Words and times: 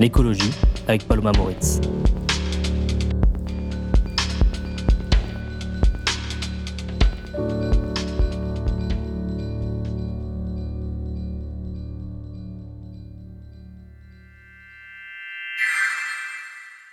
L'écologie 0.00 0.52
avec 0.86 1.08
Paloma 1.08 1.32
Moritz. 1.36 1.80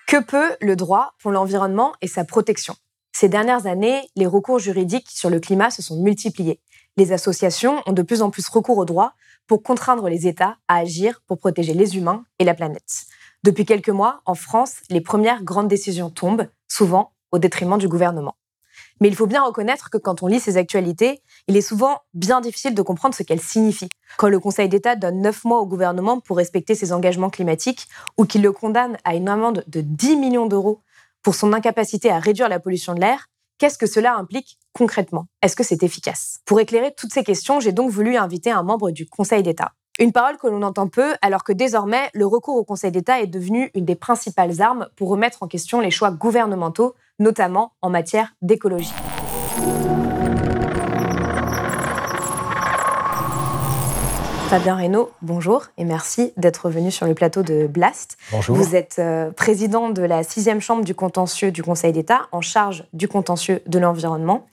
Que 0.07 0.23
peut 0.23 0.55
le 0.59 0.75
droit 0.75 1.13
pour 1.21 1.31
l'environnement 1.31 1.93
et 2.01 2.07
sa 2.07 2.23
protection? 2.23 2.75
Ces 3.11 3.29
dernières 3.29 3.67
années, 3.67 4.01
les 4.15 4.25
recours 4.25 4.57
juridiques 4.57 5.09
sur 5.11 5.29
le 5.29 5.39
climat 5.39 5.69
se 5.69 5.83
sont 5.83 6.01
multipliés. 6.01 6.59
Les 6.97 7.11
associations 7.11 7.83
ont 7.85 7.93
de 7.93 8.01
plus 8.01 8.23
en 8.23 8.31
plus 8.31 8.47
recours 8.47 8.79
au 8.79 8.85
droit 8.85 9.13
pour 9.47 9.63
contraindre 9.63 10.07
les 10.09 10.27
États 10.27 10.57
à 10.67 10.77
agir 10.77 11.21
pour 11.27 11.37
protéger 11.37 11.73
les 11.73 11.97
humains 11.97 12.23
et 12.39 12.43
la 12.43 12.53
planète. 12.53 13.05
Depuis 13.43 13.65
quelques 13.65 13.89
mois, 13.89 14.21
en 14.25 14.35
France, 14.35 14.77
les 14.89 15.01
premières 15.01 15.43
grandes 15.43 15.67
décisions 15.67 16.09
tombent, 16.09 16.47
souvent 16.67 17.13
au 17.31 17.37
détriment 17.37 17.77
du 17.77 17.87
gouvernement. 17.87 18.35
Mais 19.01 19.07
il 19.07 19.15
faut 19.15 19.27
bien 19.27 19.43
reconnaître 19.43 19.89
que 19.89 19.97
quand 19.97 20.23
on 20.23 20.27
lit 20.27 20.39
ces 20.39 20.57
actualités, 20.57 21.21
il 21.47 21.57
est 21.57 21.61
souvent 21.61 22.01
bien 22.13 22.41
difficile 22.41 22.73
de 22.73 22.81
comprendre 22.81 23.13
ce 23.13 23.23
qu'elles 23.23 23.41
signifient. 23.41 23.89
Quand 24.17 24.29
le 24.29 24.39
Conseil 24.39 24.69
d'État 24.69 24.95
donne 24.95 25.21
neuf 25.21 25.43
mois 25.43 25.59
au 25.59 25.65
gouvernement 25.65 26.19
pour 26.19 26.37
respecter 26.37 26.75
ses 26.75 26.93
engagements 26.93 27.29
climatiques 27.29 27.87
ou 28.17 28.25
qu'il 28.25 28.41
le 28.41 28.51
condamne 28.51 28.97
à 29.03 29.15
une 29.15 29.27
amende 29.27 29.63
de 29.67 29.81
10 29.81 30.15
millions 30.15 30.45
d'euros 30.45 30.81
pour 31.21 31.35
son 31.35 31.53
incapacité 31.53 32.09
à 32.09 32.19
réduire 32.19 32.49
la 32.49 32.59
pollution 32.59 32.93
de 32.93 33.01
l'air, 33.01 33.27
Qu'est-ce 33.57 33.77
que 33.77 33.87
cela 33.87 34.15
implique 34.15 34.57
concrètement? 34.73 35.27
Est-ce 35.41 35.55
que 35.55 35.63
c'est 35.63 35.81
efficace? 35.81 36.39
Pour 36.45 36.59
éclairer 36.59 36.93
toutes 36.93 37.13
ces 37.13 37.23
questions, 37.23 37.61
j'ai 37.61 37.71
donc 37.71 37.89
voulu 37.89 38.17
inviter 38.17 38.51
un 38.51 38.63
membre 38.63 38.91
du 38.91 39.07
Conseil 39.07 39.43
d'État. 39.43 39.71
Une 39.97 40.11
parole 40.11 40.35
que 40.35 40.47
l'on 40.47 40.61
entend 40.61 40.89
peu, 40.89 41.13
alors 41.21 41.45
que 41.45 41.53
désormais, 41.53 42.09
le 42.13 42.25
recours 42.25 42.57
au 42.57 42.65
Conseil 42.65 42.91
d'État 42.91 43.21
est 43.21 43.27
devenu 43.27 43.71
une 43.73 43.85
des 43.85 43.95
principales 43.95 44.61
armes 44.61 44.89
pour 44.97 45.07
remettre 45.07 45.41
en 45.41 45.47
question 45.47 45.79
les 45.79 45.91
choix 45.91 46.11
gouvernementaux, 46.11 46.95
notamment 47.17 47.71
en 47.81 47.89
matière 47.89 48.33
d'écologie. 48.41 48.91
Fabien 54.49 54.75
Reynaud, 54.75 55.09
bonjour 55.23 55.65
et 55.77 55.85
merci 55.85 56.31
d'être 56.37 56.69
venu 56.69 56.91
sur 56.91 57.07
le 57.07 57.15
plateau 57.15 57.41
de 57.41 57.65
Blast. 57.65 58.15
Bonjour. 58.31 58.55
Vous 58.55 58.75
êtes 58.75 58.97
euh, 58.99 59.31
président 59.31 59.89
de 59.89 60.03
la 60.03 60.23
sixième 60.23 60.61
chambre 60.61 60.85
du 60.85 60.93
contentieux 60.93 61.51
du 61.51 61.63
Conseil 61.63 61.93
d'État, 61.93 62.27
en 62.31 62.41
charge 62.41 62.85
du 62.93 63.07
contentieux 63.07 63.63
de 63.65 63.79
l'environnement. 63.79 64.45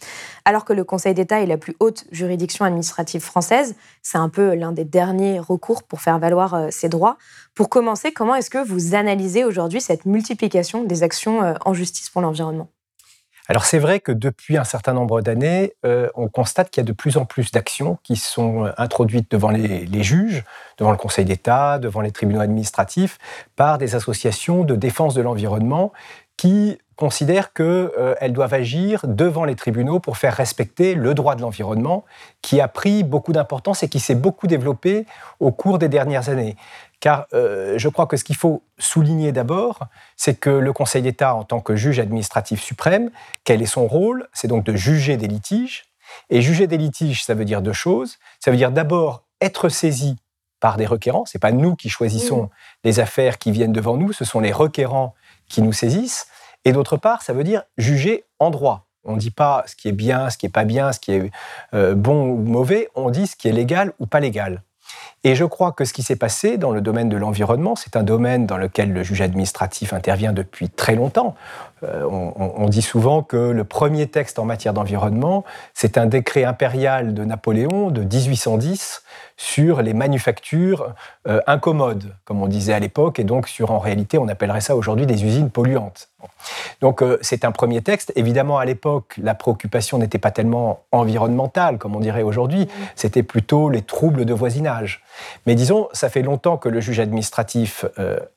Alors 0.46 0.64
que 0.64 0.72
le 0.72 0.82
Conseil 0.82 1.12
d'État 1.12 1.42
est 1.42 1.46
la 1.46 1.58
plus 1.58 1.76
haute 1.78 2.06
juridiction 2.10 2.64
administrative 2.64 3.20
française, 3.20 3.76
c'est 4.00 4.16
un 4.16 4.30
peu 4.30 4.54
l'un 4.54 4.72
des 4.72 4.86
derniers 4.86 5.38
recours 5.38 5.82
pour 5.82 6.00
faire 6.00 6.18
valoir 6.18 6.54
euh, 6.54 6.68
ses 6.70 6.88
droits. 6.88 7.18
Pour 7.54 7.68
commencer, 7.68 8.12
comment 8.12 8.34
est-ce 8.34 8.50
que 8.50 8.66
vous 8.66 8.94
analysez 8.94 9.44
aujourd'hui 9.44 9.82
cette 9.82 10.06
multiplication 10.06 10.84
des 10.84 11.02
actions 11.02 11.42
euh, 11.42 11.52
en 11.66 11.74
justice 11.74 12.08
pour 12.08 12.22
l'environnement? 12.22 12.68
Alors 13.48 13.64
c'est 13.64 13.78
vrai 13.78 14.00
que 14.00 14.12
depuis 14.12 14.56
un 14.56 14.64
certain 14.64 14.92
nombre 14.92 15.20
d'années, 15.20 15.74
euh, 15.84 16.08
on 16.14 16.28
constate 16.28 16.70
qu'il 16.70 16.80
y 16.80 16.84
a 16.84 16.86
de 16.86 16.92
plus 16.92 17.16
en 17.16 17.24
plus 17.24 17.50
d'actions 17.50 17.98
qui 18.02 18.16
sont 18.16 18.66
euh, 18.66 18.72
introduites 18.78 19.30
devant 19.30 19.50
les, 19.50 20.02
juges, 20.02 20.44
devant 20.78 20.92
le 20.92 20.96
Conseil 20.96 21.24
d'État, 21.24 21.78
devant 21.78 22.00
les 22.00 22.12
tribunaux 22.12 22.40
administratifs, 22.40 23.18
par 23.56 23.78
des 23.78 23.94
associations 23.96 24.62
de 24.62 24.76
défense 24.76 25.14
de 25.14 25.22
l'environnement 25.22 25.92
qui 26.36 26.78
considèrent 26.96 27.52
qu'elles 27.52 27.90
euh, 27.98 28.28
doivent 28.28 28.54
agir 28.54 29.00
devant 29.08 29.44
les 29.44 29.56
tribunaux 29.56 29.98
pour 29.98 30.18
faire 30.18 30.34
respecter 30.34 30.94
le 30.94 31.14
droit 31.14 31.34
de 31.34 31.42
l'environnement, 31.42 32.04
qui 32.42 32.60
a 32.60 32.68
pris 32.68 33.02
beaucoup 33.02 33.32
d'importance 33.32 33.82
et 33.82 33.88
qui 33.88 33.98
s'est 33.98 34.14
beaucoup 34.14 34.46
développé 34.46 35.04
au 35.40 35.50
cours 35.50 35.78
des 35.78 35.88
dernières 35.88 36.28
années. 36.28 36.56
Car 37.02 37.26
euh, 37.34 37.78
je 37.78 37.88
crois 37.88 38.06
que 38.06 38.16
ce 38.16 38.22
qu'il 38.22 38.36
faut 38.36 38.62
souligner 38.78 39.32
d'abord, 39.32 39.80
c'est 40.16 40.36
que 40.36 40.50
le 40.50 40.72
Conseil 40.72 41.02
d'État, 41.02 41.34
en 41.34 41.42
tant 41.42 41.60
que 41.60 41.74
juge 41.74 41.98
administratif 41.98 42.62
suprême, 42.62 43.10
quel 43.42 43.60
est 43.60 43.66
son 43.66 43.88
rôle? 43.88 44.28
C'est 44.32 44.46
donc 44.46 44.62
de 44.62 44.76
juger 44.76 45.16
des 45.16 45.26
litiges. 45.26 45.86
Et 46.30 46.42
juger 46.42 46.68
des 46.68 46.78
litiges, 46.78 47.24
ça 47.24 47.34
veut 47.34 47.44
dire 47.44 47.60
deux 47.60 47.72
choses. 47.72 48.18
Ça 48.38 48.52
veut 48.52 48.56
dire 48.56 48.70
d'abord 48.70 49.24
être 49.40 49.68
saisi 49.68 50.16
par 50.60 50.76
des 50.76 50.86
requérants. 50.86 51.26
Ce 51.26 51.36
n'est 51.36 51.40
pas 51.40 51.50
nous 51.50 51.74
qui 51.74 51.88
choisissons 51.88 52.50
les 52.84 53.00
affaires 53.00 53.38
qui 53.38 53.50
viennent 53.50 53.72
devant 53.72 53.96
nous, 53.96 54.12
ce 54.12 54.24
sont 54.24 54.38
les 54.38 54.52
requérants 54.52 55.12
qui 55.48 55.60
nous 55.60 55.72
saisissent. 55.72 56.28
Et 56.64 56.70
d'autre 56.70 56.96
part, 56.96 57.22
ça 57.22 57.32
veut 57.32 57.42
dire 57.42 57.64
juger 57.78 58.26
en 58.38 58.50
droit. 58.50 58.86
On 59.02 59.14
ne 59.14 59.18
dit 59.18 59.32
pas 59.32 59.64
ce 59.66 59.74
qui 59.74 59.88
est 59.88 59.92
bien, 59.92 60.30
ce 60.30 60.38
qui 60.38 60.46
n'est 60.46 60.52
pas 60.52 60.64
bien, 60.64 60.92
ce 60.92 61.00
qui 61.00 61.10
est 61.10 61.32
euh, 61.74 61.96
bon 61.96 62.28
ou 62.28 62.36
mauvais, 62.36 62.90
on 62.94 63.10
dit 63.10 63.26
ce 63.26 63.34
qui 63.34 63.48
est 63.48 63.52
légal 63.52 63.92
ou 63.98 64.06
pas 64.06 64.20
légal. 64.20 64.62
Et 65.24 65.36
je 65.36 65.44
crois 65.44 65.70
que 65.72 65.84
ce 65.84 65.92
qui 65.92 66.02
s'est 66.02 66.16
passé 66.16 66.58
dans 66.58 66.72
le 66.72 66.80
domaine 66.80 67.08
de 67.08 67.16
l'environnement, 67.16 67.76
c'est 67.76 67.96
un 67.96 68.02
domaine 68.02 68.46
dans 68.46 68.56
lequel 68.56 68.92
le 68.92 69.04
juge 69.04 69.20
administratif 69.20 69.92
intervient 69.92 70.32
depuis 70.32 70.68
très 70.68 70.96
longtemps. 70.96 71.36
Euh, 71.84 72.04
on, 72.04 72.68
dit 72.68 72.82
souvent 72.82 73.22
que 73.22 73.36
le 73.36 73.64
premier 73.64 74.06
texte 74.06 74.38
en 74.38 74.44
matière 74.44 74.72
d'environnement, 74.72 75.44
c'est 75.74 75.98
un 75.98 76.06
décret 76.06 76.44
impérial 76.44 77.12
de 77.12 77.24
Napoléon 77.24 77.90
de 77.90 78.02
1810 78.02 79.02
sur 79.36 79.82
les 79.82 79.92
manufactures 79.92 80.94
euh, 81.26 81.40
incommodes, 81.48 82.14
comme 82.24 82.40
on 82.42 82.46
disait 82.46 82.72
à 82.72 82.78
l'époque, 82.78 83.18
et 83.18 83.24
donc 83.24 83.48
sur, 83.48 83.72
en 83.72 83.80
réalité, 83.80 84.18
on 84.18 84.28
appellerait 84.28 84.60
ça 84.60 84.76
aujourd'hui 84.76 85.06
des 85.06 85.24
usines 85.24 85.50
polluantes. 85.50 86.08
Donc 86.80 87.02
euh, 87.02 87.18
c'est 87.20 87.44
un 87.44 87.50
premier 87.50 87.82
texte. 87.82 88.12
Évidemment, 88.14 88.58
à 88.58 88.64
l'époque, 88.64 89.14
la 89.20 89.34
préoccupation 89.34 89.98
n'était 89.98 90.18
pas 90.18 90.30
tellement 90.30 90.84
environnementale, 90.92 91.78
comme 91.78 91.96
on 91.96 92.00
dirait 92.00 92.22
aujourd'hui, 92.22 92.68
c'était 92.94 93.24
plutôt 93.24 93.70
les 93.70 93.82
troubles 93.82 94.24
de 94.24 94.34
voisinage. 94.34 95.02
Mais 95.46 95.54
disons, 95.54 95.88
ça 95.92 96.08
fait 96.08 96.22
longtemps 96.22 96.56
que 96.56 96.68
le 96.68 96.80
juge 96.80 97.00
administratif 97.00 97.84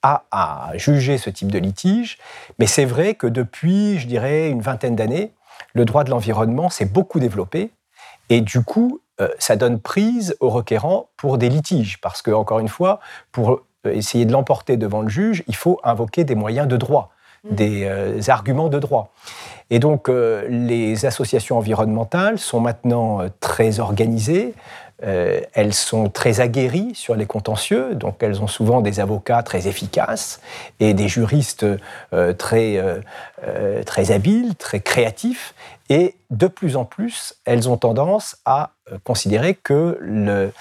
a 0.02 0.24
à 0.32 0.72
juger 0.76 1.18
ce 1.18 1.30
type 1.30 1.52
de 1.52 1.60
litige, 1.60 2.18
mais 2.60 2.68
c'est 2.68 2.86
vrai 2.86 3.16
que 3.16 3.28
depuis, 3.28 4.00
je 4.00 4.08
dirais, 4.08 4.50
une 4.50 4.62
vingtaine 4.62 4.96
d'années, 4.96 5.32
le 5.74 5.86
droit 5.86 6.04
de 6.04 6.10
l'environnement 6.10 6.70
s'est 6.70 6.86
beaucoup 6.86 7.20
développé. 7.20 7.72
Et 8.30 8.42
du 8.42 8.64
coup, 8.64 9.02
euh, 9.22 9.30
ça 9.40 9.56
donne 9.56 9.80
prise 9.80 10.36
aux 10.40 10.50
requérants 10.50 11.10
pour 11.18 11.38
des 11.38 11.50
litiges. 11.50 12.00
Parce 12.02 12.22
que, 12.22 12.32
encore 12.32 12.60
une 12.60 12.68
fois, 12.68 13.00
pour 13.32 13.52
euh, 13.52 13.64
essayer 13.86 14.26
de 14.26 14.32
l'emporter 14.32 14.78
devant 14.78 15.02
le 15.02 15.10
juge, 15.10 15.44
il 15.48 15.56
faut 15.56 15.80
invoquer 15.84 16.24
des 16.24 16.36
moyens 16.36 16.68
de 16.68 16.78
droit. 16.78 17.12
Des 17.50 17.86
euh, 17.86 18.20
arguments 18.28 18.70
de 18.70 18.80
droit. 18.80 19.14
Et 19.72 19.80
donc, 19.80 20.12
les 20.48 21.08
associations 21.08 21.58
environnementales 21.58 22.38
sont 22.38 22.60
maintenant 22.60 23.22
très 23.40 23.80
organisées. 23.80 24.54
Euh, 25.04 25.42
elles 25.54 25.74
sont 25.74 26.10
très 26.10 26.40
aguerries 26.40 26.96
sur 26.96 27.16
les 27.16 27.26
contentieux, 27.26 27.96
donc 27.96 28.24
elles 28.24 28.42
ont 28.42 28.48
souvent 28.48 28.80
des 28.80 29.02
avocats 29.02 29.44
très 29.44 29.68
efficaces 29.68 30.40
et 30.80 30.94
des 30.94 31.10
juristes 31.10 31.66
euh, 32.14 32.32
très, 32.32 32.78
euh, 32.78 33.84
très 33.84 34.12
habiles, 34.12 34.56
très 34.56 34.80
créatifs. 34.80 35.54
Et 35.90 36.16
de 36.32 36.48
plus 36.48 36.78
en 36.78 36.86
plus, 36.86 37.36
elles 37.44 37.70
ont 37.70 37.78
tendance 37.78 38.38
à 38.46 38.72
considérer 39.04 39.54
que 39.54 40.52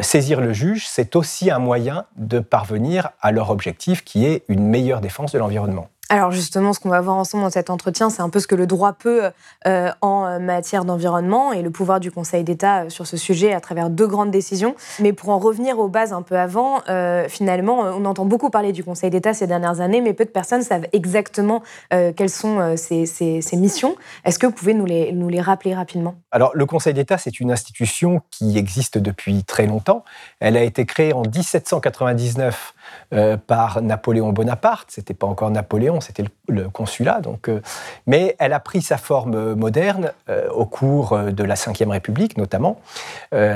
saisir 0.00 0.40
le 0.40 0.54
juge, 0.54 0.86
c'est 0.86 1.16
aussi 1.16 1.50
un 1.50 1.58
moyen 1.58 2.06
de 2.16 2.38
parvenir 2.38 3.10
à 3.20 3.30
leur 3.30 3.50
objectif 3.50 4.04
qui 4.04 4.24
est 4.24 4.42
une 4.48 4.66
meilleure 4.66 5.02
défense 5.02 5.32
de 5.32 5.38
l'environnement. 5.38 5.88
Alors 6.10 6.30
justement, 6.30 6.74
ce 6.74 6.80
qu'on 6.80 6.90
va 6.90 7.00
voir 7.00 7.16
ensemble 7.16 7.44
dans 7.44 7.50
cet 7.50 7.70
entretien, 7.70 8.10
c'est 8.10 8.20
un 8.20 8.28
peu 8.28 8.38
ce 8.38 8.46
que 8.46 8.54
le 8.54 8.66
droit 8.66 8.92
peut 8.92 9.30
euh, 9.66 9.90
en 10.02 10.38
matière 10.38 10.84
d'environnement 10.84 11.52
et 11.52 11.62
le 11.62 11.70
pouvoir 11.70 11.98
du 11.98 12.10
Conseil 12.10 12.44
d'État 12.44 12.84
euh, 12.84 12.88
sur 12.90 13.06
ce 13.06 13.16
sujet 13.16 13.54
à 13.54 13.60
travers 13.60 13.88
deux 13.88 14.06
grandes 14.06 14.30
décisions. 14.30 14.74
Mais 15.00 15.14
pour 15.14 15.30
en 15.30 15.38
revenir 15.38 15.78
aux 15.78 15.88
bases 15.88 16.12
un 16.12 16.20
peu 16.20 16.36
avant, 16.36 16.82
euh, 16.90 17.26
finalement, 17.28 17.78
on 17.78 18.04
entend 18.04 18.26
beaucoup 18.26 18.50
parler 18.50 18.72
du 18.72 18.84
Conseil 18.84 19.08
d'État 19.08 19.32
ces 19.32 19.46
dernières 19.46 19.80
années, 19.80 20.02
mais 20.02 20.12
peu 20.12 20.26
de 20.26 20.30
personnes 20.30 20.62
savent 20.62 20.86
exactement 20.92 21.62
quelles 21.90 22.30
sont 22.30 22.76
ses, 22.76 23.42
missions. 23.54 23.96
Est-ce 24.24 24.38
que 24.38 24.46
vous 24.46 24.52
pouvez 24.52 24.74
nous 24.74 24.84
les, 24.84 25.12
nous 25.12 25.28
les 25.28 25.40
rappeler 25.40 25.74
rapidement? 25.74 26.16
Alors 26.32 26.50
le 26.54 26.66
Conseil 26.66 26.92
d'État, 26.92 27.18
c'est 27.18 27.40
une 27.40 27.50
institution 27.50 28.20
qui 28.30 28.58
existe 28.58 28.98
depuis 28.98 29.44
très 29.44 29.66
longtemps. 29.66 30.04
Elle 30.40 30.56
a 30.56 30.62
été 30.62 30.84
créée 30.86 31.12
en 31.12 31.22
1799 31.22 32.73
euh, 33.12 33.36
par 33.36 33.82
Napoléon 33.82 34.32
Bonaparte. 34.32 34.88
C'était 34.90 35.14
pas 35.14 35.26
encore 35.26 35.50
Napoléon, 35.50 36.00
c'était 36.00 36.24
le, 36.48 36.68
consulat. 36.68 37.20
Donc, 37.20 37.48
euh, 37.48 37.60
mais 38.06 38.36
elle 38.38 38.52
a 38.52 38.60
pris 38.60 38.82
sa 38.82 38.98
forme 38.98 39.54
moderne 39.54 40.12
au 40.54 40.66
cours 40.66 41.18
de 41.18 41.44
la 41.44 41.54
Ve 41.54 41.88
République, 41.88 42.36
notamment 42.36 42.80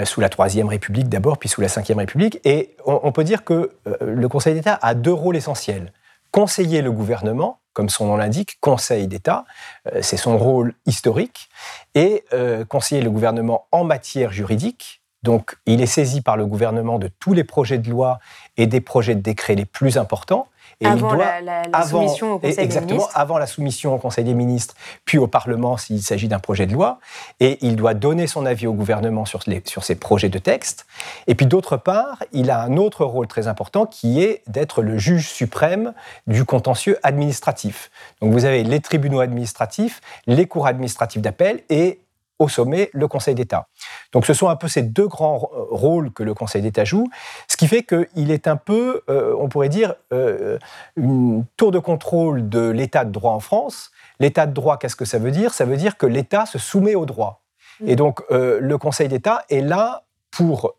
sous 0.05 0.21
la 0.21 0.29
Troisième 0.29 0.69
République 0.69 1.09
d'abord, 1.09 1.39
puis 1.39 1.49
sous 1.49 1.61
la 1.61 1.69
Ve 1.69 1.97
République. 1.97 2.41
Et 2.45 2.75
on 2.85 3.13
peut 3.13 3.25
dire 3.25 3.45
que 3.45 3.73
le 4.01 4.29
Conseil 4.29 4.55
d'État 4.55 4.79
a 4.81 4.95
deux 4.95 5.13
rôles 5.13 5.37
essentiels 5.37 5.93
conseiller 6.31 6.83
le 6.83 6.93
gouvernement, 6.93 7.61
comme 7.73 7.89
son 7.89 8.07
nom 8.07 8.17
l'indique, 8.17 8.59
Conseil 8.61 9.07
d'État, 9.07 9.45
euh, 9.93 10.01
c'est 10.03 10.17
son 10.17 10.37
rôle 10.37 10.75
historique, 10.87 11.49
et 11.95 12.25
euh, 12.33 12.65
conseiller 12.65 13.03
le 13.03 13.11
gouvernement 13.11 13.67
en 13.73 13.85
matière 13.85 14.33
juridique. 14.33 14.98
Donc, 15.23 15.57
il 15.67 15.81
est 15.81 15.87
saisi 15.87 16.21
par 16.21 16.37
le 16.37 16.47
gouvernement 16.47 16.99
de 16.99 17.09
tous 17.19 17.33
les 17.33 17.45
projets 17.45 17.79
de 17.79 17.91
loi 17.91 18.19
et 18.57 18.67
des 18.67 18.81
projets 18.81 19.15
de 19.15 19.21
décret 19.21 19.55
les 19.55 19.65
plus 19.65 19.99
importants 19.99 20.49
avant 20.85 21.15
la, 21.15 21.83
soumission 21.85 22.35
au 22.35 22.39
Conseil 22.39 22.65
exactement, 22.65 22.87
des 22.87 22.95
ministres. 22.95 23.19
avant 23.19 23.39
la 23.39 23.47
soumission 23.47 23.95
au 23.95 23.99
Conseil 23.99 24.25
des 24.25 24.35
ministres, 24.35 24.75
puis 25.05 25.19
au 25.19 25.27
Parlement 25.27 25.77
s'il 25.77 26.03
s'agit 26.03 26.29
d'un 26.29 26.39
projet 26.39 26.67
de 26.67 26.73
loi. 26.73 27.01
Et 27.41 27.59
il 27.63 27.77
doit 27.77 27.95
donner 27.95 28.27
son 28.27 28.47
avis 28.47 28.67
au 28.67 28.73
gouvernement 28.73 29.25
sur, 29.25 29.41
les, 29.47 29.63
sur 29.65 29.85
ces 29.85 29.97
projets 29.97 30.29
de 30.29 30.39
texte. 30.39 30.87
Et 31.27 31.35
puis 31.35 31.47
d'autre 31.47 31.77
part, 31.77 32.23
il 32.33 32.51
a 32.51 32.61
un 32.63 32.77
autre 32.77 33.05
rôle 33.05 33.27
très 33.27 33.49
important 33.49 33.87
qui 33.87 34.23
est 34.23 34.43
d'être 34.47 34.83
le 34.83 34.99
juge 34.99 35.29
suprême 35.29 35.95
du 36.27 36.45
contentieux 36.45 36.99
administratif. 37.03 37.91
Donc 38.21 38.33
vous 38.33 38.45
avez 38.45 38.63
les 38.63 38.81
tribunaux 38.81 39.21
administratifs, 39.21 40.01
les 40.27 40.47
cours 40.47 40.67
administratives 40.67 41.23
d'appel 41.23 41.63
et 41.71 42.01
au 42.39 42.49
sommet 42.49 42.91
le 42.93 43.09
Conseil 43.09 43.35
d'État. 43.35 43.69
Donc 44.13 44.27
ce 44.27 44.35
sont 44.35 44.49
un 44.49 44.57
peu 44.57 44.69
ces 44.69 44.83
deux 44.83 45.07
grands 45.07 45.39
rôles 45.39 46.13
que 46.13 46.23
le 46.23 46.35
Conseil 46.35 46.63
d'État 46.63 46.85
joue, 46.85 47.09
ce 47.49 47.57
qui 47.57 47.69
fait 47.69 47.83
qu'il 47.83 48.31
est 48.31 48.47
un 48.47 48.57
peu, 48.57 49.03
euh, 49.09 49.35
on 49.39 49.49
pourrait 49.49 49.69
dire, 49.69 49.95
euh, 50.13 50.59
une 50.97 51.45
tour 51.57 51.71
de 51.71 51.79
contrôle 51.79 52.49
de 52.49 52.69
l'état 52.69 53.05
de 53.05 53.11
droit 53.11 53.33
en 53.33 53.41
France. 53.41 53.91
L'état 54.21 54.47
de 54.47 54.53
droit, 54.53 54.79
qu'est-ce 54.79 54.97
que 54.97 55.05
ça 55.05 55.19
veut 55.19 55.31
dire? 55.31 55.53
Ça 55.53 55.65
veut 55.65 55.77
dire 55.77 55.97
que 55.97 56.07
l'État 56.07 56.47
se 56.47 56.59
soumet 56.59 56.95
au 56.95 57.07
droit. 57.07 57.43
Et 57.87 57.97
donc 57.97 58.23
euh, 58.31 58.59
le 58.61 58.79
Conseil 58.79 59.09
d'État 59.09 59.45
est 59.51 59.61
là 59.61 60.05
pour 60.31 60.75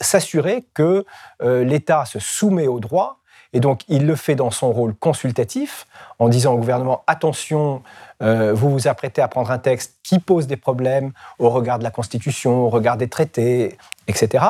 s'assurer 0.00 0.66
que 0.74 1.04
l'État 1.40 2.06
se 2.06 2.18
soumet 2.18 2.66
au 2.66 2.80
droit 2.80 3.20
et 3.56 3.60
donc, 3.60 3.84
il 3.88 4.06
le 4.06 4.16
fait 4.16 4.34
dans 4.34 4.50
son 4.50 4.70
rôle 4.70 4.94
consultatif, 4.94 5.86
en 6.18 6.28
disant 6.28 6.52
au 6.52 6.58
gouvernement, 6.58 7.04
attention, 7.06 7.82
euh, 8.22 8.52
vous 8.54 8.70
vous 8.70 8.88
apprêtez 8.88 9.22
à 9.22 9.28
prendre 9.28 9.50
un 9.50 9.58
texte 9.58 9.96
qui 10.02 10.18
pose 10.18 10.46
des 10.46 10.56
problèmes 10.56 11.12
au 11.38 11.50
regard 11.50 11.78
de 11.78 11.84
la 11.84 11.90
Constitution, 11.90 12.66
au 12.66 12.68
regard 12.68 12.96
des 12.96 13.08
traités, 13.08 13.76
etc. 14.08 14.44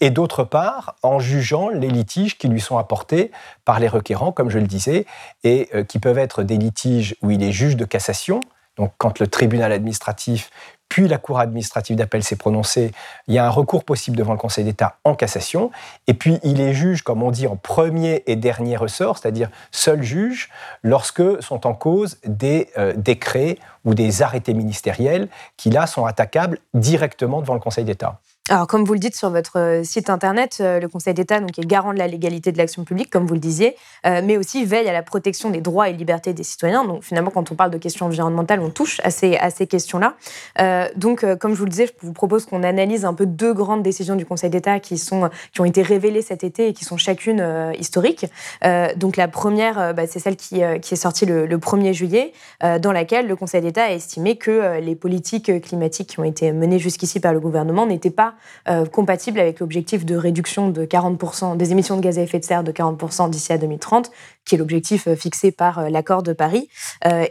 Et 0.00 0.10
d'autre 0.10 0.42
part, 0.44 0.96
en 1.02 1.20
jugeant 1.20 1.68
les 1.68 1.88
litiges 1.88 2.36
qui 2.36 2.48
lui 2.48 2.60
sont 2.60 2.78
apportés 2.78 3.30
par 3.64 3.78
les 3.78 3.88
requérants, 3.88 4.32
comme 4.32 4.50
je 4.50 4.58
le 4.58 4.66
disais, 4.66 5.06
et 5.44 5.68
euh, 5.74 5.84
qui 5.84 5.98
peuvent 5.98 6.18
être 6.18 6.42
des 6.42 6.56
litiges 6.56 7.14
où 7.22 7.30
il 7.30 7.42
est 7.42 7.52
juge 7.52 7.76
de 7.76 7.84
cassation, 7.84 8.40
donc 8.76 8.92
quand 8.98 9.20
le 9.20 9.28
tribunal 9.28 9.70
administratif 9.72 10.50
puis 10.88 11.08
la 11.08 11.18
Cour 11.18 11.40
administrative 11.40 11.96
d'appel 11.96 12.22
s'est 12.22 12.36
prononcée, 12.36 12.92
il 13.26 13.34
y 13.34 13.38
a 13.38 13.46
un 13.46 13.50
recours 13.50 13.84
possible 13.84 14.16
devant 14.16 14.32
le 14.32 14.38
Conseil 14.38 14.64
d'État 14.64 14.96
en 15.04 15.14
cassation, 15.14 15.70
et 16.06 16.14
puis 16.14 16.38
il 16.42 16.60
est 16.60 16.74
juge, 16.74 17.02
comme 17.02 17.22
on 17.22 17.30
dit, 17.30 17.46
en 17.46 17.56
premier 17.56 18.22
et 18.26 18.36
dernier 18.36 18.76
ressort, 18.76 19.18
c'est-à-dire 19.18 19.50
seul 19.72 20.02
juge, 20.02 20.50
lorsque 20.82 21.42
sont 21.42 21.66
en 21.66 21.74
cause 21.74 22.18
des 22.24 22.70
euh, 22.78 22.92
décrets 22.96 23.58
ou 23.84 23.94
des 23.94 24.22
arrêtés 24.22 24.54
ministériels 24.54 25.28
qui, 25.56 25.70
là, 25.70 25.86
sont 25.86 26.04
attaquables 26.04 26.58
directement 26.74 27.40
devant 27.40 27.54
le 27.54 27.60
Conseil 27.60 27.84
d'État. 27.84 28.20
Alors, 28.50 28.66
comme 28.66 28.84
vous 28.84 28.92
le 28.92 28.98
dites 28.98 29.16
sur 29.16 29.30
votre 29.30 29.58
euh, 29.58 29.84
site 29.84 30.10
internet, 30.10 30.58
euh, 30.60 30.78
le 30.78 30.86
Conseil 30.86 31.14
d'État 31.14 31.36
est 31.38 31.66
garant 31.66 31.94
de 31.94 31.98
la 31.98 32.06
légalité 32.06 32.52
de 32.52 32.58
l'action 32.58 32.84
publique, 32.84 33.08
comme 33.08 33.26
vous 33.26 33.32
le 33.32 33.40
disiez, 33.40 33.74
euh, 34.04 34.20
mais 34.22 34.36
aussi 34.36 34.66
veille 34.66 34.86
à 34.86 34.92
la 34.92 35.02
protection 35.02 35.48
des 35.48 35.62
droits 35.62 35.88
et 35.88 35.94
libertés 35.94 36.34
des 36.34 36.42
citoyens. 36.42 36.84
Donc, 36.84 37.04
finalement, 37.04 37.30
quand 37.30 37.50
on 37.52 37.54
parle 37.54 37.70
de 37.70 37.78
questions 37.78 38.04
environnementales, 38.04 38.60
on 38.60 38.68
touche 38.68 39.00
à 39.02 39.10
ces, 39.10 39.38
à 39.38 39.48
ces 39.48 39.66
questions-là. 39.66 40.16
donc, 40.94 41.24
comme 41.38 41.54
je 41.54 41.58
vous 41.58 41.64
le 41.64 41.70
disais, 41.70 41.86
je 41.86 42.06
vous 42.06 42.12
propose 42.12 42.44
qu'on 42.44 42.62
analyse 42.64 43.06
un 43.06 43.14
peu 43.14 43.24
deux 43.24 43.54
grandes 43.54 43.82
décisions 43.82 44.14
du 44.14 44.26
Conseil 44.26 44.50
d'État 44.50 44.78
qui, 44.78 44.96
qui 44.96 45.60
ont 45.60 45.64
été 45.64 45.80
révélées 45.80 46.20
cet 46.20 46.44
été 46.44 46.68
et 46.68 46.72
qui 46.74 46.84
sont 46.84 46.98
chacune 46.98 47.42
historiques. 47.78 48.26
donc, 48.96 49.16
la 49.16 49.28
première, 49.28 49.94
bah, 49.94 50.06
c'est 50.06 50.18
celle 50.18 50.36
qui, 50.36 50.60
qui, 50.82 50.94
est 50.94 50.98
sortie 50.98 51.24
le, 51.24 51.46
le 51.46 51.58
1er 51.58 51.94
juillet, 51.94 52.32
dans 52.60 52.92
laquelle 52.92 53.26
le 53.26 53.36
Conseil 53.36 53.62
d'État 53.62 53.84
a 53.84 53.90
estimé 53.90 54.36
que 54.36 54.78
les 54.80 54.96
politiques 54.96 55.62
climatiques 55.62 56.10
qui 56.10 56.20
ont 56.20 56.24
été 56.24 56.52
menées 56.52 56.78
jusqu'ici 56.78 57.20
par 57.20 57.32
le 57.32 57.40
gouvernement 57.40 57.86
n'étaient 57.86 58.10
pas 58.10 58.33
euh, 58.68 58.86
compatible 58.86 59.40
avec 59.40 59.60
l'objectif 59.60 60.04
de 60.04 60.16
réduction 60.16 60.70
de 60.70 60.84
40% 60.84 61.56
des 61.56 61.72
émissions 61.72 61.96
de 61.96 62.00
gaz 62.00 62.18
à 62.18 62.22
effet 62.22 62.38
de 62.38 62.44
serre 62.44 62.64
de 62.64 62.72
40% 62.72 63.30
d'ici 63.30 63.52
à 63.52 63.58
2030, 63.58 64.10
qui 64.44 64.54
est 64.54 64.58
l'objectif 64.58 65.06
euh, 65.06 65.16
fixé 65.16 65.50
par 65.50 65.78
euh, 65.78 65.88
l'accord 65.88 66.22
de 66.22 66.32
Paris. 66.32 66.68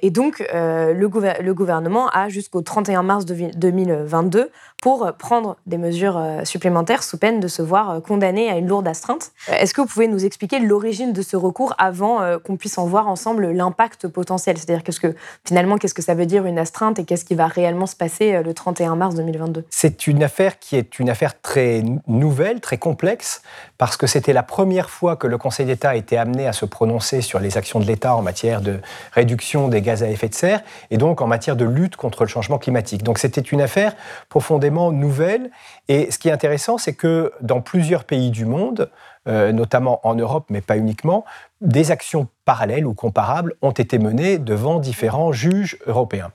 et 0.01 0.10
donc, 0.10 0.39
le, 0.54 0.94
le, 0.94 1.54
gouvernement 1.54 2.10
a 2.10 2.30
jusqu'au 2.30 2.62
31 2.62 3.04
mars 3.04 3.25
2022 3.25 4.51
pour 4.81 5.12
prendre 5.18 5.57
des 5.65 5.77
mesures 5.77 6.21
supplémentaires 6.44 7.04
sous 7.04 7.18
peine 7.18 7.39
de 7.39 7.48
se 7.48 7.62
voir 7.62 8.01
condamné 8.01 8.50
à 8.50 8.57
une 8.57 8.68
lourde 8.68 8.88
astreinte. 8.88 9.31
Est-ce 9.48 9.74
que 9.74 9.81
vous 9.81 9.88
pouvez 9.88 10.07
nous 10.07 10.25
expliquer 10.25 10.60
l'origine 10.60 11.13
de 11.13 11.21
ce 11.21 11.38
recours 11.38 11.74
avant 11.77 12.38
qu'on 12.44 12.57
puisse 12.57 12.77
en 12.77 12.86
voir 12.86 13.07
ensemble 13.07 13.51
l'impact 13.51 14.07
potentiel? 14.07 14.57
C'est-à-dire 14.57 14.83
qu'est-ce 14.83 15.00
que 15.00 15.15
finalement, 15.48 15.77
qu'est-ce 15.77 15.94
que 15.94 16.01
ça 16.01 16.13
veut 16.13 16.25
dire 16.25 16.45
une 16.45 16.60
astreinte 16.60 17.00
et 17.00 17.06
qu'est-ce 17.06 17.25
qui 17.25 17.36
va 17.36 17.48
réellement 17.48 17.88
se 17.88 17.95
passer 17.95 18.44
le 18.44 18.54
31 18.54 18.95
mars 18.95 19.15
2022 19.15 19.65
C'est 19.69 20.07
une 20.07 20.24
affaire 20.24 20.60
qui 20.60 20.75
est 20.75 21.00
une 21.00 21.10
affaire 21.10 21.39
très 21.42 21.83
nouvelle, 22.07 22.60
très 22.60 22.77
complexe, 22.77 23.42
parce 23.77 23.98
que 23.98 24.07
c'était 24.07 24.33
la 24.33 24.44
première 24.44 24.89
fois 24.89 25.15
que 25.15 25.27
le 25.27 25.38
Conseil 25.38 25.65
d'État 25.65 25.92
a 25.92 25.95
été 25.95 26.18
amené 26.18 26.48
à 26.48 26.54
se 26.54 26.65
prononcer 26.65 27.03
sur 27.04 27.40
les 27.40 27.58
actions 27.58 27.80
de 27.80 27.86
l'État 27.86 28.16
en 28.16 28.22
matière 28.22 28.62
de 28.62 28.80
réduction 29.12 29.68
des 29.68 29.82
gaz 29.82 30.02
à 30.04 30.10
effet 30.10 30.30
de 30.30 30.34
serre 30.34 30.62
et 30.90 30.98
donc 30.98 31.22
en 31.22 31.28
matière 31.28 31.56
de 31.56 31.66
lutte 31.66 31.96
contre 31.96 32.24
le 32.24 32.30
changement 32.30 32.58
climatique. 32.58 33.04
Donc 33.04 33.20
c'était 33.20 33.42
une 33.42 33.62
affaire 33.62 33.96
profondément 34.30 34.92
nouvelle. 34.92 35.52
Et 35.88 36.10
ce 36.12 36.18
qui 36.18 36.30
est 36.30 36.32
intéressant, 36.32 36.78
c'est 36.78 36.94
que 36.94 37.32
dans 37.42 37.62
plusieurs 37.62 38.04
pays 38.06 38.32
du 38.32 38.46
monde, 38.46 38.90
euh, 39.28 39.54
notamment 39.54 40.02
en 40.04 40.16
Europe, 40.16 40.48
mais 40.50 40.60
pas 40.60 40.76
uniquement, 40.76 41.24
des 41.62 41.92
actions 41.92 42.28
parallèles 42.44 42.86
ou 42.86 42.94
comparables 42.94 43.56
ont 43.62 43.72
été 43.72 43.98
menées 43.98 44.38
devant 44.38 44.80
différents 44.80 45.32
juges 45.32 45.78
européens. 45.88 46.32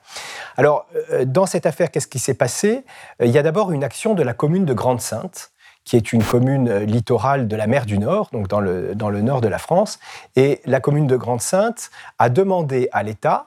Alors, 0.56 0.86
euh, 1.12 1.26
dans 1.26 1.44
cette 1.44 1.66
affaire, 1.66 1.90
qu'est-ce 1.90 2.06
qui 2.06 2.18
s'est 2.18 2.32
passé? 2.32 2.84
Euh, 3.20 3.26
Il 3.26 3.30
y 3.30 3.36
a 3.36 3.42
d'abord 3.42 3.72
une 3.72 3.84
action 3.84 4.14
de 4.14 4.22
la 4.22 4.32
commune 4.32 4.64
de 4.64 4.72
Grande-Sainte, 4.72 5.50
qui 5.88 5.96
est 5.96 6.12
une 6.12 6.22
commune 6.22 6.80
littorale 6.80 7.48
de 7.48 7.56
la 7.56 7.66
mer 7.66 7.86
du 7.86 7.98
Nord, 7.98 8.28
donc 8.30 8.46
dans 8.46 8.60
le, 8.60 8.94
dans 8.94 9.08
le 9.08 9.22
nord 9.22 9.40
de 9.40 9.48
la 9.48 9.56
France. 9.56 9.98
Et 10.36 10.60
la 10.66 10.80
commune 10.80 11.06
de 11.06 11.16
Grande-Sainte 11.16 11.90
a 12.18 12.28
demandé 12.28 12.90
à 12.92 13.02
l'État, 13.02 13.46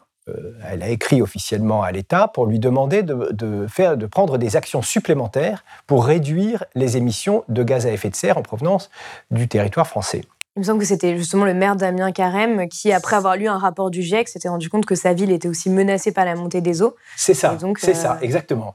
elle 0.67 0.81
a 0.81 0.89
écrit 0.89 1.21
officiellement 1.21 1.83
à 1.83 1.91
l'État 1.91 2.27
pour 2.27 2.47
lui 2.47 2.57
demander 2.57 3.03
de, 3.03 3.67
faire, 3.67 3.95
de 3.95 4.05
prendre 4.07 4.39
des 4.39 4.55
actions 4.55 4.81
supplémentaires 4.81 5.63
pour 5.85 6.05
réduire 6.05 6.63
les 6.73 6.97
émissions 6.97 7.43
de 7.47 7.61
gaz 7.61 7.85
à 7.85 7.91
effet 7.91 8.09
de 8.09 8.15
serre 8.15 8.39
en 8.39 8.41
provenance 8.41 8.89
du 9.29 9.47
territoire 9.47 9.85
français. 9.85 10.23
Il 10.57 10.61
me 10.61 10.65
semble 10.65 10.79
que 10.79 10.85
c'était 10.85 11.17
justement 11.17 11.45
le 11.45 11.53
maire 11.53 11.75
Damien 11.75 12.11
Carême 12.11 12.67
qui, 12.67 12.91
après 12.91 13.15
avoir 13.15 13.37
lu 13.37 13.47
un 13.47 13.57
rapport 13.57 13.89
du 13.89 14.01
GIEC, 14.01 14.27
s'était 14.27 14.49
rendu 14.49 14.69
compte 14.69 14.85
que 14.85 14.95
sa 14.95 15.13
ville 15.13 15.31
était 15.31 15.47
aussi 15.47 15.69
menacée 15.69 16.11
par 16.11 16.25
la 16.25 16.35
montée 16.35 16.59
des 16.59 16.81
eaux. 16.81 16.95
C'est 17.15 17.33
ça, 17.33 17.57
c'est 17.77 17.93
ça, 17.93 18.13
euh, 18.15 18.23
exactement. 18.25 18.73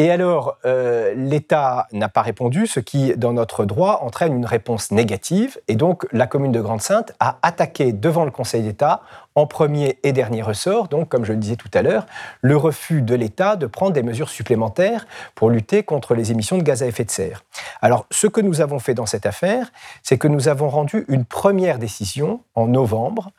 Et 0.00 0.10
alors, 0.10 0.56
euh, 0.64 1.12
l'État 1.14 1.86
n'a 1.92 2.08
pas 2.08 2.22
répondu, 2.22 2.66
ce 2.66 2.80
qui, 2.80 3.14
dans 3.18 3.34
notre 3.34 3.66
droit, 3.66 4.00
entraîne 4.00 4.34
une 4.34 4.46
réponse 4.46 4.92
négative. 4.92 5.58
Et 5.68 5.76
donc, 5.76 6.06
la 6.10 6.26
commune 6.26 6.52
de 6.52 6.60
Grande-Sainte 6.62 7.12
a 7.20 7.36
attaqué 7.42 7.92
devant 7.92 8.24
le 8.24 8.30
Conseil 8.30 8.62
d'État, 8.62 9.02
en 9.34 9.46
premier 9.46 9.98
et 10.02 10.12
dernier 10.12 10.40
ressort, 10.40 10.88
donc, 10.88 11.10
comme 11.10 11.26
je 11.26 11.34
le 11.34 11.38
disais 11.38 11.56
tout 11.56 11.68
à 11.74 11.82
l'heure, 11.82 12.06
le 12.40 12.56
refus 12.56 13.02
de 13.02 13.14
l'État 13.14 13.56
de 13.56 13.66
prendre 13.66 13.92
des 13.92 14.02
mesures 14.02 14.30
supplémentaires 14.30 15.06
pour 15.34 15.50
lutter 15.50 15.82
contre 15.82 16.14
les 16.14 16.32
émissions 16.32 16.56
de 16.56 16.62
gaz 16.62 16.82
à 16.82 16.86
effet 16.86 17.04
de 17.04 17.10
serre. 17.10 17.44
Alors, 17.82 18.06
ce 18.10 18.26
que 18.26 18.40
nous 18.40 18.62
avons 18.62 18.78
fait 18.78 18.94
dans 18.94 19.04
cette 19.04 19.26
affaire, 19.26 19.70
c'est 20.02 20.16
que 20.16 20.28
nous 20.28 20.48
avons 20.48 20.70
rendu 20.70 21.04
une 21.08 21.26
première 21.26 21.78
décision 21.78 22.40
en 22.54 22.68
novembre, 22.68 23.32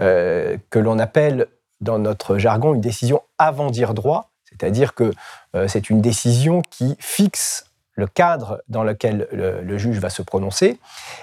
euh, 0.00 0.56
que 0.70 0.80
l'on 0.80 0.98
appelle 0.98 1.46
dans 1.80 2.00
notre 2.00 2.38
jargon 2.38 2.74
une 2.74 2.80
décision 2.80 3.22
avant 3.38 3.70
dire 3.70 3.94
droit, 3.94 4.32
c'est-à-dire 4.50 4.94
que 4.94 5.12
euh, 5.54 5.68
c'est 5.68 5.90
une 5.90 6.00
décision 6.00 6.62
qui 6.70 6.96
fixe 6.98 7.66
le 7.98 8.06
cadre 8.06 8.62
dans 8.68 8.84
lequel 8.84 9.26
le, 9.32 9.76
juge 9.76 9.98
va 9.98 10.08
se 10.08 10.22
prononcer. 10.22 10.78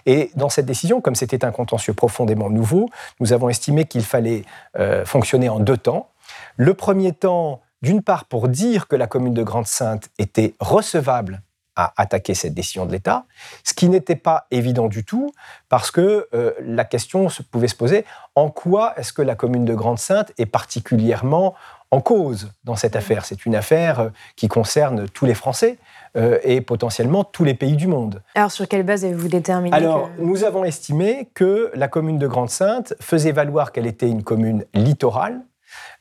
Et 0.05 0.29
dans 0.35 0.49
cette 0.49 0.65
décision, 0.65 0.99
comme 0.99 1.15
c'était 1.15 1.45
un 1.45 1.51
contentieux 1.51 1.93
profondément 1.93 2.49
nouveau, 2.49 2.89
nous 3.21 3.31
avons 3.31 3.47
estimé 3.47 3.85
qu'il 3.85 4.03
fallait 4.03 4.43
euh, 4.77 5.05
fonctionner 5.05 5.47
en 5.47 5.59
deux 5.61 5.77
temps. 5.77 6.09
Le 6.57 6.73
premier 6.73 7.13
temps, 7.13 7.61
d'une 7.81 8.03
part, 8.03 8.25
pour 8.25 8.49
dire 8.49 8.89
que 8.89 8.97
la 8.97 9.07
commune 9.07 9.33
de 9.33 9.43
Grande-Sainte 9.43 10.09
était 10.19 10.53
recevable 10.59 11.41
à 11.75 11.93
attaquer 11.97 12.33
cette 12.33 12.53
décision 12.53 12.85
de 12.85 12.91
l'État, 12.91 13.25
ce 13.63 13.73
qui 13.73 13.89
n'était 13.89 14.15
pas 14.15 14.47
évident 14.51 14.87
du 14.87 15.03
tout, 15.03 15.33
parce 15.69 15.91
que 15.91 16.27
euh, 16.33 16.53
la 16.61 16.85
question 16.85 17.29
se 17.29 17.41
pouvait 17.41 17.67
se 17.67 17.75
poser, 17.75 18.05
en 18.35 18.49
quoi 18.49 18.93
est-ce 18.97 19.11
que 19.11 19.21
la 19.21 19.35
commune 19.35 19.65
de 19.65 19.75
Grande-Sainte 19.75 20.31
est 20.37 20.45
particulièrement 20.45 21.53
en 21.91 22.01
cause 22.01 22.51
dans 22.63 22.75
cette 22.75 22.95
affaire. 22.95 23.25
C'est 23.25 23.45
une 23.45 23.55
affaire 23.55 23.99
euh, 23.99 24.09
qui 24.35 24.47
concerne 24.47 25.07
tous 25.09 25.25
les 25.25 25.35
Français. 25.35 25.77
euh, 26.17 26.39
et 26.43 26.61
potentiellement 26.61 27.23
tous 27.23 27.43
les 27.43 27.53
pays 27.55 27.75
du 27.75 27.87
monde. 27.87 28.21
Alors 28.35 28.51
sur 28.51 28.67
quelle 28.67 28.83
base 28.83 29.03
avez-vous 29.03 29.27
déterminé 29.27 29.75
Alors 29.75 30.09
nous 30.17 30.43
avons 30.43 30.63
estimé 30.63 31.29
que 31.33 31.71
la 31.75 31.87
commune 31.87 32.17
de 32.17 32.27
Grande-Sainte 32.27 32.93
faisait 33.01 33.33
valoir 33.33 33.71
qu'elle 33.71 33.85
était 33.85 34.07
une 34.07 34.23
commune 34.23 34.63
littorale, 34.73 35.41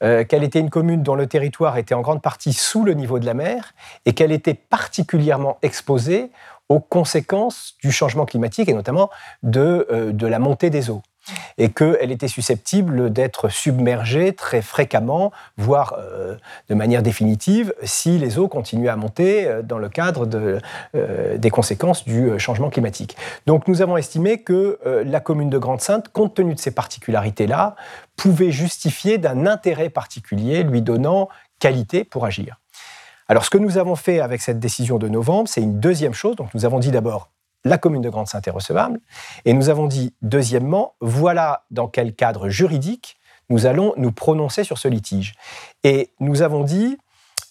euh, 0.03 0.25
qu'elle 0.25 0.45
était 0.45 0.61
une 0.61 0.71
commune 0.71 1.03
dont 1.03 1.17
le 1.17 1.27
territoire 1.27 1.79
était 1.79 1.95
en 1.95 2.01
grande 2.01 2.23
partie 2.23 2.53
sous 2.53 2.85
le 2.85 2.95
niveau 2.95 3.19
de 3.19 3.27
la 3.27 3.35
mer 3.35 3.75
et 4.07 4.13
qu'elle 4.13 4.31
était 4.33 4.55
particulièrement 4.55 5.59
exposée 5.63 6.31
aux 6.69 6.81
conséquences 6.81 7.75
du 7.83 7.91
changement 7.91 8.25
climatique 8.25 8.69
et 8.69 8.75
notamment 8.75 9.11
de, 9.43 9.87
euh, 9.91 10.13
de 10.13 10.27
la 10.27 10.39
montée 10.39 10.71
des 10.71 10.91
eaux 10.91 11.03
et 11.59 11.71
qu'elle 11.71 12.11
était 12.11 12.29
susceptible 12.29 13.13
d'être 13.13 13.49
submergée 13.49 14.33
très 14.33 14.63
fréquemment, 14.63 15.33
voire 15.57 15.97
euh, 15.99 16.37
de 16.69 16.75
manière 16.75 17.03
définitive, 17.03 17.75
si 17.83 18.19
les 18.19 18.39
eaux 18.39 18.49
continuaient 18.49 18.89
à 18.89 18.97
monter 18.97 19.47
euh, 19.47 19.63
dans 19.63 19.79
le 19.79 19.89
cadre 19.89 20.27
de, 20.27 20.61
des 21.37 21.51
conséquences 21.51 22.05
du 22.05 22.39
changement 22.39 22.71
climatique. 22.71 23.17
Donc 23.47 23.69
nous 23.69 23.83
avons 23.83 23.97
estimé 23.97 24.43
que 24.43 24.79
la 24.85 25.21
commune 25.21 25.51
de 25.51 25.59
Grande-Sainte, 25.59 26.09
compte 26.09 26.35
tenu 26.35 26.55
de 26.55 26.61
ces 26.61 26.71
particularités-là, 26.71 27.77
pouvait 28.17 28.51
justifier 28.51 29.19
d'un 29.19 29.47
intérêt 29.47 29.91
particulier 29.91 30.63
lui 30.63 30.83
donnant 30.83 31.29
qualité 31.59 32.05
pour 32.05 32.25
agir. 32.25 32.61
Alors, 33.29 33.45
ce 33.45 33.51
que 33.51 33.59
nous 33.59 33.79
avons 33.79 33.97
fait 33.97 34.21
avec 34.21 34.43
cette 34.43 34.59
décision 34.59 34.99
de 34.99 35.09
novembre, 35.09 35.49
c'est 35.49 35.63
une 35.63 35.81
deuxième 35.81 36.13
chose. 36.13 36.37
Donc, 36.37 36.53
nous 36.55 36.65
avons 36.67 36.79
dit 36.79 36.91
d'abord, 36.91 37.31
la 37.65 37.79
commune 37.79 38.03
de 38.03 38.11
Grande-Sainte 38.11 38.47
est 38.47 38.53
recevable. 38.53 39.01
Et 39.45 39.53
nous 39.53 39.69
avons 39.69 39.87
dit, 39.87 40.15
deuxièmement, 40.23 40.95
voilà 41.01 41.65
dans 41.71 41.89
quel 41.89 42.15
cadre 42.15 42.49
juridique 42.49 43.17
nous 43.49 43.67
allons 43.67 43.95
nous 43.97 44.13
prononcer 44.13 44.65
sur 44.65 44.79
ce 44.79 44.89
litige. 44.89 45.35
Et 45.83 46.13
nous 46.21 46.43
avons 46.43 46.65
dit, 46.65 46.99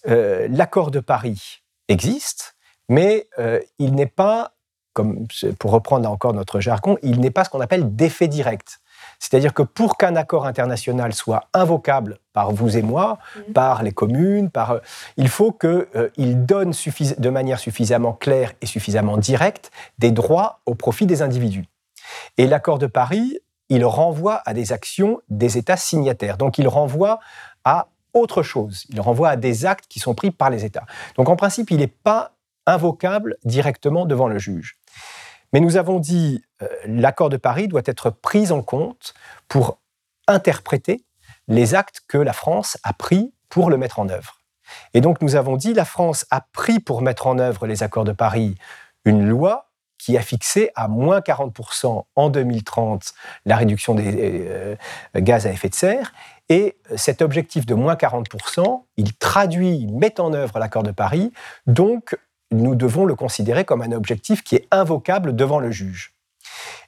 euh, 0.08 0.48
l'accord 0.50 0.92
de 0.92 1.00
Paris 1.00 1.62
existe, 1.88 2.56
mais 2.90 3.28
euh, 3.40 3.60
il 3.80 3.94
n'est 3.94 4.06
pas, 4.08 4.54
comme 4.94 5.28
pour 5.60 5.72
reprendre 5.72 6.10
encore 6.10 6.34
notre 6.34 6.60
jargon, 6.60 6.98
il 7.02 7.20
n'est 7.20 7.32
pas 7.32 7.44
ce 7.44 7.50
qu'on 7.50 7.62
appelle 7.62 7.96
d'effet 7.96 8.28
direct. 8.28 8.80
C'est-à-dire 9.24 9.54
que 9.54 9.64
pour 9.64 9.96
qu'un 9.96 10.18
accord 10.18 10.46
international 10.46 11.14
soit 11.14 11.46
invocable 11.54 12.20
par 12.34 12.52
vous 12.52 12.76
et 12.76 12.82
moi, 12.82 13.20
mhm. 13.38 13.54
par 13.54 13.82
les 13.82 13.94
communes, 13.94 14.50
par, 14.50 14.72
euh, 14.72 14.80
il 15.16 15.30
faut 15.30 15.54
qu'il 15.54 15.88
euh, 15.96 16.10
donne 16.18 16.74
de 17.18 17.30
manière 17.30 17.58
suffisamment 17.58 18.12
claire 18.12 18.52
et 18.60 18.66
suffisamment 18.66 19.16
directe 19.16 19.72
des 19.98 20.12
droits 20.12 20.60
au 20.66 20.76
profit 20.76 21.06
des 21.06 21.22
individus. 21.22 21.64
Et 22.38 22.48
l'accord 22.48 22.80
de 22.80 22.86
Paris, 22.86 23.40
il 23.70 23.86
renvoie 23.86 24.42
à 24.46 24.54
des 24.54 24.74
actions 24.74 25.22
des 25.30 25.58
États 25.58 25.78
signataires. 25.78 26.38
Donc 26.38 26.58
il 26.58 26.68
renvoie 26.68 27.20
à 27.64 27.88
autre 28.14 28.44
chose. 28.44 28.84
Il 28.90 29.00
renvoie 29.00 29.30
à 29.30 29.36
des 29.38 29.66
actes 29.66 29.86
qui 29.88 30.00
sont 30.00 30.16
pris 30.16 30.32
par 30.32 30.50
les 30.50 30.66
États. 30.66 30.86
Donc 31.16 31.30
en 31.30 31.38
principe, 31.38 31.72
il 31.72 31.78
n'est 31.78 31.88
pas 31.88 32.34
invocable 32.66 33.38
directement 33.46 34.06
devant 34.06 34.28
le 34.28 34.38
juge. 34.38 34.78
Mais 35.54 35.60
nous 35.60 35.78
avons 35.78 36.00
dit 36.00 36.44
euh, 36.62 36.68
l'accord 36.86 37.30
de 37.30 37.38
Paris 37.38 37.68
doit 37.68 37.84
être 37.86 38.10
pris 38.10 38.52
en 38.52 38.62
compte 38.62 39.14
pour 39.48 39.80
interpréter 40.28 41.06
les 41.48 41.76
actes 41.76 42.02
que 42.08 42.18
la 42.18 42.34
France 42.34 42.78
a 42.84 42.94
pris 42.94 43.34
pour 43.50 43.70
le 43.70 43.78
mettre 43.78 44.00
en 44.00 44.10
œuvre. 44.10 44.40
Et 44.94 45.02
donc 45.02 45.22
nous 45.22 45.36
avons 45.36 45.56
dit 45.56 45.74
la 45.74 45.86
France 45.86 46.26
a 46.32 46.42
pris 46.52 46.80
pour 46.80 47.02
mettre 47.02 47.28
en 47.28 47.38
œuvre 47.38 47.68
les 47.68 47.84
accords 47.84 48.06
de 48.06 48.14
Paris 48.14 48.56
une 49.06 49.28
loi 49.28 49.70
qui 49.98 50.18
a 50.18 50.22
fixé 50.22 50.70
à 50.76 50.88
moins 50.88 51.20
40% 51.20 52.04
en 52.16 52.30
2030 52.30 53.14
la 53.46 53.56
réduction 53.56 53.96
des 53.96 54.46
euh, 54.50 54.76
gaz 55.16 55.48
à 55.48 55.52
effet 55.52 55.70
de 55.70 55.76
serre. 55.76 56.14
Et 56.50 56.78
cet 56.98 57.22
objectif 57.22 57.66
de 57.66 57.74
moins 57.74 57.96
40%, 57.96 58.84
il 58.98 59.14
traduit, 59.16 59.88
met 59.88 60.20
en 60.20 60.34
œuvre 60.34 60.60
l'accord 60.60 60.84
de 60.84 60.92
Paris. 60.92 61.32
Donc 61.68 62.18
nous 62.54 62.76
devons 62.76 63.06
le 63.06 63.16
considérer 63.16 63.66
comme 63.66 63.82
un 63.82 63.92
objectif 63.92 64.44
qui 64.44 64.56
est 64.56 64.68
invocable 64.72 65.36
devant 65.36 65.60
le 65.60 65.72
juge. 65.72 66.14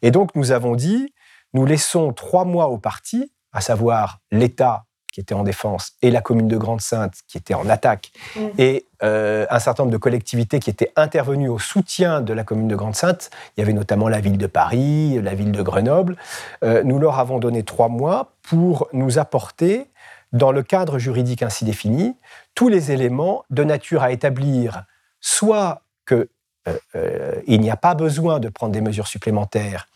Et 0.01 0.11
donc 0.11 0.35
nous 0.35 0.51
avons 0.51 0.75
dit, 0.75 1.13
nous 1.53 1.65
laissons 1.65 2.13
trois 2.13 2.45
mois 2.45 2.67
au 2.67 2.77
parti, 2.77 3.31
à 3.51 3.61
savoir 3.61 4.19
l'État 4.31 4.85
qui 5.15 5.21
était 5.21 5.33
en 5.33 5.43
défense 5.43 5.93
et 6.01 6.11
la 6.11 6.19
commune 6.19 6.49
de 6.49 6.57
Grande-Sainte 6.57 7.13
qui 7.29 7.37
était 7.37 7.53
en 7.53 7.69
attaque, 7.69 8.11
mmh. 8.35 8.39
et 8.57 8.85
euh, 9.01 9.45
un 9.49 9.59
certain 9.59 9.83
nombre 9.83 9.93
de 9.93 9.97
collectivités 9.97 10.59
qui 10.59 10.69
étaient 10.69 10.91
intervenues 10.97 11.47
au 11.47 11.57
soutien 11.57 12.19
de 12.19 12.33
la 12.33 12.43
commune 12.43 12.67
de 12.67 12.75
Grande-Sainte. 12.75 13.29
Il 13.55 13.61
y 13.61 13.63
avait 13.63 13.71
notamment 13.71 14.09
la 14.09 14.19
ville 14.19 14.37
de 14.37 14.47
Paris, 14.47 15.21
la 15.21 15.33
ville 15.33 15.53
de 15.53 15.61
Grenoble. 15.61 16.17
Euh, 16.65 16.83
nous 16.83 16.99
leur 16.99 17.17
avons 17.17 17.39
donné 17.39 17.63
trois 17.63 17.87
mois 17.87 18.33
pour 18.41 18.89
nous 18.91 19.17
apporter, 19.17 19.87
dans 20.33 20.51
le 20.51 20.63
cadre 20.63 20.99
juridique 20.99 21.43
ainsi 21.43 21.63
défini, 21.63 22.17
tous 22.53 22.67
les 22.67 22.91
éléments 22.91 23.45
de 23.49 23.63
nature 23.63 24.03
à 24.03 24.11
établir 24.11 24.83
soit 25.25 25.81
qu'il 26.07 26.27
euh, 26.67 26.77
euh, 26.93 27.41
n'y 27.47 27.71
a 27.71 27.77
pas 27.77 27.95
besoin 27.95 28.39
de 28.39 28.47
prendre 28.47 28.71
des 28.71 28.81
mesures 28.81 29.07
supplémentaires 29.07 29.87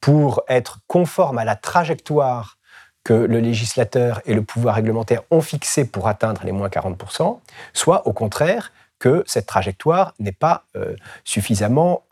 pour 0.00 0.42
être 0.48 0.80
conforme 0.88 1.38
à 1.38 1.44
la 1.44 1.54
trajectoire 1.54 2.58
que 3.04 3.12
le 3.12 3.38
législateur 3.38 4.20
et 4.24 4.34
le 4.34 4.42
pouvoir 4.42 4.74
réglementaire 4.74 5.22
ont 5.30 5.40
fixée 5.40 5.84
pour 5.84 6.08
atteindre 6.08 6.42
les 6.44 6.50
moins 6.50 6.68
40%, 6.68 7.38
soit 7.72 8.08
au 8.08 8.12
contraire 8.12 8.72
que 8.98 9.22
cette 9.24 9.46
trajectoire 9.46 10.14
n'est 10.18 10.32
pas 10.32 10.64
euh, 10.74 10.96
suffisamment 11.24 12.04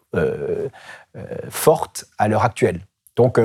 forte 1.50 2.04
à 2.18 2.26
l'heure 2.26 2.42
actuelle. 2.42 2.80
Donc, 3.14 3.38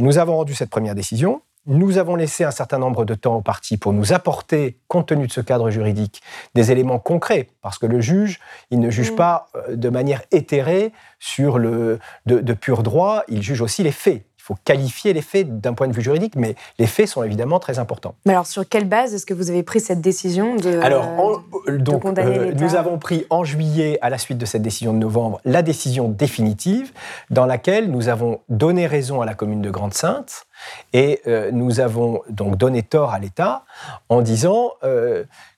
nous 0.00 0.18
avons 0.18 0.34
rendu 0.34 0.56
cette 0.56 0.70
première 0.70 0.96
décision. 0.96 1.40
Nous 1.66 1.98
avons 1.98 2.16
laissé 2.16 2.42
un 2.42 2.50
certain 2.50 2.78
nombre 2.78 3.04
de 3.04 3.14
temps 3.14 3.36
au 3.36 3.40
parti 3.40 3.76
pour 3.76 3.92
nous 3.92 4.12
apporter, 4.12 4.78
compte 4.88 5.08
tenu 5.08 5.28
de 5.28 5.32
ce 5.32 5.40
cadre 5.40 5.70
juridique, 5.70 6.20
des 6.54 6.72
éléments 6.72 6.98
concrets, 6.98 7.50
parce 7.60 7.78
que 7.78 7.86
le 7.86 8.00
juge, 8.00 8.40
il 8.70 8.80
ne 8.80 8.90
juge 8.90 9.12
mm. 9.12 9.16
pas 9.16 9.48
euh, 9.54 9.76
de 9.76 9.88
manière 9.88 10.22
éthérée 10.32 10.92
sur 11.20 11.58
le 11.58 12.00
de, 12.26 12.40
de 12.40 12.52
pur 12.52 12.82
droit, 12.82 13.22
il 13.28 13.42
juge 13.42 13.60
aussi 13.60 13.84
les 13.84 13.92
faits. 13.92 14.24
Il 14.42 14.46
faut 14.46 14.56
qualifier 14.64 15.12
les 15.12 15.22
faits 15.22 15.60
d'un 15.60 15.72
point 15.72 15.86
de 15.86 15.92
vue 15.92 16.02
juridique, 16.02 16.34
mais 16.34 16.56
les 16.80 16.88
faits 16.88 17.06
sont 17.06 17.22
évidemment 17.22 17.60
très 17.60 17.78
importants. 17.78 18.16
Mais 18.26 18.32
alors, 18.32 18.48
sur 18.48 18.68
quelle 18.68 18.88
base 18.88 19.14
est-ce 19.14 19.24
que 19.24 19.34
vous 19.34 19.50
avez 19.50 19.62
pris 19.62 19.78
cette 19.78 20.00
décision 20.00 20.56
de, 20.56 20.80
alors, 20.80 21.44
euh, 21.68 21.78
donc, 21.78 22.02
condamner 22.02 22.38
euh, 22.38 22.52
Nous 22.52 22.74
avons 22.74 22.98
pris 22.98 23.24
en 23.30 23.44
juillet, 23.44 24.00
à 24.02 24.10
la 24.10 24.18
suite 24.18 24.38
de 24.38 24.44
cette 24.44 24.62
décision 24.62 24.94
de 24.94 24.98
novembre, 24.98 25.40
la 25.44 25.62
décision 25.62 26.08
définitive 26.08 26.90
dans 27.30 27.46
laquelle 27.46 27.88
nous 27.88 28.08
avons 28.08 28.40
donné 28.48 28.88
raison 28.88 29.20
à 29.20 29.26
la 29.26 29.34
commune 29.34 29.62
de 29.62 29.70
Grande-Sainte 29.70 30.46
et 30.92 31.20
euh, 31.28 31.52
nous 31.52 31.78
avons 31.78 32.22
donc 32.28 32.56
donné 32.56 32.82
tort 32.82 33.12
à 33.12 33.20
l'État 33.20 33.64
en 34.08 34.22
disant 34.22 34.72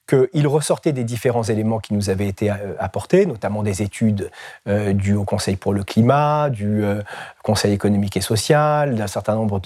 qu'il 0.06 0.46
ressortait 0.46 0.92
des 0.92 1.04
différents 1.04 1.44
éléments 1.44 1.78
qui 1.78 1.94
nous 1.94 2.10
avaient 2.10 2.28
été 2.28 2.50
euh, 2.50 2.74
apportés, 2.78 3.24
notamment 3.24 3.62
des 3.62 3.82
études 3.82 4.30
euh, 4.68 4.92
du 4.92 5.14
Haut 5.14 5.24
Conseil 5.24 5.56
pour 5.56 5.72
le 5.72 5.82
climat, 5.82 6.50
du 6.50 6.84
euh, 6.84 7.00
Conseil 7.44 7.72
économique 7.72 8.16
et 8.16 8.20
social, 8.20 8.94
d'un 8.96 9.06
certain 9.06 9.34
nombre 9.34 9.60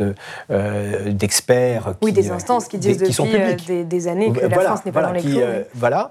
d'experts. 1.06 1.94
oui, 2.02 2.12
des 2.12 2.30
instances 2.30 2.66
qui 2.68 2.76
disent 2.78 2.98
depuis 2.98 3.12
sont 3.12 3.24
des, 3.24 4.08
années 4.08 4.32
que 4.32 4.46
la 4.46 4.58
France 4.58 4.84
n'est 4.84 4.92
pas 4.92 5.02
dans 5.02 5.12
les 5.12 5.22
clous. 5.22 5.40
Voilà. 5.74 6.10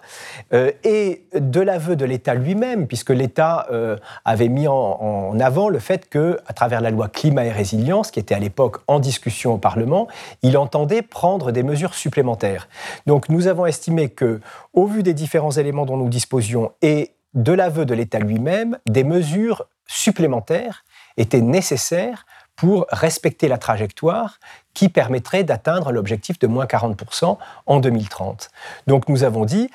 et 0.51 1.23
de 1.33 1.61
l'aveu 1.61 1.95
de 1.95 2.05
l'État 2.05 2.33
lui-même, 2.33 2.87
puisque 2.87 3.09
l'État 3.09 3.67
avait 4.23 4.47
mis 4.47 4.67
en, 4.67 4.73
en, 4.73 5.39
avant 5.39 5.69
le 5.69 5.79
fait 5.79 6.09
que, 6.09 6.39
à 6.47 6.53
travers 6.53 6.81
la 6.81 6.89
loi 6.89 7.09
climat 7.09 7.45
et 7.45 7.51
résilience, 7.51 8.11
qui 8.11 8.19
était 8.19 8.35
à 8.35 8.39
l'époque 8.39 8.77
en 8.87 8.99
discussion 8.99 9.53
au 9.53 9.57
Parlement, 9.57 10.07
il 10.43 10.57
entendait 10.57 11.01
prendre 11.01 11.51
des 11.51 11.63
mesures 11.63 11.93
supplémentaires. 11.93 12.69
Donc 13.05 13.29
nous 13.29 13.47
avons 13.47 13.65
estimé 13.65 14.09
que, 14.09 14.39
au 14.73 14.85
vu 14.85 15.03
des 15.03 15.13
différents 15.13 15.51
éléments 15.51 15.85
dont 15.85 15.97
nous 15.97 16.09
disposions 16.09 16.71
et 16.81 17.11
de 17.33 17.53
l'aveu 17.53 17.85
de 17.85 17.93
l'État 17.93 18.19
lui-même, 18.19 18.77
des 18.87 19.03
mesures 19.03 19.67
supplémentaires 19.85 20.83
étaient 21.17 21.41
nécessaires 21.41 22.25
pour 22.55 22.87
respecter 22.89 23.47
la 23.47 23.57
trajectoire 23.57 24.39
qui 24.73 24.89
permettrait 24.89 25.43
d'atteindre 25.43 25.91
l'objectif 25.91 26.39
de 26.39 26.47
moins 26.47 26.65
40% 26.65 27.37
en 27.65 27.79
2030. 27.79 28.49
Donc 28.87 29.07
nous 29.09 29.23
avons 29.23 29.45
dit, 29.45 29.69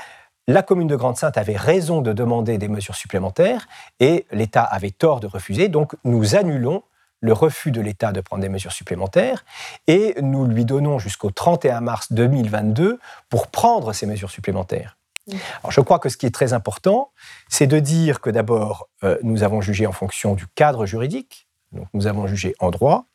la 0.48 0.62
commune 0.62 0.88
de 0.88 0.96
Grande-Sainte 0.96 1.38
avait 1.38 1.56
raison 1.56 2.02
de 2.02 2.12
demander 2.12 2.58
des 2.58 2.68
mesures 2.68 2.96
supplémentaires 2.96 3.68
et 4.00 4.26
l'État 4.32 4.64
avait 4.64 4.90
tort 4.90 5.20
de 5.20 5.28
refuser, 5.28 5.68
donc 5.68 5.94
nous 6.04 6.34
annulons 6.34 6.82
le 7.20 7.32
refus 7.32 7.70
de 7.70 7.80
l'État 7.80 8.10
de 8.10 8.20
prendre 8.20 8.42
des 8.42 8.48
mesures 8.48 8.72
supplémentaires 8.72 9.44
et 9.86 10.16
nous 10.20 10.44
lui 10.44 10.64
donnons 10.64 10.98
jusqu'au 10.98 11.30
31 11.30 11.80
mars 11.80 12.12
2022 12.12 12.98
pour 13.28 13.46
prendre 13.46 13.92
ces 13.92 14.06
mesures 14.06 14.30
supplémentaires. 14.30 14.96
Alors, 15.28 15.70
je 15.70 15.80
crois 15.80 15.98
que 15.98 16.08
ce 16.08 16.16
qui 16.16 16.26
est 16.26 16.34
très 16.34 16.52
important, 16.52 17.12
c'est 17.48 17.66
de 17.66 17.78
dire 17.78 18.20
que 18.20 18.30
d'abord, 18.30 18.88
euh, 19.04 19.18
nous 19.22 19.42
avons 19.42 19.60
jugé 19.60 19.86
en 19.86 19.92
fonction 19.92 20.34
du 20.34 20.46
cadre 20.48 20.86
juridique, 20.86 21.48
donc 21.72 21.86
nous 21.94 22.06
avons 22.06 22.26
jugé 22.26 22.54
en 22.58 22.70
droit, 22.70 23.06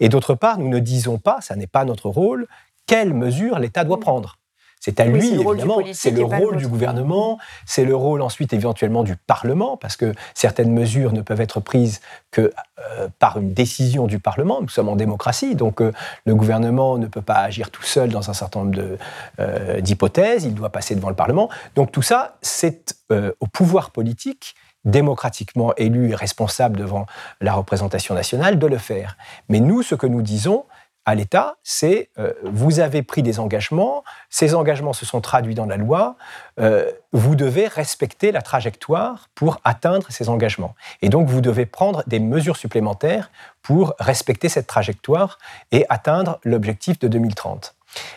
et 0.00 0.08
d'autre 0.08 0.34
part, 0.34 0.58
nous 0.58 0.68
ne 0.68 0.78
disons 0.78 1.18
pas, 1.18 1.40
ça 1.40 1.56
n'est 1.56 1.66
pas 1.66 1.84
notre 1.84 2.08
rôle, 2.08 2.46
quelles 2.86 3.14
mesures 3.14 3.58
l'État 3.58 3.84
doit 3.84 4.00
prendre. 4.00 4.38
C'est 4.84 5.00
à 5.00 5.06
lui, 5.06 5.28
évidemment. 5.28 5.78
C'est 5.94 6.10
le 6.10 6.24
rôle 6.24 6.58
du 6.58 6.68
gouvernement, 6.68 7.38
c'est 7.64 7.86
le 7.86 7.96
rôle 7.96 8.20
ensuite 8.20 8.52
éventuellement 8.52 9.02
du 9.02 9.16
Parlement, 9.16 9.78
parce 9.78 9.96
que 9.96 10.12
certaines 10.34 10.70
mesures 10.70 11.14
ne 11.14 11.22
peuvent 11.22 11.40
être 11.40 11.58
prises 11.58 12.02
que 12.30 12.52
euh, 12.90 13.08
par 13.18 13.38
une 13.38 13.54
décision 13.54 14.06
du 14.06 14.18
Parlement. 14.18 14.60
Nous 14.60 14.68
sommes 14.68 14.90
en 14.90 14.96
démocratie, 14.96 15.54
donc 15.54 15.80
euh, 15.80 15.90
le 16.26 16.34
gouvernement 16.34 16.98
ne 16.98 17.06
peut 17.06 17.22
pas 17.22 17.36
agir 17.36 17.70
tout 17.70 17.82
seul 17.82 18.10
dans 18.10 18.28
un 18.28 18.34
certain 18.34 18.64
nombre 18.64 18.98
euh, 19.40 19.80
d'hypothèses, 19.80 20.44
il 20.44 20.52
doit 20.52 20.68
passer 20.68 20.94
devant 20.94 21.08
le 21.08 21.16
Parlement. 21.16 21.48
Donc 21.76 21.90
tout 21.90 22.02
ça, 22.02 22.36
c'est 22.42 22.94
au 23.40 23.46
pouvoir 23.46 23.90
politique 23.90 24.54
démocratiquement 24.84 25.74
élu 25.76 26.10
et 26.10 26.14
responsable 26.14 26.76
devant 26.76 27.06
la 27.40 27.54
représentation 27.54 28.14
nationale 28.14 28.58
de 28.58 28.66
le 28.66 28.76
faire. 28.76 29.16
Mais 29.48 29.60
nous, 29.60 29.82
ce 29.82 29.94
que 29.94 30.06
nous 30.06 30.20
disons, 30.20 30.66
à 31.06 31.14
l'État, 31.14 31.56
c'est 31.62 32.08
euh, 32.18 32.32
vous 32.44 32.80
avez 32.80 33.02
pris 33.02 33.22
des 33.22 33.38
engagements, 33.38 34.04
ces 34.30 34.54
engagements 34.54 34.92
se 34.92 35.04
sont 35.04 35.20
traduits 35.20 35.54
dans 35.54 35.66
la 35.66 35.76
loi, 35.76 36.16
euh, 36.58 36.90
vous 37.12 37.36
devez 37.36 37.66
respecter 37.66 38.32
la 38.32 38.42
trajectoire 38.42 39.28
pour 39.34 39.60
atteindre 39.64 40.06
ces 40.10 40.28
engagements. 40.28 40.74
Et 41.02 41.08
donc 41.08 41.28
vous 41.28 41.40
devez 41.40 41.66
prendre 41.66 42.02
des 42.06 42.20
mesures 42.20 42.56
supplémentaires 42.56 43.30
pour 43.62 43.94
respecter 43.98 44.48
cette 44.48 44.66
trajectoire 44.66 45.38
et 45.72 45.84
atteindre 45.88 46.40
l'objectif 46.44 46.98
de 46.98 47.08
2030. 47.08 47.74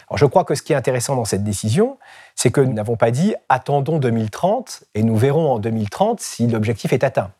Alors 0.10 0.18
je 0.18 0.26
crois 0.26 0.44
que 0.44 0.56
ce 0.56 0.62
qui 0.62 0.74
est 0.74 0.76
intéressant 0.76 1.16
dans 1.16 1.26
cette 1.26 1.44
décision, 1.44 1.98
c'est 2.36 2.52
que 2.52 2.62
nous 2.62 2.74
n'avons 2.74 2.96
pas 2.96 3.12
dit 3.12 3.36
attendons 3.50 4.00
2030 4.00 4.86
et 4.96 5.04
nous 5.04 5.18
verrons 5.18 5.52
en 5.52 5.60
2030 5.60 6.20
si 6.20 6.48
l'objectif 6.48 6.94
est 6.94 7.04
atteint. 7.04 7.32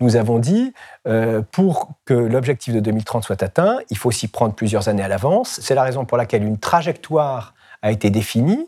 Nous 0.00 0.16
avons 0.16 0.38
dit, 0.38 0.72
euh, 1.06 1.42
pour 1.52 1.90
que 2.04 2.14
l'objectif 2.14 2.74
de 2.74 2.80
2030 2.80 3.24
soit 3.24 3.42
atteint, 3.42 3.78
il 3.90 3.98
faut 3.98 4.10
s'y 4.10 4.28
prendre 4.28 4.54
plusieurs 4.54 4.88
années 4.88 5.02
à 5.02 5.08
l'avance. 5.08 5.60
C'est 5.62 5.74
la 5.74 5.82
raison 5.82 6.04
pour 6.04 6.16
laquelle 6.16 6.42
une 6.42 6.58
trajectoire 6.58 7.54
a 7.82 7.90
été 7.90 8.10
définie 8.10 8.66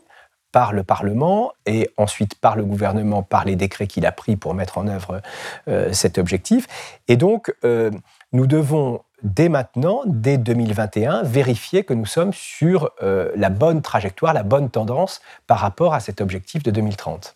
par 0.51 0.71
le 0.71 0.83
Parlement 0.83 1.51
et 1.65 1.89
ensuite 1.97 2.35
par 2.35 2.55
le 2.55 2.63
gouvernement, 2.63 3.23
par 3.23 3.43
les 3.43 3.55
décrets 3.55 3.87
qu'il 3.87 4.05
a 4.05 4.11
pris 4.11 4.37
pour 4.37 4.53
mettre 4.53 4.77
en 4.77 4.87
œuvre 4.87 5.21
euh, 5.67 5.91
cet 5.91 6.17
objectif. 6.17 6.67
Et 7.07 7.17
donc, 7.17 7.53
euh, 7.65 7.91
nous 8.31 8.47
devons 8.47 9.01
dès 9.23 9.49
maintenant, 9.49 10.01
dès 10.05 10.37
2021, 10.37 11.23
vérifier 11.23 11.83
que 11.83 11.93
nous 11.93 12.05
sommes 12.05 12.31
sur 12.31 12.91
la 13.01 13.49
bonne 13.49 13.81
trajectoire, 13.81 14.33
la 14.33 14.43
bonne 14.43 14.69
tendance 14.69 15.19
par 15.47 15.59
rapport 15.59 15.95
à 15.95 15.99
cet 15.99 16.21
objectif 16.21 16.61
de 16.61 16.69
2030. 16.69 17.35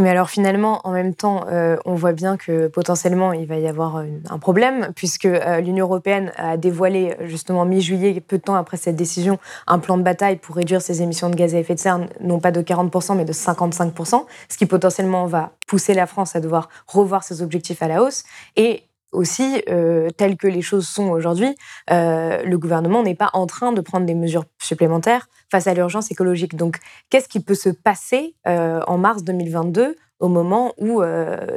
Mais 0.00 0.08
alors 0.08 0.30
finalement, 0.30 0.80
en 0.84 0.92
même 0.92 1.14
temps, 1.14 1.44
euh, 1.48 1.76
on 1.84 1.94
voit 1.94 2.12
bien 2.12 2.38
que 2.38 2.68
potentiellement, 2.68 3.34
il 3.34 3.46
va 3.46 3.58
y 3.58 3.68
avoir 3.68 3.96
un 3.98 4.38
problème, 4.38 4.92
puisque 4.96 5.26
euh, 5.26 5.60
l'Union 5.60 5.84
européenne 5.84 6.32
a 6.36 6.56
dévoilé 6.56 7.16
justement 7.26 7.66
mi-juillet, 7.66 8.20
peu 8.20 8.38
de 8.38 8.42
temps 8.42 8.54
après 8.54 8.78
cette 8.78 8.96
décision, 8.96 9.38
un 9.66 9.78
plan 9.78 9.98
de 9.98 10.02
bataille 10.02 10.36
pour 10.36 10.56
réduire 10.56 10.80
ses 10.80 11.02
émissions 11.02 11.28
de 11.28 11.34
gaz 11.36 11.54
à 11.54 11.58
effet 11.58 11.74
de 11.74 11.80
serre, 11.80 12.00
non 12.20 12.40
pas 12.40 12.50
de 12.50 12.62
40%, 12.62 13.14
mais 13.14 13.26
de 13.26 13.32
55%, 13.34 14.24
ce 14.48 14.56
qui 14.56 14.64
potentiellement 14.64 15.26
va 15.26 15.52
pousser 15.66 15.92
la 15.92 16.06
France 16.06 16.34
à 16.34 16.40
devoir 16.40 16.70
revoir 16.86 17.22
ses 17.22 17.42
objectifs 17.42 17.82
à 17.82 17.88
la 17.88 18.02
hausse. 18.02 18.24
Et 18.56 18.84
aussi, 19.12 19.62
euh, 19.68 20.10
telles 20.10 20.36
que 20.36 20.46
les 20.46 20.62
choses 20.62 20.86
sont 20.86 21.08
aujourd'hui, 21.08 21.54
euh, 21.90 22.42
le 22.42 22.58
gouvernement 22.58 23.02
n'est 23.02 23.14
pas 23.14 23.30
en 23.32 23.46
train 23.46 23.72
de 23.72 23.80
prendre 23.80 24.06
des 24.06 24.14
mesures 24.14 24.44
supplémentaires 24.58 25.28
face 25.50 25.66
à 25.66 25.74
l'urgence 25.74 26.10
écologique. 26.10 26.56
Donc, 26.56 26.78
qu'est-ce 27.10 27.28
qui 27.28 27.40
peut 27.40 27.54
se 27.54 27.70
passer 27.70 28.34
euh, 28.46 28.80
en 28.86 28.98
mars 28.98 29.24
2022 29.24 29.96
au 30.20 30.28
moment 30.28 30.74
où 30.78 31.02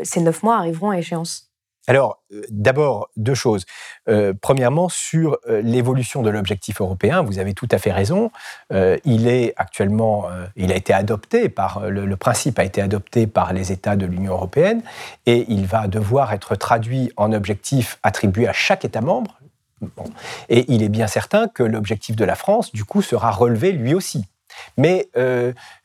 ces 0.03 0.21
neuf 0.21 0.41
mois 0.41 0.55
arriveront 0.57 0.91
à 0.91 0.97
échéance? 0.97 1.52
Alors, 1.87 2.21
euh, 2.31 2.41
d'abord, 2.49 3.09
deux 3.17 3.33
choses. 3.33 3.65
Euh, 4.07 4.33
premièrement, 4.39 4.87
sur 4.87 5.37
euh, 5.49 5.61
l'évolution 5.61 6.21
de 6.21 6.29
l'objectif 6.29 6.79
européen, 6.79 7.21
vous 7.21 7.39
avez 7.39 7.53
tout 7.53 7.67
à 7.71 7.77
fait 7.77 7.91
raison. 7.91 8.31
il 9.05 9.27
est 9.27 9.53
actuellement, 9.57 10.27
il 10.55 10.71
a 10.71 10.75
été 10.75 10.93
adopté 10.93 11.49
par, 11.49 11.87
le, 11.87 12.15
principe 12.15 12.59
a 12.59 12.63
été 12.63 12.81
adopté 12.81 13.27
par 13.27 13.53
les 13.53 13.71
États 13.71 13.95
de 13.95 14.05
l'Union 14.05 14.33
européenne 14.33 14.81
et 15.25 15.45
il 15.47 15.65
va 15.65 15.87
devoir 15.87 16.33
être 16.33 16.55
traduit 16.55 17.11
en 17.17 17.31
objectif 17.33 17.99
attribué 18.03 18.47
à 18.47 18.53
chaque 18.53 18.85
État 18.85 19.01
membre. 19.01 19.39
Et 20.49 20.65
il 20.69 20.81
est 20.81 20.89
bien 20.89 21.07
certain 21.07 21.47
que 21.47 21.63
l'objectif 21.63 22.15
de 22.15 22.25
la 22.25 22.35
France, 22.35 22.71
du 22.71 22.83
coup, 22.83 23.01
sera 23.01 23.31
relevé 23.31 23.71
lui 23.71 23.93
aussi. 23.93 24.25
Mais, 24.77 25.09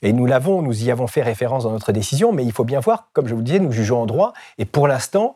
et 0.02 0.12
nous 0.12 0.26
l'avons, 0.26 0.62
nous 0.62 0.84
y 0.84 0.90
avons 0.90 1.06
fait 1.06 1.22
référence 1.22 1.64
dans 1.64 1.72
notre 1.72 1.92
décision, 1.92 2.32
mais 2.32 2.44
il 2.44 2.52
faut 2.52 2.64
bien 2.64 2.80
voir, 2.80 3.08
comme 3.12 3.26
je 3.26 3.34
vous 3.34 3.40
le 3.40 3.44
disais, 3.44 3.58
nous 3.60 3.72
jugeons 3.72 4.02
en 4.02 4.06
droit, 4.06 4.32
et 4.58 4.64
pour 4.64 4.88
l'instant, 4.88 5.34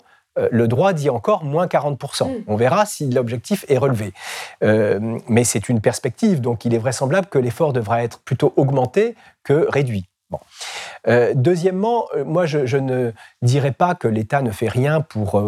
le 0.50 0.68
droit 0.68 0.92
dit 0.92 1.10
encore 1.10 1.44
moins 1.44 1.66
40%. 1.66 2.28
Mm. 2.28 2.44
On 2.46 2.56
verra 2.56 2.86
si 2.86 3.10
l'objectif 3.10 3.64
est 3.68 3.78
relevé. 3.78 4.12
Euh, 4.62 5.18
mais 5.28 5.44
c'est 5.44 5.68
une 5.68 5.80
perspective, 5.80 6.40
donc 6.40 6.64
il 6.64 6.74
est 6.74 6.78
vraisemblable 6.78 7.26
que 7.26 7.38
l'effort 7.38 7.72
devra 7.72 8.02
être 8.02 8.20
plutôt 8.20 8.52
augmenté 8.56 9.14
que 9.44 9.66
réduit. 9.68 10.06
Euh, 11.08 11.32
deuxièmement, 11.34 12.06
moi, 12.24 12.46
je, 12.46 12.76
ne 12.78 13.12
dirais 13.42 13.72
pas 13.72 13.94
que 13.94 14.08
l'État 14.08 14.40
ne 14.40 14.50
fait 14.50 14.68
rien 14.68 15.02
pour 15.02 15.42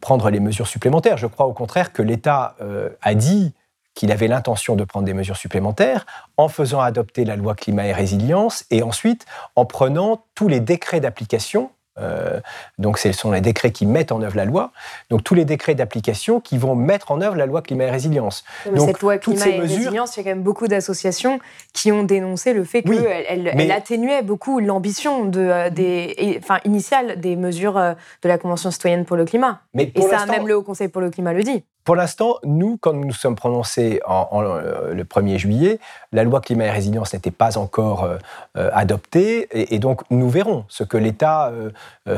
prendre 0.00 0.30
les 0.30 0.40
mesures 0.40 0.68
supplémentaires. 0.68 1.18
Je 1.18 1.26
crois 1.26 1.46
au 1.46 1.52
contraire 1.52 1.92
que 1.92 2.02
l'État 2.02 2.54
a 3.02 3.14
dit 3.14 3.54
qu'il 3.98 4.12
avait 4.12 4.28
l'intention 4.28 4.76
de 4.76 4.84
prendre 4.84 5.06
des 5.06 5.14
mesures 5.14 5.36
supplémentaires 5.36 6.06
en 6.36 6.46
faisant 6.46 6.80
adopter 6.80 7.24
la 7.24 7.34
loi 7.34 7.56
climat 7.56 7.84
et 7.88 7.92
résilience 7.92 8.64
et 8.70 8.84
ensuite 8.84 9.26
en 9.56 9.64
prenant 9.64 10.22
tous 10.36 10.46
les 10.46 10.60
décrets 10.60 11.00
d'application 11.00 11.72
euh, 12.00 12.40
donc, 12.78 12.98
ce 12.98 13.12
sont 13.12 13.30
les 13.30 13.40
décrets 13.40 13.72
qui 13.72 13.86
mettent 13.86 14.12
en 14.12 14.22
œuvre 14.22 14.36
la 14.36 14.44
loi. 14.44 14.72
Donc, 15.10 15.24
tous 15.24 15.34
les 15.34 15.44
décrets 15.44 15.74
d'application 15.74 16.40
qui 16.40 16.58
vont 16.58 16.74
mettre 16.74 17.10
en 17.10 17.20
œuvre 17.20 17.36
la 17.36 17.46
loi 17.46 17.62
climat 17.62 17.84
et 17.84 17.90
résilience. 17.90 18.44
donc, 18.66 18.88
cette 18.88 19.00
loi 19.00 19.18
climat 19.18 19.48
et 19.48 19.60
résilience, 19.60 20.16
il 20.16 20.20
y 20.20 20.22
a 20.22 20.24
quand 20.24 20.36
même 20.36 20.44
beaucoup 20.44 20.68
d'associations 20.68 21.40
qui 21.72 21.92
ont 21.92 22.04
dénoncé 22.04 22.52
le 22.52 22.64
fait 22.64 22.82
qu'elle 22.82 23.52
elle, 23.52 23.70
atténuait 23.70 24.22
beaucoup 24.22 24.60
l'ambition 24.60 25.24
de, 25.24 25.40
euh, 25.40 25.70
des, 25.70 26.38
enfin, 26.42 26.58
initiale 26.64 27.20
des 27.20 27.36
mesures 27.36 27.76
euh, 27.76 27.94
de 28.22 28.28
la 28.28 28.38
Convention 28.38 28.70
citoyenne 28.70 29.04
pour 29.04 29.16
le 29.16 29.24
climat. 29.24 29.60
Mais 29.74 29.92
et 29.94 30.02
ça, 30.02 30.26
même 30.26 30.46
le 30.46 30.56
Haut 30.56 30.62
Conseil 30.62 30.88
pour 30.88 31.00
le 31.00 31.10
climat 31.10 31.32
le 31.32 31.42
dit. 31.42 31.64
Pour 31.88 31.96
l'instant, 31.96 32.34
nous, 32.44 32.76
quand 32.76 32.92
nous 32.92 33.06
nous 33.06 33.14
sommes 33.14 33.34
prononcés 33.34 34.02
en, 34.04 34.42
euh, 34.42 34.92
le 34.92 35.04
1er 35.04 35.38
juillet, 35.38 35.80
la 36.12 36.22
loi 36.22 36.42
climat 36.42 36.66
et 36.66 36.70
résilience 36.70 37.14
n'était 37.14 37.30
pas 37.30 37.56
encore 37.56 38.04
euh, 38.04 38.18
euh, 38.58 38.68
adoptée. 38.74 39.48
Et, 39.72 39.78
donc, 39.78 40.02
nous 40.10 40.28
verrons 40.28 40.66
ce 40.68 40.84
que 40.84 40.98
l'État 40.98 41.50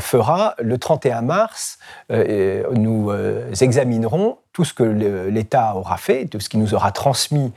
fera 0.00 0.56
le 0.58 0.76
31 0.76 1.22
mars. 1.22 1.78
nous 2.08 3.12
examinerons 3.60 4.38
tout 4.52 4.64
ce 4.64 4.74
que 4.74 4.82
l'État 4.82 5.76
aura 5.76 5.98
fait, 5.98 6.26
tout 6.26 6.40
ce 6.40 6.48
qu'il 6.48 6.58
nous 6.58 6.74
aura 6.74 6.90
transmis 6.90 7.52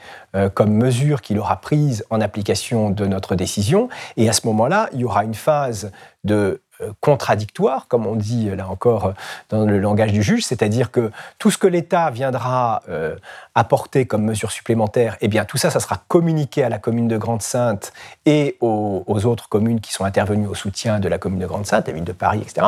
comme 0.53 0.71
mesures 0.71 1.21
qu'il 1.21 1.39
aura 1.39 1.55
prises 1.61 2.05
en 2.11 2.21
application 2.21 2.91
de 2.91 3.07
notre 3.07 3.33
décision. 3.33 3.89
Et 4.17 4.29
à 4.29 4.33
ce 4.33 4.45
moment-là, 4.45 4.87
il 4.93 4.99
y 4.99 5.03
aura 5.03 5.23
une 5.23 5.33
phase 5.33 5.91
de 6.23 6.61
contradictoire, 6.99 7.87
comme 7.87 8.05
on 8.05 8.15
dit 8.15 8.49
là 8.55 8.67
encore 8.67 9.05
euh, 9.05 9.11
dans 9.49 9.65
le 9.65 9.79
langage 9.79 10.11
du 10.11 10.23
juge, 10.23 10.45
c'est-à-dire 10.45 10.91
que 10.91 11.11
tout 11.39 11.51
ce 11.51 11.57
que 11.57 11.67
l'État 11.67 12.09
viendra 12.09 12.83
euh, 12.89 13.15
apporter 13.55 14.05
comme 14.05 14.23
mesure 14.23 14.51
supplémentaire, 14.51 15.17
eh 15.21 15.27
bien 15.27 15.45
tout 15.45 15.57
ça, 15.57 15.69
ça 15.69 15.79
sera 15.79 16.01
communiqué 16.07 16.63
à 16.63 16.69
la 16.69 16.79
commune 16.79 17.07
de 17.07 17.17
Grande-Sainte 17.17 17.93
et 18.25 18.57
aux, 18.61 19.03
autres 19.25 19.49
communes 19.49 19.79
qui 19.79 19.93
sont 19.93 20.05
intervenues 20.05 20.47
au 20.47 20.55
soutien 20.55 20.99
de 20.99 21.07
la 21.07 21.17
commune 21.17 21.39
de 21.39 21.47
Grande-Sainte, 21.47 21.87
la 21.87 21.93
ville 21.93 22.03
de 22.03 22.11
Paris, 22.11 22.41
etc. 22.41 22.67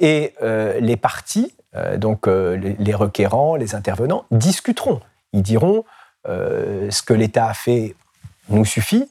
Et 0.00 0.34
les 0.80 0.96
partis, 0.96 1.54
donc 1.96 2.26
les, 2.26 2.94
requérants, 2.94 3.56
les 3.56 3.74
intervenants, 3.74 4.24
discuteront. 4.30 5.00
Ils 5.32 5.42
diront 5.42 5.84
ce 6.26 7.02
que 7.02 7.14
l'État 7.14 7.46
a 7.48 7.54
fait 7.54 7.94
nous 8.48 8.64
suffit, 8.64 9.08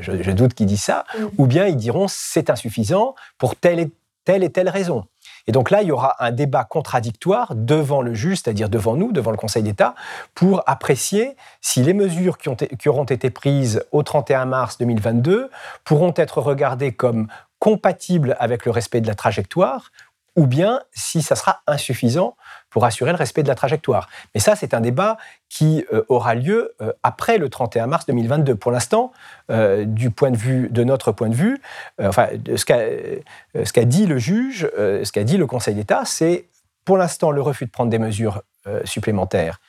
je, 0.00 0.30
doute 0.30 0.54
qu'ils 0.54 0.66
disent 0.66 0.82
ça, 0.82 1.04
mm. 1.18 1.24
ou 1.38 1.46
bien 1.46 1.66
ils 1.66 1.76
diront 1.76 2.06
c'est 2.08 2.50
insuffisant 2.50 3.14
pour 3.38 3.56
telle 3.56 3.80
et 3.80 3.90
telle 4.24 4.42
et 4.42 4.50
telle 4.50 4.68
raison. 4.68 5.04
Et 5.46 5.52
donc 5.52 5.70
là, 5.70 5.82
il 5.82 5.88
y 5.88 5.92
aura 5.92 6.16
un 6.18 6.32
débat 6.32 6.64
contradictoire 6.64 7.54
devant 7.54 8.00
le 8.00 8.14
juge, 8.14 8.38
c'est-à-dire 8.42 8.70
devant 8.70 8.96
nous, 8.96 9.12
devant 9.12 9.30
le 9.30 9.36
Conseil 9.36 9.62
d'État, 9.62 9.94
pour 10.34 10.62
apprécier 10.66 11.36
si 11.60 11.82
les 11.82 11.92
mesures 11.92 12.38
qui, 12.38 12.48
ont, 12.48 12.56
qui 12.56 12.88
auront 12.88 13.04
été 13.04 13.30
prises 13.30 13.84
au 13.92 14.02
31 14.02 14.46
mars 14.46 14.78
2022 14.78 15.50
pourront 15.84 16.14
être 16.16 16.40
regardées 16.40 16.92
comme 16.92 17.28
compatibles 17.58 18.36
avec 18.38 18.64
le 18.64 18.70
respect 18.70 19.00
de 19.00 19.06
la 19.06 19.14
trajectoire 19.14 19.90
ou 20.36 20.46
bien 20.46 20.80
si 20.92 21.22
ça 21.22 21.36
sera 21.36 21.60
insuffisant 21.66 22.36
pour 22.74 22.84
assurer 22.84 23.12
le 23.12 23.16
respect 23.16 23.44
de 23.44 23.48
la 23.48 23.54
trajectoire. 23.54 24.08
Mais 24.34 24.40
ça, 24.40 24.56
c'est 24.56 24.74
un 24.74 24.80
débat 24.80 25.16
qui 25.48 25.84
euh, 25.92 26.02
aura 26.08 26.34
lieu 26.34 26.74
euh, 26.82 26.92
après 27.04 27.38
le 27.38 27.48
31 27.48 27.86
mars 27.86 28.04
2022. 28.06 28.56
Pour 28.56 28.72
l'instant, 28.72 29.12
euh, 29.48 29.84
du 29.84 30.10
point 30.10 30.32
de 30.32 30.36
vue 30.36 30.68
de 30.70 30.82
notre 30.82 31.12
point 31.12 31.28
de 31.28 31.36
vue, 31.36 31.62
enfin, 32.02 32.26
ce 32.56 32.64
qu'a 32.64 33.84
dit 33.84 34.06
le 34.06 34.18
juge, 34.18 34.68
ce 34.76 35.12
qu'a 35.12 35.22
dit 35.22 35.36
le 35.36 35.46
Conseil 35.46 35.76
d'État, 35.76 36.02
c'est 36.04 36.46
pour 36.84 36.96
l'instant 36.96 37.30
le 37.30 37.40
refus 37.40 37.64
de 37.64 37.70
prendre 37.70 37.90
des 37.90 38.00
mesures 38.00 38.42
supplémentaires. 38.82 39.60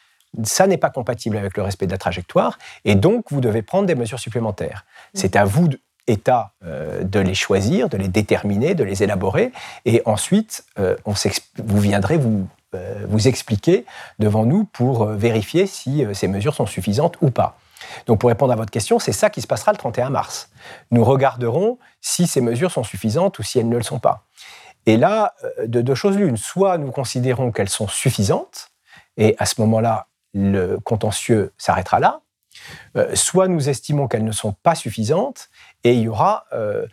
Ça 0.43 0.65
n'est 0.65 0.79
pas 0.79 0.89
compatible 0.89 1.37
avec 1.37 1.55
le 1.57 1.61
respect 1.61 1.85
de 1.85 1.91
la 1.91 1.99
trajectoire, 1.99 2.57
et 2.85 2.95
donc 2.95 3.25
vous 3.29 3.39
devez 3.39 3.61
prendre 3.61 3.85
des 3.85 3.95
mesures 3.95 4.19
supplémentaires. 4.19 4.83
C'est 5.13 5.35
à 5.35 5.45
vous 5.45 5.67
de, 5.67 5.79
État 6.07 6.51
euh, 6.63 7.03
de 7.03 7.19
les 7.19 7.33
choisir, 7.33 7.89
de 7.89 7.97
les 7.97 8.07
déterminer, 8.07 8.75
de 8.75 8.83
les 8.83 9.03
élaborer, 9.03 9.51
et 9.85 10.01
ensuite 10.05 10.65
euh, 10.79 10.95
on 11.05 11.13
vous 11.63 11.79
viendrez 11.79 12.17
vous, 12.17 12.47
vous 13.07 13.27
expliquer 13.27 13.85
devant 14.19 14.45
nous 14.45 14.65
pour 14.65 15.05
vérifier 15.05 15.67
si 15.67 16.05
ces 16.13 16.27
mesures 16.27 16.55
sont 16.55 16.65
suffisantes 16.65 17.17
ou 17.21 17.31
pas. 17.31 17.57
Donc 18.05 18.19
pour 18.19 18.29
répondre 18.29 18.53
à 18.53 18.55
votre 18.55 18.71
question, 18.71 18.99
c'est 18.99 19.11
ça 19.11 19.29
qui 19.29 19.41
se 19.41 19.47
passera 19.47 19.71
le 19.71 19.77
31 19.77 20.09
mars. 20.09 20.49
Nous 20.91 21.03
regarderons 21.03 21.77
si 22.01 22.27
ces 22.27 22.41
mesures 22.41 22.71
sont 22.71 22.83
suffisantes 22.83 23.39
ou 23.39 23.43
si 23.43 23.59
elles 23.59 23.69
ne 23.69 23.77
le 23.77 23.83
sont 23.83 23.99
pas. 23.99 24.25
Et 24.85 24.97
là, 24.97 25.33
euh, 25.43 25.67
de 25.67 25.81
deux 25.81 25.95
choses 25.95 26.17
l'une, 26.17 26.37
soit 26.37 26.77
nous 26.77 26.91
considérons 26.91 27.51
qu'elles 27.51 27.69
sont 27.69 27.87
suffisantes, 27.87 28.69
et 29.17 29.35
à 29.39 29.45
ce 29.45 29.59
moment-là, 29.61 30.07
le 30.33 30.77
contentieux 30.79 31.53
s'arrêtera 31.57 31.99
là, 31.99 32.21
euh, 32.97 33.15
soit 33.15 33.47
nous 33.47 33.69
estimons 33.69 34.07
qu'elles 34.07 34.23
ne 34.23 34.31
sont 34.31 34.53
pas 34.63 34.75
suffisantes, 34.75 35.49
et 35.83 35.93
il 35.93 36.01
y 36.01 36.07
aura 36.07 36.45
euh, 36.53 36.85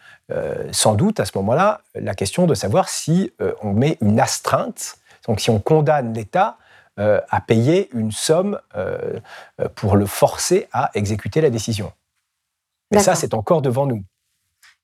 sans 0.71 0.95
doute 0.95 1.21
à 1.21 1.25
ce 1.25 1.33
moment-là 1.37 1.83
la 1.95 2.15
question 2.15 2.47
de 2.47 2.55
savoir 2.55 2.89
si 2.89 3.33
on 3.63 3.73
met 3.73 3.99
une 4.01 4.19
astreinte, 4.19 4.97
donc 5.27 5.41
si 5.41 5.51
on 5.51 5.61
condamne 5.61 6.13
l'État 6.15 6.59
à 6.97 7.41
payer 7.41 7.89
une 7.95 8.13
somme 8.13 8.61
pour 9.75 9.97
le 9.97 10.05
forcer 10.05 10.69
à 10.73 10.91
exécuter 10.95 11.41
la 11.41 11.49
décision. 11.49 11.93
Mais 12.93 13.01
ça, 13.01 13.15
c'est 13.15 13.35
encore 13.35 13.63
devant 13.63 13.87
nous. 13.87 14.03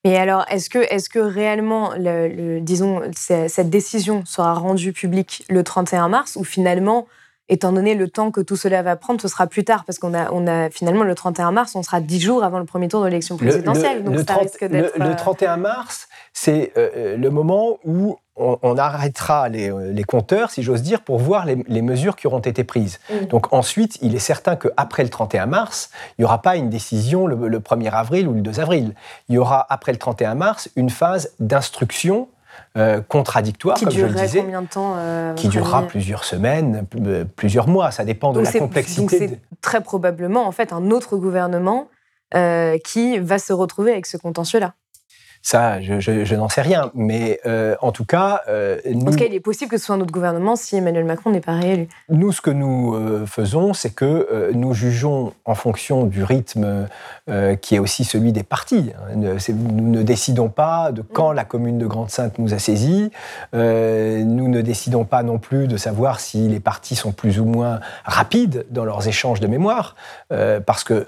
Et 0.04 0.16
alors, 0.16 0.44
est-ce 0.48 0.70
que, 0.70 0.78
est 0.78 1.08
que 1.08 1.18
réellement, 1.18 1.92
le, 1.96 2.60
disons, 2.60 3.02
cette 3.14 3.68
décision 3.68 4.24
sera 4.24 4.54
rendue 4.54 4.92
publique 4.92 5.44
le 5.48 5.64
31 5.64 6.08
mars 6.08 6.36
ou 6.36 6.44
finalement, 6.44 7.06
étant 7.48 7.72
donné 7.72 7.94
le 7.94 8.08
temps 8.08 8.30
que 8.30 8.40
tout 8.40 8.54
cela 8.54 8.82
va 8.82 8.94
prendre, 8.94 9.20
ce 9.20 9.26
sera 9.26 9.48
plus 9.48 9.64
tard? 9.64 9.84
Parce 9.84 9.98
qu'on 9.98 10.14
a, 10.14 10.30
on 10.30 10.46
a 10.46 10.70
finalement 10.70 11.02
le 11.02 11.14
31 11.16 11.50
mars, 11.50 11.74
on 11.74 11.82
sera 11.82 12.00
dix 12.00 12.20
jours 12.20 12.44
avant 12.44 12.60
le 12.60 12.64
premier 12.64 12.86
tour 12.86 13.00
de 13.00 13.06
l'élection 13.06 13.36
présidentielle. 13.36 14.04
Le, 14.04 14.10
donc 14.10 14.26
ça 14.26 14.36
risque 14.36 14.64
d'être. 14.64 14.96
Le, 14.96 15.16
31 15.16 15.56
mars, 15.56 16.08
c'est 16.32 16.72
euh, 16.76 17.16
le 17.16 17.30
moment 17.30 17.78
où 17.84 18.18
on, 18.38 18.78
arrêtera 18.78 19.48
les, 19.48 19.72
les, 19.92 20.04
compteurs, 20.04 20.50
si 20.50 20.62
j'ose 20.62 20.82
dire, 20.82 21.02
pour 21.02 21.18
voir 21.18 21.44
les, 21.46 21.82
mesures 21.82 22.16
qui 22.16 22.26
auront 22.26 22.38
été 22.38 22.64
prises. 22.64 22.98
Mm. 23.10 23.26
Donc 23.26 23.52
ensuite, 23.52 23.98
il 24.02 24.14
est 24.14 24.20
certain 24.20 24.56
qu'après 24.56 25.02
le 25.02 25.08
31 25.08 25.46
mars, 25.46 25.90
il 26.16 26.22
n'y 26.22 26.24
aura 26.24 26.42
pas 26.42 26.56
une 26.56 26.70
décision 26.70 27.26
le, 27.26 27.58
1er 27.58 27.90
avril 27.90 28.28
ou 28.28 28.34
le 28.34 28.40
2 28.40 28.60
avril. 28.60 28.94
Il 29.28 29.34
y 29.34 29.38
aura, 29.38 29.66
après 29.68 29.92
le 29.92 29.98
31 29.98 30.34
mars, 30.34 30.70
une 30.76 30.90
phase 30.90 31.32
d'instruction 31.40 32.28
euh, 32.76 33.00
contradictoire, 33.00 33.76
qui 33.76 33.84
comme 33.84 33.94
je 33.94 34.06
le 34.06 34.14
disais, 34.14 34.40
combien 34.40 34.62
de 34.62 34.68
temps 34.68 34.94
euh, 34.96 35.34
Qui 35.34 35.48
durera 35.48 35.82
plusieurs 35.82 36.24
semaines, 36.24 36.86
euh, 36.96 37.24
plusieurs 37.24 37.68
mois. 37.68 37.90
Ça 37.90 38.04
dépend 38.04 38.32
de 38.32 38.40
la 38.40 38.52
complexité. 38.52 39.00
Donc 39.00 39.10
c'est 39.10 39.40
très 39.60 39.80
probablement 39.80 40.46
en 40.46 40.52
fait 40.52 40.72
un 40.72 40.90
autre 40.90 41.16
gouvernement 41.16 41.88
qui 42.84 43.18
va 43.18 43.38
se 43.38 43.54
retrouver 43.54 43.92
avec 43.92 44.04
ce 44.04 44.18
contentieux-là. 44.18 44.74
Ça, 45.42 45.80
je, 45.80 46.34
n'en 46.34 46.48
sais 46.48 46.62
rien. 46.62 46.90
Mais 46.94 47.40
euh, 47.46 47.76
en 47.80 47.92
tout 47.92 48.04
cas. 48.04 48.42
Euh, 48.48 48.78
en 48.94 49.10
tout 49.10 49.16
cas, 49.16 49.24
il 49.26 49.34
est 49.34 49.40
possible 49.40 49.70
que 49.70 49.78
ce 49.78 49.86
soit 49.86 49.94
un 49.94 50.00
autre 50.00 50.12
gouvernement 50.12 50.56
si 50.56 50.76
Emmanuel 50.76 51.04
Macron 51.04 51.30
n'est 51.30 51.40
pas 51.40 51.54
réélu. 51.54 51.88
Nous, 52.08 52.32
ce 52.32 52.40
que 52.40 52.50
nous 52.50 52.94
euh, 52.94 53.26
faisons, 53.26 53.72
c'est 53.72 53.90
que 53.90 54.50
nous 54.52 54.74
jugeons 54.74 55.32
en 55.44 55.54
fonction 55.54 56.04
du 56.04 56.22
rythme 56.22 56.86
qui 57.60 57.74
est 57.74 57.78
aussi 57.78 58.04
celui 58.04 58.32
des 58.32 58.42
partis. 58.42 58.92
Nous 59.14 59.90
ne 59.90 60.02
décidons 60.02 60.48
pas 60.48 60.92
de 60.92 61.02
quand 61.02 61.32
la 61.32 61.44
commune 61.44 61.78
de 61.78 61.86
Grande-Sainte 61.86 62.38
nous 62.38 62.54
a 62.54 62.58
saisis. 62.58 63.10
nous 63.52 64.48
ne 64.48 64.60
décidons 64.60 65.04
pas 65.04 65.22
non 65.22 65.38
plus 65.38 65.68
de 65.68 65.76
savoir 65.76 66.20
si 66.20 66.48
les 66.48 66.60
partis 66.60 66.96
sont 66.96 67.12
plus 67.12 67.38
ou 67.38 67.44
moins 67.44 67.80
rapides 68.04 68.66
dans 68.70 68.84
leurs 68.84 69.08
échanges 69.08 69.40
de 69.40 69.46
mémoire. 69.46 69.94
parce 70.28 70.84
que 70.84 71.06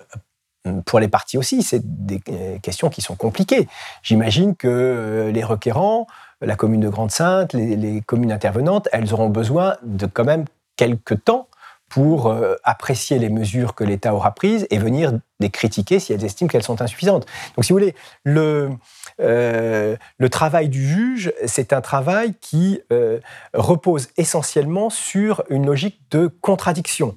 pour 0.85 1.01
les 1.01 1.09
partis 1.09 1.39
aussi, 1.39 1.63
c'est 1.63 1.81
des 1.85 2.21
euh, 2.29 2.59
questions 2.59 2.91
qui 2.91 3.01
sont 3.01 3.17
compliquées. 3.17 3.67
J'imagine 4.03 4.55
que 4.55 4.69
euh, 4.69 5.33
les 5.33 5.43
requérants, 5.43 6.07
la 6.43 6.57
commune 6.57 6.81
de 6.81 6.89
Grande-Sainte, 6.89 7.55
les, 7.55 8.03
communes 8.03 8.33
intervenantes, 8.33 8.89
elles 8.93 9.13
auront 9.13 9.31
besoin 9.31 9.77
de 9.83 10.07
quand 10.07 10.25
même 10.25 10.45
quelques 10.77 11.25
temps 11.25 11.49
pour 11.89 12.29
euh, 12.29 12.55
apprécier 12.63 13.19
les 13.19 13.31
mesures 13.31 13.75
que 13.75 13.85
l'État 13.85 14.15
aura 14.15 14.33
prises 14.33 14.67
et 14.71 14.79
venir 14.79 15.13
les 15.41 15.51
critiquer 15.51 15.99
si 15.99 16.13
elles 16.13 16.25
estiment 16.25 16.49
qu'elles 16.49 16.63
sont 16.63 16.83
insuffisantes. 16.83 17.27
Donc, 17.57 17.65
si 17.65 17.73
vous 17.73 17.79
voulez, 17.79 17.95
le, 18.23 18.71
le 19.19 20.29
travail 20.29 20.69
du 20.69 20.87
juge, 20.87 21.33
c'est 21.47 21.73
un 21.73 21.81
travail 21.81 22.35
qui 22.41 22.81
repose 23.55 24.09
essentiellement 24.17 24.89
sur 24.89 25.43
une 25.51 25.67
logique 25.67 26.01
de 26.11 26.29
contradiction. 26.29 27.17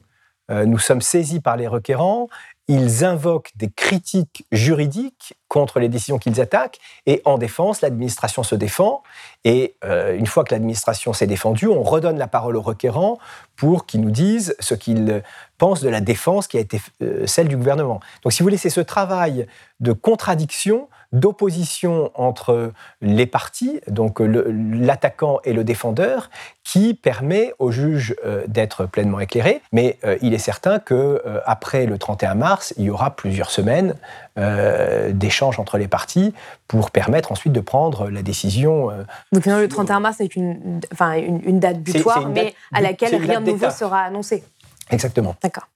nous 0.50 0.80
sommes 0.80 1.02
saisis 1.02 1.40
par 1.40 1.56
les 1.56 1.68
requérants 1.68 2.30
ils 2.68 3.04
invoquent 3.04 3.52
des 3.56 3.70
critiques 3.70 4.46
juridiques 4.52 5.34
contre 5.48 5.80
les 5.80 5.90
décisions 5.90 6.18
qu'ils 6.18 6.40
attaquent, 6.40 6.80
et 7.06 7.22
en 7.26 7.38
défense, 7.38 7.82
l'administration 7.82 8.42
se 8.44 8.56
défend, 8.56 9.04
et 9.44 9.76
euh, 9.84 10.16
une 10.16 10.28
fois 10.28 10.44
que 10.44 10.54
l'administration 10.54 11.14
s'est 11.14 11.28
défendue, 11.28 11.68
on 11.68 11.84
redonne 11.84 12.18
la 12.18 12.28
parole 12.28 12.56
aux 12.56 12.62
requérants 12.62 13.18
pour 13.56 13.86
qu'ils 13.86 14.02
nous 14.02 14.12
disent 14.12 14.56
ce 14.60 14.76
qu'ils 14.76 15.24
pensent 15.58 15.82
de 15.82 15.90
la 15.90 16.02
défense 16.02 16.48
qui 16.48 16.58
a 16.58 16.62
été 16.62 16.82
euh, 17.02 17.28
celle 17.28 17.48
du 17.48 17.58
gouvernement. 17.58 18.00
Donc 18.24 18.32
si 18.32 18.40
vous 18.40 18.46
voulez, 18.46 18.58
c'est 18.58 18.70
ce 18.70 18.82
travail 18.82 19.46
de 19.80 19.92
contradiction 19.92 20.88
d'opposition 21.14 22.12
entre 22.16 22.74
les 23.02 23.26
partis, 23.26 23.80
donc 23.88 24.20
l'attaquant 24.20 25.40
et 25.46 25.54
le 25.54 25.64
défendeur, 25.64 26.30
qui 26.64 26.94
permet 26.94 27.54
au 27.60 27.72
juge 27.72 28.16
euh, 28.26 28.44
d'être 28.48 28.86
pleinement 28.86 29.20
éclairé. 29.20 29.62
Mais 29.72 30.00
euh, 30.04 30.18
il 30.22 30.34
est 30.34 30.40
certain 30.40 30.80
que 30.80 31.22
euh, 31.26 31.40
après 31.46 31.86
le 31.86 31.98
31 31.98 32.36
mars, 32.36 32.74
il 32.78 32.86
y 32.86 32.90
aura 32.90 33.16
plusieurs 33.16 33.52
semaines 33.52 33.96
d'échanges 35.12 35.60
entre 35.60 35.78
les 35.78 35.88
partis 35.88 36.34
pour 36.68 36.90
permettre 36.90 37.32
ensuite 37.32 37.54
de 37.54 37.60
prendre 37.60 38.10
la 38.10 38.24
décision. 38.24 38.90
donc 39.32 39.46
le 39.46 39.68
31 39.68 40.00
mars 40.00 40.22
est 40.22 40.36
une, 40.36 40.82
enfin, 40.92 41.14
une, 41.14 41.60
date 41.60 41.82
butoir, 41.82 42.28
mais 42.30 42.56
à 42.74 42.82
laquelle 42.82 43.16
rien 43.16 43.42
de 43.42 43.52
nouveau 43.52 43.70
sera 43.70 44.00
annoncé. 44.02 44.44
Exactement. 44.90 45.36
D'accord. 45.44 45.68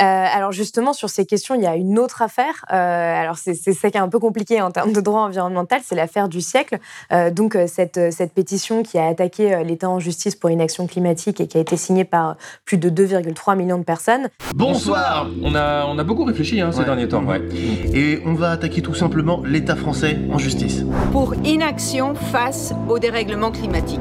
Euh, 0.00 0.04
alors 0.04 0.52
justement, 0.52 0.92
sur 0.92 1.10
ces 1.10 1.26
questions, 1.26 1.54
il 1.54 1.62
y 1.62 1.66
a 1.66 1.76
une 1.76 1.98
autre 1.98 2.22
affaire. 2.22 2.64
Euh, 2.72 2.74
alors 2.74 3.36
c'est 3.36 3.54
ça 3.54 3.90
qui 3.90 3.96
est 3.96 4.00
un 4.00 4.08
peu 4.08 4.18
compliqué 4.18 4.60
en 4.62 4.70
termes 4.70 4.92
de 4.92 5.00
droit 5.00 5.20
environnemental, 5.22 5.80
c'est 5.84 5.94
l'affaire 5.94 6.28
du 6.28 6.40
siècle. 6.40 6.78
Euh, 7.12 7.30
donc 7.30 7.56
cette, 7.66 8.12
cette 8.12 8.32
pétition 8.32 8.82
qui 8.82 8.98
a 8.98 9.06
attaqué 9.06 9.62
l'État 9.64 9.90
en 9.90 10.00
justice 10.00 10.34
pour 10.34 10.50
inaction 10.50 10.86
climatique 10.86 11.40
et 11.40 11.46
qui 11.46 11.58
a 11.58 11.60
été 11.60 11.76
signée 11.76 12.04
par 12.04 12.36
plus 12.64 12.78
de 12.78 12.88
2,3 12.88 13.56
millions 13.56 13.78
de 13.78 13.84
personnes. 13.84 14.28
Bonsoir 14.54 15.28
On 15.42 15.54
a, 15.54 15.86
on 15.86 15.98
a 15.98 16.04
beaucoup 16.04 16.24
réfléchi 16.24 16.60
hein, 16.60 16.72
ces 16.72 16.84
derniers 16.84 17.08
temps. 17.08 17.24
Ouais. 17.24 17.42
Et 17.52 18.20
on 18.24 18.34
va 18.34 18.50
attaquer 18.50 18.82
tout 18.82 18.94
simplement 18.94 19.42
l'État 19.44 19.76
français 19.76 20.18
en 20.32 20.38
justice. 20.38 20.84
Pour 21.12 21.34
inaction 21.44 22.14
face 22.14 22.72
au 22.88 22.98
dérèglement 22.98 23.50
climatique. 23.50 24.00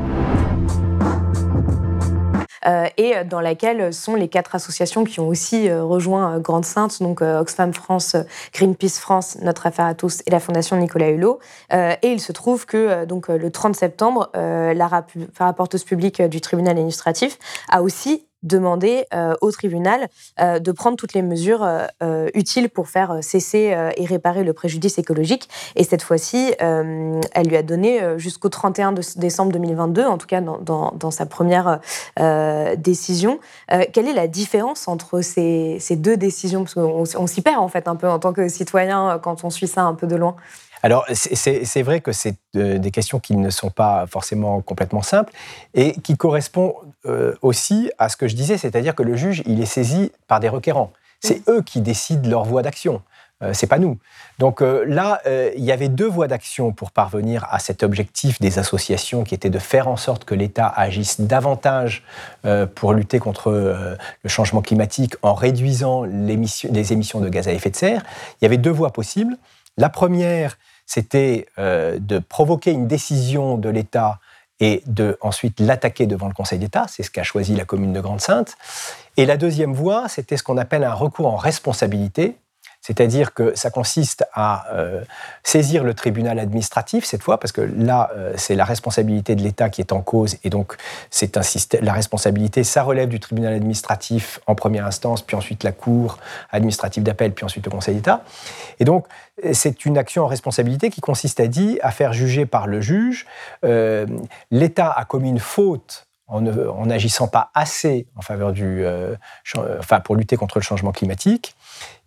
Euh, 2.67 2.88
et 2.97 3.24
dans 3.24 3.41
laquelle 3.41 3.93
sont 3.93 4.15
les 4.15 4.28
quatre 4.28 4.56
associations 4.56 5.04
qui 5.04 5.19
ont 5.19 5.28
aussi 5.28 5.69
euh, 5.69 5.84
rejoint 5.84 6.36
euh, 6.36 6.39
Grande 6.39 6.65
Sainte, 6.65 7.02
donc 7.02 7.21
Oxfam 7.21 7.74
France, 7.74 8.15
Greenpeace 8.54 9.00
France, 9.00 9.38
Notre 9.41 9.65
Affaire 9.67 9.86
à 9.86 9.93
tous 9.93 10.21
et 10.26 10.32
la 10.32 10.39
Fondation 10.39 10.76
Nicolas 10.78 11.10
Hulot. 11.10 11.39
et 11.71 11.97
il 12.04 12.19
se 12.19 12.32
trouve 12.32 12.65
que 12.65 13.06
donc 13.06 13.28
le 13.28 13.52
30 13.52 13.76
septembre, 13.76 14.30
la 14.34 15.04
rapporteuse 15.38 15.84
publique 15.84 16.21
du 16.21 16.41
tribunal 16.41 16.71
administratif 16.71 17.38
a 17.69 17.82
aussi 17.82 18.26
demander 18.43 19.06
euh, 19.13 19.34
au 19.41 19.51
tribunal 19.51 20.08
euh, 20.39 20.60
de 20.60 20.71
prendre 20.71 20.97
toutes 20.97 21.13
les 21.13 21.21
mesures 21.21 21.63
euh, 21.63 22.30
utiles 22.34 22.69
pour 22.69 22.89
faire 22.89 23.19
cesser 23.21 23.75
et 23.95 24.06
réparer 24.06 24.43
le 24.43 24.54
préjudice 24.54 24.97
écologique. 24.97 25.49
Et 25.75 25.84
cette 25.84 26.01
fois-ci, 26.01 26.54
elle 26.60 27.47
lui 27.47 27.56
a 27.56 27.63
donné 27.63 27.99
jusqu'au 28.17 28.49
31 28.49 28.93
décembre 29.17 29.51
2022, 29.51 30.06
en 30.06 30.17
tout 30.17 30.27
cas 30.27 30.41
dans, 30.41 30.91
dans, 30.91 31.12
sa 31.12 31.25
première 31.25 31.80
décision. 32.77 33.39
quelle 33.67 34.08
est 34.08 34.13
la 34.13 34.27
différence 34.27 34.88
entre 34.88 35.21
ces, 35.21 35.77
ces 35.80 35.95
deux 35.95 36.17
décisions? 36.17 36.63
Parce 36.63 36.73
qu'on 36.73 37.04
on, 37.17 37.27
s'y 37.27 37.41
perd 37.41 37.60
en 37.60 37.67
fait 37.67 37.88
un 37.88 37.95
peu 37.95 38.10
en 38.10 38.19
tant 38.19 38.34
que 38.34 38.47
citoyen 38.47 39.19
quand 39.21 39.43
on 39.43 39.49
suit 39.49 39.67
ça 39.67 39.84
un 39.84 39.93
peu 39.93 40.08
de 40.08 40.15
loin. 40.15 40.36
Alors, 40.84 41.06
c'est 41.13 41.84
vrai 41.84 42.02
que 42.02 42.12
c'est 42.12 42.36
euh, 42.56 42.80
des 42.80 42.91
questions 42.91 43.20
qui 43.20 43.36
ne 43.36 43.50
sont 43.50 43.70
pas 43.70 44.06
forcément 44.08 44.62
complètement 44.62 45.04
simples 45.04 45.32
et 45.74 45.94
qui 46.02 46.17
correspondent 46.17 46.74
euh, 47.06 47.36
aussi 47.41 47.91
à 47.98 48.10
ce 48.10 48.17
que 48.17 48.28
je 48.28 48.36
disais, 48.36 48.58
c'est-à-dire 48.58 48.96
que 48.96 49.04
le 49.04 49.15
juge, 49.15 49.44
il 49.46 49.62
est 49.62 49.65
saisi 49.65 50.12
par 50.28 50.39
des 50.39 50.50
requérants. 50.50 50.91
C'est 51.20 51.48
eux 51.50 51.62
qui 51.62 51.82
décident 51.82 52.28
leur 52.28 52.46
voie 52.46 52.63
d'action. 52.63 53.04
Euh, 53.44 53.54
c'est 53.54 53.67
pas 53.67 53.78
nous. 53.78 54.00
Donc 54.39 54.62
là, 54.62 55.22
il 55.56 55.63
y 55.63 55.72
avait 55.72 55.88
deux 55.88 56.08
voies 56.08 56.28
d'action 56.28 56.72
pour 56.72 56.89
parvenir 56.89 57.46
à 57.52 57.60
cet 57.60 57.84
objectif 57.84 58.39
des 58.39 58.58
associations 58.58 59.24
qui 59.24 59.36
était 59.36 59.52
de 59.52 59.60
faire 59.60 59.88
en 59.88 59.98
sorte 59.98 60.26
que 60.26 60.34
l'État 60.34 60.67
agisse 60.67 61.22
davantage 61.22 62.04
pour 62.74 62.94
lutter 62.94 63.20
contre 63.20 63.52
le 63.52 64.30
changement 64.30 64.63
climatique 64.63 65.13
en 65.22 65.36
réduisant 65.36 66.06
les 66.06 66.91
émissions 66.91 67.20
de 67.20 67.30
gaz 67.30 67.48
à 67.48 67.52
effet 67.52 67.70
de 67.70 67.76
serre. 67.76 68.02
Il 68.41 68.46
y 68.46 68.48
avait 68.48 68.58
deux 68.58 68.72
voies 68.72 68.89
possibles. 68.89 69.38
La 69.78 69.89
première, 69.89 70.58
c'était 70.93 71.45
euh, 71.58 71.99
de 71.99 72.19
provoquer 72.19 72.71
une 72.71 72.86
décision 72.86 73.58
de 73.58 73.69
l'État 73.69 74.19
et 74.60 74.84
de 74.88 75.17
ensuite 75.21 75.62
l'attaquer 75.62 76.06
devant 76.06 76.27
le 76.27 76.34
Conseil 76.34 76.60
d'État. 76.60 76.86
C'est 76.89 77.01
ce 77.01 77.10
qu'a 77.10 77.23
choisi 77.23 77.56
la 77.56 77.63
commune 77.63 77.93
de 77.93 78.01
Grande-Sainte. 78.01 78.58
Et 79.15 79.25
la 79.25 79.38
deuxième 79.38 79.73
voie, 79.73 80.10
c'était 80.10 80.36
ce 80.36 80.43
qu'on 80.43 80.58
appelle 80.58 80.84
un 80.84 80.93
recours 80.93 81.27
en 81.27 81.38
responsabilité, 81.38 82.36
C'est-à-dire 82.82 83.34
que 83.34 83.56
ça 83.56 83.70
consiste 83.70 84.26
à 84.34 84.65
euh, 84.74 85.04
saisir 85.44 85.84
le 85.84 85.94
tribunal 85.94 86.39
administratif 86.39 87.06
cette 87.06 87.22
fois, 87.22 87.39
parce 87.39 87.52
que 87.52 87.62
là, 87.62 88.10
euh, 88.15 88.34
c'est 88.38 88.56
la 88.56 88.65
responsabilité 88.65 89.36
de 89.36 89.44
l'État 89.44 89.70
qui 89.70 89.82
est 89.82 89.91
en 89.91 90.02
cause, 90.02 90.38
et 90.44 90.50
donc 90.50 90.76
c'est 91.12 91.38
un 91.38 91.44
système, 91.44 91.84
la 91.84 91.94
responsabilité, 91.94 92.63
ça 92.63 92.82
relève 92.82 93.08
du 93.08 93.20
tribunal 93.20 93.54
administratif 93.54 94.39
en 94.48 94.56
première 94.56 94.88
instance, 94.88 95.22
puis 95.22 95.36
ensuite 95.36 95.63
la 95.63 95.72
Cour 95.72 96.17
administrative 96.50 97.04
d'appel, 97.04 97.34
puis 97.34 97.46
ensuite 97.46 97.65
le 97.65 97.72
Conseil 97.72 97.96
d'État. 97.96 98.24
Et 98.80 98.86
donc, 98.86 99.06
c'est 99.54 99.86
une 99.86 99.98
action 99.98 100.24
en 100.24 100.28
responsabilité 100.28 100.89
qui 100.89 101.02
consiste 101.02 101.39
à 101.39 101.48
dire, 101.48 101.78
à 101.84 101.91
faire 101.91 102.13
juger 102.13 102.48
par 102.48 102.65
le 102.65 102.82
juge, 102.82 103.28
euh, 103.63 104.08
l'État 104.50 104.91
a 104.91 105.06
commis 105.06 105.30
une 105.30 105.39
faute 105.39 106.08
en 106.28 106.86
n'agissant 106.86 107.28
pas 107.28 107.52
assez 107.54 108.08
en 108.15 108.22
faveur 108.22 108.54
du, 108.54 108.86
enfin 109.80 110.00
pour 110.00 110.15
lutter 110.15 110.38
contre 110.38 110.60
le 110.60 110.63
changement 110.63 110.94
climatique. 110.94 111.58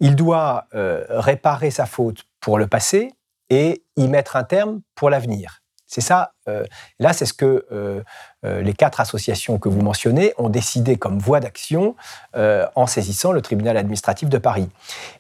Il 0.01 0.17
doit 0.17 0.67
euh, 0.75 1.05
réparer 1.09 1.71
sa 1.71 1.87
faute 1.87 2.25
pour 2.41 2.59
le 2.59 2.67
passé 2.67 3.13
et 3.51 3.85
y 3.97 4.09
mettre 4.09 4.37
un 4.37 4.45
terme 4.45 4.81
pour 4.95 5.11
l'avenir. 5.11 5.63
C'est 5.94 6.00
ça. 6.00 6.33
Euh, 6.48 6.64
là, 6.98 7.12
c'est 7.12 7.24
ce 7.24 7.33
que 7.33 7.66
euh, 7.70 8.02
euh, 8.44 8.62
les 8.62 8.72
quatre 8.72 8.98
associations 8.98 9.61
que 9.61 9.68
vous 9.68 9.80
mentionnez 9.80 10.35
ont 10.38 10.48
décidé 10.48 10.96
comme 10.96 11.20
voie 11.20 11.38
d'action 11.38 11.94
en 12.35 12.88
saisissant 12.88 13.30
le 13.30 13.40
tribunal 13.40 13.76
administratif 13.76 14.28
de 14.28 14.38
Paris. 14.38 14.68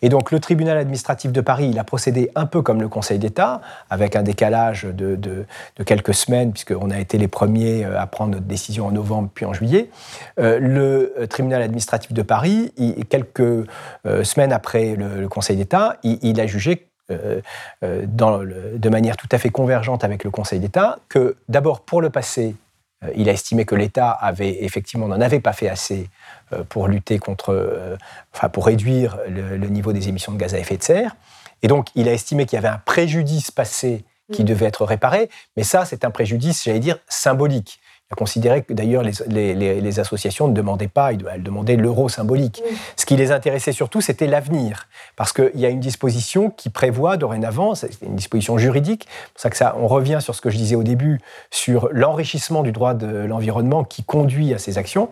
Et 0.02 0.08
donc, 0.08 0.32
le 0.32 0.40
tribunal 0.40 0.76
administratif 0.76 1.30
de 1.30 1.40
Paris, 1.40 1.68
il 1.70 1.78
a 1.78 1.84
procédé 1.84 2.28
un 2.34 2.46
peu 2.46 2.60
comme 2.60 2.80
le 2.80 2.88
Conseil 2.88 3.20
d'État, 3.20 3.60
avec 3.88 4.16
un 4.16 4.24
décalage 4.24 4.82
de, 4.82 5.46
quelques 5.86 6.12
semaines, 6.12 6.50
puisqu'on 6.50 6.90
a 6.90 6.98
été 6.98 7.16
les 7.16 7.28
premiers 7.28 7.84
à 7.84 8.04
prendre 8.08 8.32
notre 8.32 8.46
décision 8.46 8.86
en 8.86 8.90
novembre 8.90 9.30
puis 9.32 9.44
en 9.44 9.52
juillet. 9.52 9.90
le 10.38 11.26
tribunal 11.30 11.62
administratif 11.62 12.12
de 12.12 12.22
Paris, 12.22 12.72
quelques 13.08 13.64
semaines 14.24 14.52
après 14.52 14.96
le, 14.96 15.28
Conseil 15.28 15.56
d'État, 15.56 15.98
il 16.02 16.40
a 16.40 16.48
jugé 16.48 16.88
euh, 17.10 17.42
euh, 17.82 18.06
de 18.06 18.88
manière 18.88 19.18
tout 19.18 19.28
à 19.30 19.36
fait 19.36 19.50
convergente 19.50 20.04
avec 20.04 20.24
le 20.24 20.30
Conseil 20.30 20.58
d'État, 20.58 20.98
que 21.10 21.36
d'abord 21.48 21.80
pour 21.80 22.00
le 22.00 22.08
passé, 22.08 22.56
euh, 23.04 23.10
il 23.14 23.28
a 23.28 23.32
estimé 23.32 23.66
que 23.66 23.74
l'État 23.74 24.10
avait 24.10 24.64
effectivement 24.64 25.06
n'en 25.06 25.20
avait 25.20 25.40
pas 25.40 25.52
fait 25.52 25.68
assez 25.68 26.08
pour 26.68 26.88
lutter 26.88 27.18
contre, 27.18 27.98
enfin 28.32 28.48
pour 28.48 28.66
réduire 28.66 29.18
le, 29.28 29.66
niveau 29.66 29.92
des 29.92 30.08
émissions 30.08 30.32
de 30.32 30.38
gaz 30.38 30.54
à 30.54 30.58
effet 30.58 30.76
de 30.76 30.82
serre, 30.82 31.16
et 31.62 31.68
donc 31.68 31.88
il 31.94 32.08
a 32.08 32.12
estimé 32.12 32.46
qu'il 32.46 32.56
y 32.56 32.58
avait 32.58 32.68
un 32.68 32.80
préjudice 32.84 33.50
passé 33.50 34.04
qui 34.32 34.42
mm. 34.42 34.46
devait 34.46 34.66
être 34.66 34.84
réparé, 34.84 35.30
mais 35.56 35.64
ça 35.64 35.84
c'est 35.84 36.04
un 36.04 36.10
préjudice, 36.10 36.64
j'allais 36.64 36.80
dire 36.80 36.98
symbolique. 37.08 37.80
Considéré 38.16 38.62
que 38.62 38.72
d'ailleurs 38.72 39.02
les, 39.02 40.00
associations 40.00 40.48
ne 40.48 40.54
demandaient 40.54 40.88
pas, 40.88 41.12
elles 41.12 41.42
demandaient 41.42 41.76
l'euro 41.76 42.08
symbolique. 42.08 42.62
Ce 42.96 43.06
qui 43.06 43.16
les 43.16 43.32
intéressait 43.32 43.72
surtout, 43.72 44.00
c'était 44.00 44.26
l'avenir. 44.26 44.88
Parce 45.16 45.32
qu'il 45.32 45.52
y 45.54 45.66
a 45.66 45.68
une 45.68 45.80
disposition 45.80 46.50
qui 46.50 46.70
prévoit 46.70 47.16
dorénavant, 47.16 47.74
c'est 47.74 47.90
une 48.02 48.16
disposition 48.16 48.58
juridique, 48.58 49.06
c'est 49.08 49.32
pour 49.32 49.40
ça 49.40 49.50
que 49.50 49.56
ça, 49.56 49.76
on 49.78 49.86
revient 49.86 50.18
sur 50.20 50.34
ce 50.34 50.40
que 50.40 50.50
je 50.50 50.56
disais 50.56 50.76
au 50.76 50.82
début, 50.82 51.20
sur 51.50 51.88
l'enrichissement 51.92 52.62
du 52.62 52.72
droit 52.72 52.94
de 52.94 53.06
l'environnement 53.06 53.84
qui 53.84 54.04
conduit 54.04 54.54
à 54.54 54.58
ces 54.58 54.78
actions. 54.78 55.08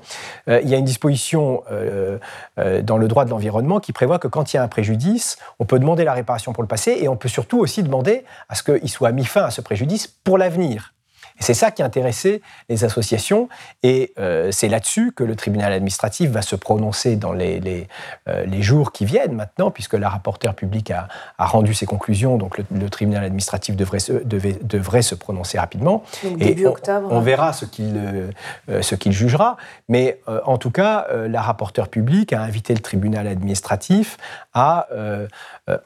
Euh, 0.49 0.61
il 0.62 0.69
y 0.69 0.75
a 0.75 0.79
une 0.79 0.85
disposition 0.85 1.62
euh, 1.71 2.19
euh, 2.59 2.83
dans 2.83 2.99
le 2.99 3.09
droit 3.09 3.25
de 3.25 3.31
l'environnement 3.31 3.81
qui 3.81 3.93
prévoit 3.93 4.19
que 4.19 4.29
quand 4.29 4.53
il 4.53 4.57
y 4.57 4.59
a 4.59 4.62
un 4.62 4.69
préjudice, 4.69 5.38
on 5.59 5.65
peut 5.65 5.79
demander 5.79 6.05
la 6.05 6.12
réparation 6.12 6.53
pour 6.53 6.62
le 6.62 6.69
passé 6.69 6.99
et 7.01 7.09
on 7.09 7.17
peut 7.17 7.29
surtout 7.29 7.59
aussi 7.59 7.83
demander 7.83 8.25
à 8.49 8.55
ce 8.55 8.62
qu'il 8.62 8.88
soit 8.88 9.12
mis 9.12 9.25
fin 9.25 9.45
à 9.45 9.51
ce 9.51 9.61
préjudice 9.61 10.07
pour 10.07 10.38
l'avenir 10.38 10.93
c'est 11.40 11.55
ça 11.55 11.71
qui 11.71 11.83
intéressait 11.83 12.40
les 12.68 12.85
associations, 12.85 13.49
et 13.83 14.12
euh, 14.18 14.51
c'est 14.53 14.68
là-dessus 14.68 15.12
que 15.12 15.25
le 15.25 15.37
tribunal 15.37 15.73
administratif 15.73 16.31
va 16.31 16.42
se 16.42 16.57
prononcer 16.57 17.16
dans 17.16 17.33
les, 17.33 17.61
les, 17.61 17.88
euh, 18.29 18.62
jours 18.62 18.92
qui 18.92 19.05
viennent 19.05 19.35
maintenant, 19.35 19.71
puisque 19.71 19.95
la 19.95 20.09
rapporteure 20.09 20.55
publique 20.55 20.90
a, 20.90 21.09
rendu 21.38 21.75
ses 21.75 21.87
conclusions, 21.87 22.38
donc 22.38 22.59
le, 22.59 22.90
tribunal 22.90 23.25
administratif 23.25 23.75
devrait 23.75 23.99
se, 23.99 24.12
devrait 24.12 25.03
se 25.03 25.14
prononcer 25.14 25.59
rapidement. 25.59 26.05
début 26.23 26.66
octobre. 26.66 27.09
On, 27.11 27.21
verra 27.21 27.53
ce 27.53 27.64
qu'il 27.64 27.97
euh, 27.97 28.83
ce 28.83 28.95
qu'il 28.95 29.12
jugera, 29.12 29.57
mais 29.88 30.21
en 30.47 30.59
tout 30.59 30.71
cas, 30.71 31.07
la 31.29 31.42
rapporteure 31.42 31.88
publique 31.88 32.33
a 32.33 32.40
invité 32.40 32.75
le 32.75 32.81
tribunal 32.81 33.27
administratif 33.27 34.18
à 34.55 34.88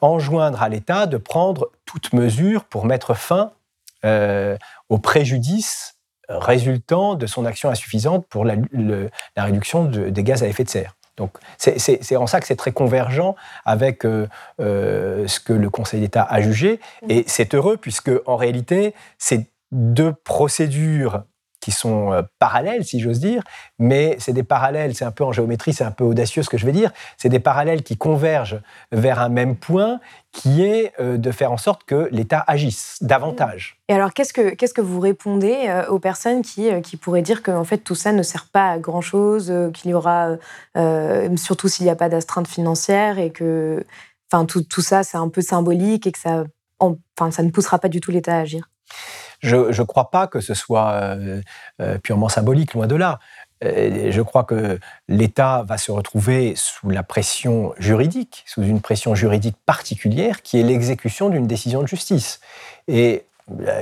enjoindre 0.01 0.61
à 0.61 0.69
l'État 0.69 1.05
de 1.05 1.17
prendre 1.17 1.71
toute 1.85 2.13
mesure 2.13 2.63
pour 2.65 2.85
mettre 2.85 3.15
fin 3.15 3.51
euh, 4.05 4.57
au 4.89 4.97
préjudice 4.97 5.97
résultant 6.29 7.15
de 7.15 7.25
son 7.25 7.45
action 7.45 7.69
insuffisante 7.69 8.25
pour 8.27 8.45
la, 8.45 8.55
réduction 9.37 9.85
des 9.85 10.23
gaz 10.23 10.43
à 10.43 10.47
effet 10.47 10.63
de 10.63 10.69
serre. 10.69 10.95
Donc 11.15 11.31
c'est 11.57 12.15
en 12.15 12.27
ça 12.27 12.39
que 12.39 12.45
c'est 12.45 12.55
très 12.55 12.71
convergent 12.71 13.35
avec 13.65 14.05
euh, 14.05 14.27
euh, 14.61 15.27
ce 15.27 15.39
que 15.39 15.53
le 15.53 15.69
Conseil 15.69 16.01
d'État 16.01 16.21
a 16.21 16.41
jugé. 16.41 16.79
Et 17.09 17.23
c'est 17.27 17.55
heureux 17.55 17.77
puisque 17.77 18.11
en 18.27 18.35
réalité, 18.35 18.93
ces 19.17 19.49
deux 19.71 20.13
procédures 20.13 21.23
qui 21.67 21.73
sont 21.73 22.13
euh, 22.13 22.21
parallèles, 22.39 22.85
si 22.85 23.01
j'ose 23.01 23.19
dire, 23.19 23.43
mais 23.77 24.15
c'est 24.19 24.31
des 24.31 24.43
parallèles, 24.43 24.95
c'est 24.95 25.03
un 25.03 25.11
peu 25.11 25.25
en 25.25 25.33
géométrie, 25.33 25.73
c'est 25.73 25.83
un 25.83 25.91
peu 25.91 26.05
audacieux 26.05 26.41
ce 26.41 26.49
que 26.49 26.57
je 26.57 26.65
vais 26.65 26.71
dire, 26.71 26.93
c'est 27.17 27.27
des 27.27 27.41
parallèles 27.41 27.83
qui 27.83 27.97
convergent 27.97 28.61
vers 28.93 29.19
un 29.19 29.27
même 29.27 29.57
point, 29.57 29.99
qui 30.31 30.63
est 30.63 30.93
euh, 31.01 31.17
de 31.17 31.29
faire 31.29 31.51
en 31.51 31.57
sorte 31.57 31.83
que 31.83 32.07
l'État 32.09 32.41
agisse 32.47 32.99
davantage. 33.01 33.81
Et 33.89 33.93
alors, 33.93 34.13
qu'est-ce 34.13 34.31
que, 34.31 34.55
qu'est-ce 34.55 34.73
que 34.73 34.79
vous 34.79 35.01
répondez 35.01 35.65
euh, 35.67 35.85
aux 35.89 35.99
personnes 35.99 36.41
qui, 36.41 36.69
qui 36.83 36.95
pourraient 36.95 37.21
dire 37.21 37.43
que 37.43 37.51
en 37.51 37.65
fait, 37.65 37.79
tout 37.79 37.95
ça 37.95 38.13
ne 38.13 38.23
sert 38.23 38.45
pas 38.45 38.69
à 38.69 38.77
grand-chose, 38.79 39.53
qu'il 39.73 39.91
y 39.91 39.93
aura, 39.93 40.37
surtout 41.35 41.67
s'il 41.67 41.83
n'y 41.83 41.91
a 41.91 41.97
pas 41.97 42.07
d'astreinte 42.07 42.47
financière, 42.47 43.19
et 43.19 43.31
que 43.31 43.83
enfin, 44.31 44.45
tout, 44.45 44.81
ça, 44.81 45.03
c'est 45.03 45.17
un 45.17 45.27
peu 45.27 45.41
symbolique 45.41 46.07
et 46.07 46.13
que 46.13 46.19
ça, 46.19 46.45
enfin, 46.79 47.29
ça 47.31 47.43
ne 47.43 47.49
poussera 47.49 47.77
pas 47.77 47.89
du 47.89 47.99
tout 47.99 48.11
l'État 48.11 48.37
à 48.37 48.39
agir? 48.39 48.69
Je 49.39 49.55
ne 49.55 49.85
crois 49.85 50.09
pas 50.09 50.27
que 50.27 50.39
ce 50.39 50.53
soit 50.53 50.91
euh, 50.91 51.41
euh, 51.81 51.97
purement 51.97 52.29
symbolique, 52.29 52.73
loin 52.73 52.87
de 52.87 52.95
là. 52.95 53.19
Euh, 53.63 54.11
je 54.11 54.21
crois 54.21 54.43
que 54.43 54.79
l'État 55.07 55.63
va 55.67 55.77
se 55.77 55.91
retrouver 55.91 56.53
sous 56.55 56.89
la 56.89 57.03
pression 57.03 57.73
juridique, 57.77 58.43
sous 58.47 58.63
une 58.63 58.81
pression 58.81 59.15
juridique 59.15 59.57
particulière, 59.65 60.41
qui 60.41 60.59
est 60.59 60.63
l'exécution 60.63 61.29
d'une 61.29 61.47
décision 61.47 61.81
de 61.81 61.87
justice. 61.87 62.39
Et 62.87 63.23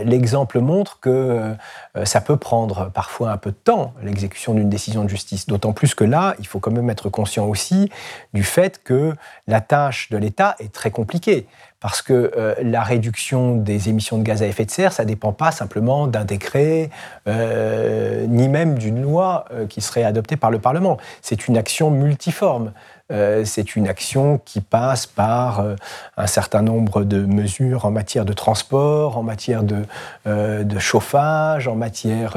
L'exemple 0.04 0.60
montre 0.60 1.00
que 1.00 1.56
ça 2.04 2.22
peut 2.22 2.38
prendre 2.38 2.92
parfois 2.92 3.32
un 3.32 3.38
peu 3.38 3.50
de 3.50 3.56
temps, 3.56 3.96
l'exécution 4.04 4.54
d'une 4.54 4.70
décision 4.70 5.04
de 5.04 5.10
justice. 5.10 5.48
D'autant 5.48 5.74
plus 5.74 5.96
que 5.96 6.04
là, 6.04 6.36
il 6.38 6.46
faut 6.46 6.60
quand 6.60 6.70
même 6.70 6.92
être 6.92 7.10
conscient 7.10 7.48
aussi 7.48 7.90
du 8.36 8.44
fait 8.44 8.84
que 8.84 9.16
la 9.48 9.62
tâche 9.62 10.12
de 10.12 10.18
l'État 10.18 10.56
est 10.60 10.72
très 10.72 10.92
compliquée 10.92 11.48
parce 11.86 12.02
que 12.02 12.32
euh, 12.36 12.56
la 12.64 12.82
réduction 12.82 13.58
des 13.58 13.90
émissions 13.90 14.18
de 14.18 14.24
gaz 14.24 14.42
à 14.42 14.48
effet 14.48 14.66
de 14.66 14.72
serre, 14.72 14.92
ça 14.92 15.04
ne 15.04 15.08
dépend 15.08 15.34
pas 15.34 15.52
simplement 15.52 16.08
d'un 16.08 16.26
décret, 16.26 16.90
euh, 17.28 18.26
ni 18.26 18.50
même 18.50 18.80
d'une 18.80 19.04
loi 19.04 19.46
euh, 19.54 19.68
qui 19.68 19.82
serait 19.82 20.04
adoptée 20.04 20.36
par 20.36 20.50
le 20.50 20.58
Parlement. 20.58 20.98
C'est 21.22 21.48
une 21.48 21.58
action 21.58 21.92
multiforme. 21.92 22.72
C'est 23.44 23.76
une 23.76 23.88
action 23.88 24.40
qui 24.44 24.62
passe 24.62 25.06
par 25.06 25.64
un 26.18 26.26
certain 26.26 26.64
nombre 26.64 27.04
de 27.04 27.24
mesures 27.24 27.86
en 27.86 27.92
matière 27.92 28.26
de 28.26 28.34
transport, 28.34 29.20
en 29.20 29.22
matière 29.22 29.62
de, 29.62 29.84
euh, 30.26 30.64
chauffage, 30.80 31.68
en 31.68 31.76
matière 31.76 32.36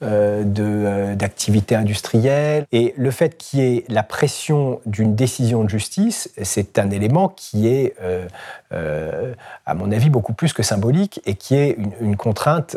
d'activité 0.00 1.74
industrielle. 1.74 2.64
Et 2.70 2.94
le 2.96 3.10
fait 3.10 3.36
qu'il 3.36 3.58
y 3.58 3.62
ait 3.64 3.84
la 3.88 4.04
pression 4.04 4.80
d'une 4.86 5.16
décision 5.16 5.64
de 5.64 5.68
justice, 5.68 6.30
c'est 6.40 6.78
un 6.78 6.90
élément 6.90 7.28
qui 7.28 7.66
est, 7.66 7.96
à 9.66 9.74
mon 9.74 9.90
avis, 9.92 10.10
beaucoup 10.10 10.32
plus 10.32 10.52
que 10.52 10.62
symbolique 10.62 11.20
et 11.26 11.34
qui 11.34 11.54
est 11.54 11.76
une 12.00 12.16
contrainte 12.16 12.76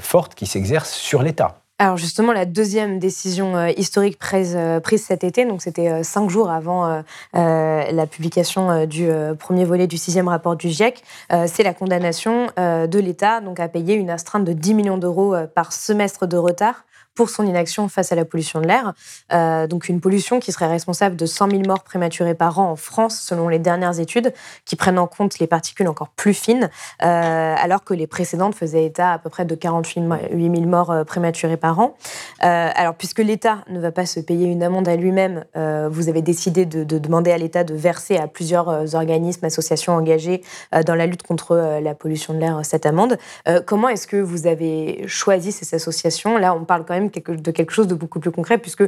forte 0.00 0.34
qui 0.34 0.46
s'exerce 0.46 0.92
sur 0.92 1.22
l'État. 1.22 1.62
Alors 1.82 1.96
justement, 1.96 2.32
la 2.32 2.44
deuxième 2.44 3.00
décision 3.00 3.56
euh, 3.56 3.70
historique 3.76 4.16
prise, 4.16 4.54
euh, 4.56 4.78
cet 4.96 5.24
été, 5.24 5.44
donc 5.44 5.62
c'était 5.62 5.88
euh, 5.88 6.04
cinq 6.04 6.30
jours 6.30 6.48
avant 6.48 7.02
la 7.34 8.06
publication 8.06 8.86
du 8.86 9.08
premier 9.38 9.64
volet 9.64 9.88
du 9.88 9.96
sixième 9.96 10.28
rapport 10.28 10.54
du 10.54 10.68
GIEC, 10.68 11.02
c'est 11.46 11.62
la 11.62 11.74
condamnation 11.74 12.48
de 12.56 12.98
l'État 12.98 13.40
donc 13.40 13.58
à 13.58 13.68
payer 13.68 13.94
une 13.94 14.10
astreinte 14.10 14.44
de 14.44 14.52
10 14.52 14.74
millions 14.74 14.98
d'euros 14.98 15.34
par 15.54 15.72
semestre 15.72 16.26
de 16.26 16.36
retard 16.36 16.84
pour 17.14 17.30
son 17.30 17.46
inaction 17.46 17.88
face 17.88 18.12
à 18.12 18.14
la 18.14 18.24
pollution 18.24 18.60
de 18.60 18.66
l'air. 18.66 18.94
Euh, 19.32 19.66
donc 19.66 19.88
une 19.88 20.00
pollution 20.00 20.40
qui 20.40 20.52
serait 20.52 20.66
responsable 20.66 21.16
de 21.16 21.26
100 21.26 21.50
000 21.50 21.62
morts 21.66 21.82
prématurées 21.82 22.34
par 22.34 22.58
an 22.58 22.70
en 22.70 22.76
France, 22.76 23.20
selon 23.20 23.48
les 23.48 23.58
dernières 23.58 24.00
études, 24.00 24.32
qui 24.64 24.76
prennent 24.76 24.98
en 24.98 25.06
compte 25.06 25.38
les 25.38 25.46
particules 25.46 25.88
encore 25.88 26.08
plus 26.08 26.34
fines, 26.34 26.70
euh, 27.02 27.54
alors 27.58 27.84
que 27.84 27.94
les 27.94 28.06
précédentes 28.06 28.54
faisaient 28.54 28.84
état 28.84 29.12
à 29.12 29.18
peu 29.18 29.28
près 29.28 29.44
de 29.44 29.54
48 29.54 30.00
000 30.34 30.66
morts 30.66 30.90
euh, 30.90 31.04
prématurées 31.04 31.56
par 31.56 31.78
an. 31.78 31.94
alors 32.40 32.94
puisque 32.94 33.18
l'État 33.18 33.58
ne 33.68 33.78
va 33.78 33.92
pas 33.92 34.06
se 34.06 34.20
payer 34.20 34.46
une 34.46 34.62
amende 34.62 34.88
à 34.88 34.96
lui-même, 34.96 35.44
vous 35.90 36.08
avez 36.08 36.22
décidé 36.22 36.66
de, 36.66 36.84
de 36.84 36.98
demander 36.98 37.30
à 37.30 37.38
l'État 37.38 37.64
de 37.64 37.74
verser 37.74 38.16
à 38.16 38.26
plusieurs 38.26 38.94
organismes, 38.94 39.44
associations 39.44 39.94
engagées 39.94 40.42
dans 40.86 40.94
la 40.94 41.06
lutte 41.06 41.22
contre 41.22 41.80
la 41.82 41.94
pollution 41.94 42.34
de 42.34 42.38
l'air 42.38 42.60
cette 42.64 42.86
amende. 42.86 43.18
comment 43.66 43.88
est-ce 43.88 44.06
que 44.06 44.16
vous 44.16 44.46
avez 44.46 45.04
choisi 45.06 45.52
ces 45.52 45.74
associations? 45.74 46.38
Là, 46.38 46.54
on 46.54 46.64
parle 46.64 46.84
quand 46.84 46.94
même 46.94 47.01
de 47.10 47.50
quelque 47.50 47.72
chose 47.72 47.88
de 47.88 47.94
beaucoup 47.94 48.20
plus 48.20 48.30
concret, 48.30 48.58
puisque 48.58 48.84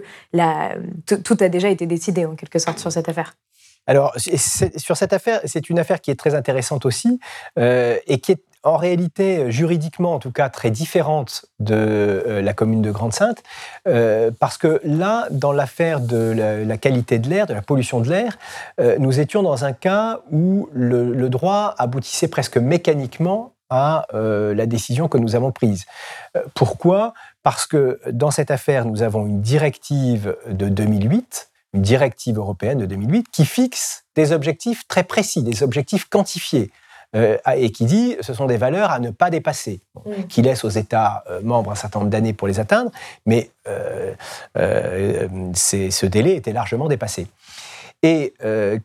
tout 1.07 1.37
a 1.41 1.49
déjà 1.49 1.69
été 1.69 1.87
décidé 1.87 2.25
en 2.25 2.35
quelque 2.35 2.59
sorte 2.59 2.79
sur 2.79 2.93
cette 2.93 3.09
affaire. 3.09 3.35
Alors, 3.87 4.15
sur 4.17 4.97
cette 4.97 5.13
affaire, 5.13 5.41
c'est 5.45 5.69
une 5.69 5.79
affaire 5.79 6.01
qui 6.01 6.11
est 6.11 6.19
très 6.19 6.35
intéressante 6.35 6.87
aussi 6.87 7.21
euh, 7.59 7.99
et 8.07 8.19
qui 8.19 8.33
est 8.33 8.43
en 8.63 8.79
réalité, 8.79 9.51
juridiquement 9.51 10.15
en 10.15 10.19
tout 10.19 10.33
cas, 10.33 10.49
très 10.49 10.71
différente 10.71 11.45
de 11.61 11.75
euh, 11.75 12.41
la 12.41 12.55
commune 12.55 12.81
de 12.81 12.91
Grande-Sainte, 12.91 13.43
euh, 13.87 14.31
parce 14.41 14.57
que 14.57 14.81
là, 14.85 15.27
dans 15.31 15.53
l'affaire 15.53 16.01
de 16.01 16.65
la, 16.67 16.79
qualité 16.79 17.19
de 17.19 17.29
l'air, 17.29 17.47
de 17.47 17.53
la 17.53 17.61
pollution 17.61 18.01
de 18.01 18.09
l'air, 18.09 18.39
nous 18.99 19.21
étions 19.21 19.43
dans 19.43 19.67
un 19.67 19.75
cas 19.75 20.21
où 20.31 20.71
le, 20.73 21.29
droit 21.29 21.75
aboutissait 21.77 22.29
presque 22.29 22.57
mécaniquement 22.57 23.53
à 23.69 24.07
la 24.13 24.67
décision 24.67 25.09
que 25.09 25.19
nous 25.19 25.37
avons 25.37 25.53
prise. 25.53 25.85
pourquoi? 26.55 27.13
Parce 27.45 27.67
que 27.67 28.01
dans 28.11 28.33
cette 28.33 28.51
affaire, 28.51 28.85
nous 28.85 29.03
avons 29.03 29.27
une 29.27 29.41
directive 29.41 30.37
de 30.49 30.69
2008 30.69 31.51
une 31.75 31.83
directive 31.83 32.39
européenne 32.39 32.79
de 32.79 32.87
2008 32.87 33.27
qui 33.31 33.45
fixe 33.45 34.05
des 34.15 34.33
objectifs 34.33 34.87
très 34.89 35.03
précis, 35.03 35.43
des 35.43 35.63
objectifs 35.63 36.09
quantifiés. 36.09 36.71
Euh, 37.15 37.37
et 37.55 37.71
qui 37.71 37.85
dit 37.85 38.17
ce 38.23 38.35
sont 38.35 38.47
des 38.47 38.57
valeurs 38.57 38.91
à 38.91 38.99
ne 38.99 39.11
pas 39.11 39.31
dépasser, 39.31 39.81
qui 40.29 40.43
laisse 40.43 40.65
aux 40.65 40.69
États 40.69 41.23
euh, 41.31 41.41
membres 41.43 41.71
un 41.71 41.77
certain 41.77 42.01
nombre 42.01 42.11
d'années 42.11 42.33
pour 42.33 42.49
les 42.49 42.59
atteindre, 42.59 42.91
mais 43.25 43.51
euh, 43.69 44.15
ce 45.55 46.07
délai 46.07 46.35
était 46.35 46.53
largement 46.53 46.89
dépassé. 46.89 47.29
Et 48.07 48.35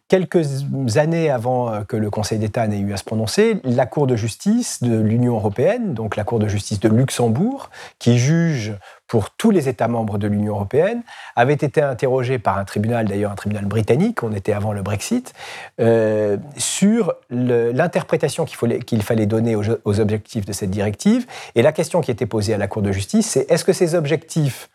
quelques 0.07 0.63
années 0.95 1.29
avant 1.29 1.83
que 1.83 1.97
le 1.97 2.09
Conseil 2.09 2.39
d'État 2.39 2.65
n'ait 2.67 2.79
eu 2.79 2.93
à 2.93 2.97
se 2.97 3.03
prononcer, 3.03 3.59
la 3.65 3.85
Cour 3.85 4.07
de 4.07 4.15
justice 4.15 4.81
de 4.81 4.97
l'Union 4.97 5.35
européenne, 5.35 5.93
donc 5.93 6.15
la 6.15 6.23
Cour 6.23 6.39
de 6.39 6.47
justice 6.47 6.79
de 6.79 6.87
Luxembourg, 6.87 7.69
qui 7.99 8.17
juge 8.17 8.73
pour 9.07 9.31
tous 9.31 9.51
les 9.51 9.67
États 9.67 9.89
membres 9.89 10.19
de 10.19 10.27
l'Union 10.27 10.53
européenne, 10.53 11.03
avait 11.35 11.51
été 11.51 11.81
interrogé 11.81 12.39
par 12.39 12.57
un 12.57 12.63
tribunal, 12.63 13.07
d'ailleurs 13.07 13.33
un 13.33 13.35
tribunal 13.35 13.65
britannique, 13.65 14.23
on 14.23 14.31
était 14.31 14.53
avant 14.53 14.71
le 14.71 14.83
Brexit, 14.83 15.33
euh, 15.81 16.37
sur 16.55 17.13
l'interprétation 17.29 18.45
qu'il 18.45 18.55
fallait, 18.55 18.79
qu'il 18.79 19.03
fallait 19.03 19.25
donner 19.25 19.57
aux, 19.57 19.65
aux, 19.83 19.99
objectifs 19.99 20.45
de 20.45 20.53
cette 20.53 20.71
directive. 20.71 21.25
Et 21.55 21.61
la 21.61 21.73
question 21.73 21.99
qui 21.99 22.09
était 22.09 22.25
posée 22.25 22.53
à 22.53 22.57
la 22.57 22.67
Cour 22.67 22.83
de 22.83 22.93
justice, 22.93 23.31
c'est 23.31 23.51
est-ce 23.51 23.65
que 23.65 23.73
ces 23.73 23.95
objectifs, 23.95 24.69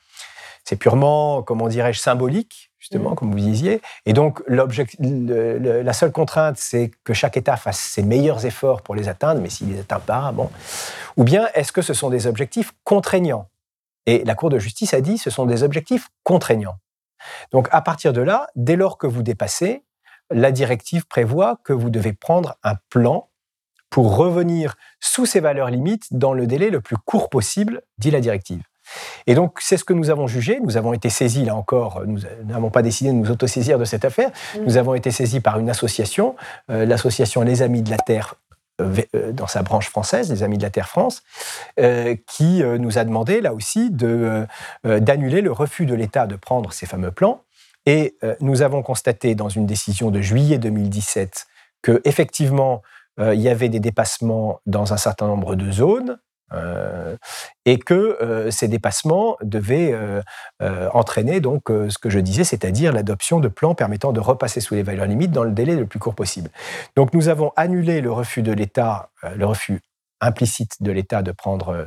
c'est 0.65 0.77
purement, 0.77 1.43
comment 1.43 1.69
dirais-je, 1.69 1.99
symbolique 1.99 2.74
justement, 2.85 3.12
mmh. 3.12 3.14
comme 3.14 3.31
vous 3.31 3.38
disiez. 3.38 3.81
Et 4.05 4.12
donc, 4.12 4.42
la 4.47 5.92
seule 5.94 6.12
contrainte, 6.12 6.59
c'est 6.59 6.90
que 7.03 7.14
chaque 7.14 7.38
État 7.38 7.57
fasse 7.57 7.79
ses 7.79 8.03
meilleurs 8.03 8.44
efforts 8.44 8.83
pour 8.83 8.94
les 8.94 9.09
atteindre, 9.09 9.40
mais 9.40 9.49
s'il 9.49 9.68
ne 9.68 9.73
les 9.73 9.81
atteint 9.81 10.01
pas, 10.01 10.33
bon. 10.33 10.51
Ou 11.16 11.25
bien, 11.25 11.49
est-ce 11.55 11.73
que 11.73 11.81
ce 11.81 11.94
sont 11.94 12.11
des 12.11 12.27
objectifs 12.27 12.73
contraignants? 12.85 13.49
Et 14.05 14.23
la 14.25 14.35
Cour 14.35 14.51
de 14.51 14.59
justice 14.59 14.92
a 14.92 15.01
dit 15.01 15.16
ce 15.16 15.31
sont 15.31 15.47
des 15.47 15.62
objectifs 15.62 16.11
contraignants. 16.25 16.77
Donc 17.53 17.68
à 17.73 17.81
partir 17.81 18.12
de 18.12 18.20
là, 18.20 18.49
dès 18.55 18.77
lors 18.77 18.99
que 18.99 19.07
vous 19.07 19.23
dépassez, 19.23 19.83
la 20.31 20.53
directive 20.53 21.07
prévoit 21.07 21.59
que 21.64 21.73
vous 21.73 21.88
devez 21.88 22.12
prendre 22.12 22.59
un 22.62 22.75
plan 22.90 23.31
pour 23.88 24.14
revenir 24.14 24.75
sous 25.01 25.25
ces 25.25 25.40
valeurs 25.40 25.70
limites 25.70 26.09
dans 26.11 26.35
le 26.35 26.47
délai 26.47 26.68
le 26.68 26.83
plus 26.83 26.99
court 26.99 27.31
possible, 27.31 27.81
dit 27.97 28.11
la 28.11 28.20
directive. 28.20 28.62
Et 29.27 29.35
donc, 29.35 29.59
c'est 29.61 29.77
ce 29.77 29.85
que 29.85 29.92
nous 29.92 30.11
avons 30.11 30.27
jugé. 30.27 30.61
Nous 30.62 30.77
avons 30.77 30.92
été 30.92 31.11
saisis, 31.11 31.44
là 31.44 31.57
encore, 31.57 32.03
nous 32.07 32.20
n'avons 32.44 32.70
pas 32.70 32.83
décidé 32.83 33.11
de 33.11 33.16
nous 33.16 33.31
autosaisir 33.31 33.79
de 33.79 33.85
cette 33.85 34.05
affaire. 34.05 34.31
Mmh. 34.31 34.64
Nous 34.64 34.77
avons 34.77 34.94
été 34.94 35.11
saisis 35.11 35.40
par 35.40 35.59
une 35.59 35.70
association, 35.70 36.37
euh, 36.70 36.87
l'association 36.87 37.42
Les 37.42 37.62
Amis 37.62 37.83
de 37.83 37.90
la 37.90 37.99
Terre 37.99 38.37
euh, 38.81 39.31
dans 39.31 39.47
sa 39.47 39.62
branche 39.62 39.88
française, 39.88 40.31
les 40.31 40.42
Amis 40.42 40.59
de 40.59 40.64
la 40.64 40.70
Terre 40.70 40.88
France, 40.88 41.23
euh, 41.79 42.16
qui 42.27 42.61
euh, 42.61 42.77
nous 42.77 42.99
a 42.99 43.05
demandé 43.05 43.40
là 43.40 43.55
aussi 43.55 43.88
d'annuler 43.92 45.42
le 45.42 45.53
refus 45.53 45.87
de 45.87 45.94
l'État 45.94 46.27
de 46.27 46.35
prendre 46.35 46.73
ces 46.73 46.85
fameux 46.85 47.12
plans. 47.12 47.42
Et 47.87 48.16
nous 48.40 48.62
avons 48.62 48.83
constaté 48.83 49.35
dans 49.35 49.51
une 49.51 49.66
décision 49.66 50.11
de 50.11 50.23
juillet 50.23 50.57
2017 50.57 51.47
que 51.83 52.01
effectivement 52.07 52.81
il 53.20 53.38
y 53.38 53.51
avait 53.51 53.68
des 53.68 53.79
dépassements 53.79 54.62
dans 54.64 54.94
un 54.94 54.97
certain 54.97 55.27
nombre 55.27 55.55
de 55.55 55.70
zones, 55.70 56.18
euh, 56.53 57.17
et 57.65 57.79
que 57.79 58.19
euh, 58.21 58.51
ces 58.51 58.69
dépassements 58.69 59.37
devaient 59.43 59.93
euh, 59.95 60.91
entraîner 60.93 61.41
donc 61.41 61.63
ce 61.69 61.99
que 61.99 62.11
je 62.11 62.19
disais, 62.19 62.45
c'est-à-dire 62.45 62.93
l'adoption 62.93 63.41
de 63.41 63.49
plans 63.49 63.75
permettant 63.75 64.13
de 64.13 64.21
repasser 64.21 64.61
sous 64.61 64.75
les 64.75 64.83
valeurs 64.83 65.07
limites 65.07 65.33
dans 65.33 65.45
le 65.45 65.53
délai 65.53 65.75
le 65.77 65.87
plus 65.87 65.99
court 65.99 66.15
possible. 66.15 66.51
Donc 66.97 67.15
nous 67.15 67.29
avons 67.29 67.53
annulé 67.57 68.01
le 68.01 68.13
refus 68.13 68.43
de 68.43 68.53
l'État, 68.53 69.11
le 69.35 69.47
refus 69.47 69.81
implicite 70.21 70.83
de 70.83 70.93
l'État 70.93 71.23
de 71.23 71.33
prendre 71.33 71.87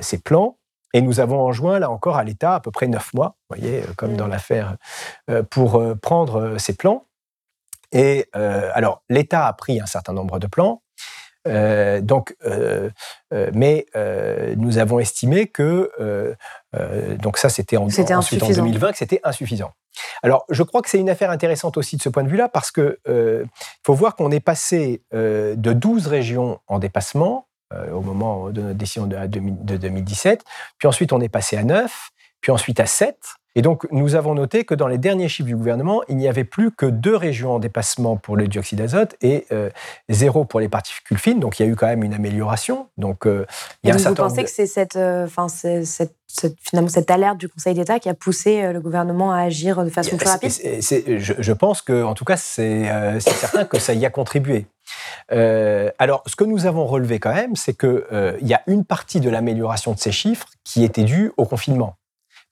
ces 0.00 0.18
plans. 0.18 0.58
Et 0.92 1.00
nous 1.00 1.18
avons 1.18 1.40
enjoint, 1.40 1.80
là 1.80 1.90
encore, 1.90 2.16
à 2.16 2.24
l'État 2.24 2.54
à 2.54 2.60
peu 2.60 2.70
près 2.70 2.86
neuf 2.86 3.12
mois, 3.14 3.36
voyez, 3.48 3.82
comme 3.96 4.16
dans 4.16 4.28
l'affaire, 4.28 4.76
pour 5.50 5.82
prendre 6.00 6.56
ces 6.58 6.74
plans. 6.74 7.06
Et 7.90 8.28
alors, 8.32 9.02
l'État 9.08 9.46
a 9.46 9.52
pris 9.52 9.80
un 9.80 9.86
certain 9.86 10.12
nombre 10.12 10.38
de 10.38 10.46
plans, 10.46 10.83
euh, 11.46 12.00
donc, 12.00 12.36
euh, 12.44 12.90
euh, 13.32 13.50
mais 13.52 13.86
nous 14.56 14.78
avons 14.78 14.98
estimé 14.98 15.46
que 15.46 15.90
donc 17.22 17.38
ça 17.38 17.48
c'était 17.48 17.76
en, 17.76 17.84
ensuite 17.84 18.10
en 18.10 18.48
2020 18.48 18.92
que 18.92 18.98
c'était 18.98 19.20
insuffisant. 19.24 19.72
Alors, 20.22 20.44
je 20.50 20.62
crois 20.62 20.82
que 20.82 20.90
c'est 20.90 20.98
une 20.98 21.10
affaire 21.10 21.30
intéressante 21.30 21.76
aussi 21.76 21.96
de 21.96 22.02
ce 22.02 22.08
point 22.08 22.24
de 22.24 22.28
vue-là 22.28 22.48
parce 22.48 22.70
que 22.70 22.98
faut 23.84 23.94
voir 23.94 24.16
qu'on 24.16 24.30
est 24.30 24.40
passé 24.40 25.02
de 25.12 25.72
12 25.72 26.06
régions 26.06 26.60
en 26.66 26.78
dépassement 26.78 27.46
au 27.92 28.00
moment 28.00 28.50
de 28.50 28.60
notre 28.60 28.78
décision 28.78 29.06
de, 29.06 29.16
de 29.26 29.76
2017, 29.76 30.44
puis 30.78 30.86
ensuite 30.86 31.12
on 31.12 31.20
est 31.20 31.28
passé 31.28 31.56
à 31.56 31.64
9, 31.64 32.10
puis 32.40 32.52
ensuite 32.52 32.78
à 32.78 32.86
7, 32.86 33.16
et 33.56 33.62
donc, 33.62 33.86
nous 33.92 34.16
avons 34.16 34.34
noté 34.34 34.64
que 34.64 34.74
dans 34.74 34.88
les 34.88 34.98
derniers 34.98 35.28
chiffres 35.28 35.46
du 35.46 35.56
gouvernement, 35.56 36.02
il 36.08 36.16
n'y 36.16 36.26
avait 36.26 36.44
plus 36.44 36.72
que 36.72 36.86
deux 36.86 37.14
régions 37.14 37.52
en 37.52 37.58
dépassement 37.60 38.16
pour 38.16 38.36
le 38.36 38.48
dioxyde 38.48 38.78
d'azote 38.78 39.14
et 39.22 39.46
euh, 39.52 39.70
zéro 40.08 40.44
pour 40.44 40.58
les 40.58 40.68
particules 40.68 41.18
fines. 41.18 41.38
Donc, 41.38 41.58
il 41.58 41.66
y 41.66 41.68
a 41.68 41.70
eu 41.70 41.76
quand 41.76 41.86
même 41.86 42.02
une 42.02 42.14
amélioration. 42.14 42.88
Donc, 42.98 43.26
euh, 43.26 43.46
il 43.84 43.90
y 43.90 43.92
a 43.92 43.96
vous 43.96 44.14
pensez 44.14 44.42
que 44.42 44.50
c'est 44.50 44.66
cette, 44.66 44.96
euh, 44.96 45.28
cette, 45.84 46.56
finalement 46.60 46.88
cette 46.88 47.10
alerte 47.12 47.38
du 47.38 47.48
Conseil 47.48 47.74
d'État 47.74 48.00
qui 48.00 48.08
a 48.08 48.14
poussé 48.14 48.72
le 48.72 48.80
gouvernement 48.80 49.32
à 49.32 49.42
agir 49.42 49.84
de 49.84 49.90
façon 49.90 50.16
plus 50.16 50.28
rapide? 50.28 50.50
Je, 50.50 51.34
je, 51.38 51.52
pense 51.52 51.80
que, 51.80 52.02
en 52.02 52.14
tout 52.14 52.24
cas, 52.24 52.36
c'est 52.36 52.90
certain 53.20 53.64
que 53.64 53.78
ça 53.78 53.94
y 53.94 54.04
a 54.04 54.10
contribué. 54.10 54.66
alors, 55.30 56.24
ce 56.26 56.34
que 56.34 56.44
nous 56.44 56.66
avons 56.66 56.86
relevé 56.86 57.20
quand 57.20 57.34
même, 57.34 57.54
c'est 57.54 57.78
qu'il 57.78 58.02
il 58.40 58.48
y 58.48 58.54
a 58.54 58.62
une 58.66 58.84
partie 58.84 59.20
de 59.20 59.30
l'amélioration 59.30 59.92
de 59.92 60.00
ces 60.00 60.12
chiffres 60.12 60.48
qui 60.64 60.82
était 60.82 61.04
due 61.04 61.30
au 61.36 61.44
confinement. 61.44 61.96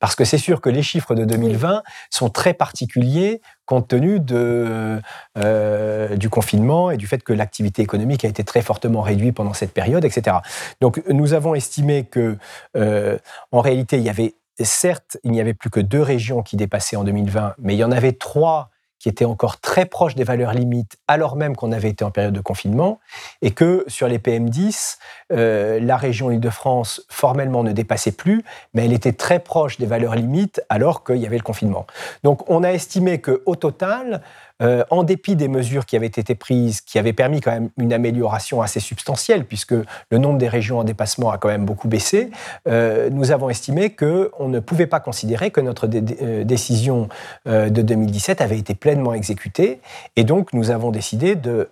Parce 0.03 0.17
que 0.17 0.25
c'est 0.25 0.37
sûr 0.37 0.61
que 0.61 0.69
les 0.69 0.83
chiffres 0.83 1.15
de 1.15 1.25
2020 1.25 1.85
sont 2.11 2.29
très 2.29 2.55
particuliers 2.55 3.41
compte 3.67 3.87
tenu 3.87 4.19
de, 4.19 5.01
euh, 5.38 6.17
du 6.17 6.29
confinement 6.29 6.91
et 6.91 6.97
du 6.97 7.07
fait 7.07 7.23
que 7.23 7.33
l'activité 7.33 7.83
économique 7.83 8.25
a 8.25 8.29
été 8.29 8.43
très 8.43 8.62
fortement 8.62 9.01
réduite 9.01 9.37
pendant 9.37 9.53
cette 9.53 9.73
période, 9.73 10.05
etc. 10.05 10.38
Donc 10.81 11.01
nous 11.09 11.35
avons 11.35 11.55
estimé 11.55 12.03
que, 12.03 12.37
euh, 12.77 13.17
en 13.53 13.61
réalité, 13.61 13.97
il 13.97 14.03
y 14.03 14.09
avait 14.09 14.35
certes, 14.59 15.19
il 15.23 15.31
n'y 15.31 15.41
avait 15.41 15.55
plus 15.55 15.71
que 15.71 15.79
deux 15.79 16.03
régions 16.03 16.43
qui 16.43 16.57
dépassaient 16.57 16.97
en 16.97 17.05
2020, 17.05 17.55
mais 17.61 17.75
il 17.75 17.79
y 17.79 17.85
en 17.85 17.93
avait 17.93 18.12
trois 18.12 18.71
qui 19.03 19.09
était 19.09 19.25
encore 19.25 19.59
très 19.59 19.85
proche 19.85 20.15
des 20.15 20.23
valeurs 20.23 20.53
limites, 20.53 20.97
alors 21.09 21.35
même 21.35 21.57
qu'on 21.57 21.73
avait 21.73 21.88
été 21.88 22.05
en 22.05 22.12
période 22.12 22.33
de 22.33 22.41
confinement, 22.41 23.01
et 23.43 23.51
que 23.51 23.85
sur 23.88 24.07
les 24.07 24.19
PM10, 24.19 24.99
euh, 25.33 25.81
la 25.81 25.97
région 25.97 26.31
Île-de-France 26.31 27.05
formellement 27.09 27.65
ne 27.65 27.73
dépassait 27.73 28.12
plus, 28.12 28.45
mais 28.75 28.85
elle 28.85 28.93
était 28.93 29.12
très 29.12 29.41
proche 29.41 29.77
des 29.79 29.87
valeurs 29.87 30.15
limites 30.15 30.62
alors 30.69 31.03
qu'il 31.03 31.17
y 31.17 31.27
avait 31.27 31.37
le 31.37 31.43
confinement. 31.43 31.85
Donc 32.23 32.49
on 32.49 32.62
a 32.62 32.71
estimé 32.71 33.21
qu'au 33.21 33.57
total, 33.57 34.23
euh, 34.62 34.85
en 34.90 35.03
dépit 35.03 35.37
des 35.37 35.48
mesures 35.48 35.87
qui 35.87 35.96
avaient 35.96 36.07
été 36.07 36.35
prises, 36.35 36.81
qui 36.81 36.98
avaient 36.98 37.12
permis 37.12 37.40
quand 37.40 37.51
même 37.51 37.70
une 37.79 37.92
amélioration 37.92 38.62
assez 38.62 38.81
substantielle, 38.81 39.44
puisque 39.44 39.72
le 39.72 40.18
nombre 40.18 40.38
des 40.38 40.48
régions 40.48 40.79
en 40.79 40.85
dépassement 40.85 41.31
a 41.31 41.38
quand 41.38 41.48
même 41.48 41.64
beaucoup 41.64 41.88
baissé, 41.88 42.31
euh, 42.68 43.11
nous 43.11 43.33
avons 43.33 43.48
estimé 43.48 43.90
qu'on 43.90 44.48
ne 44.48 44.61
pouvait 44.61 44.87
pas 44.87 45.01
considérer 45.01 45.51
que 45.51 45.61
notre 45.61 45.88
euh, 46.22 46.44
décision 46.44 47.09
de 47.46 47.83
2017 47.83 48.40
avait 48.40 48.59
été 48.59 48.75
pleinement 48.75 49.14
exécutée, 49.14 49.81
et 50.16 50.25
donc 50.25 50.53
nous 50.53 50.70
avons 50.70 50.90
décidé 50.90 51.35
de 51.35 51.68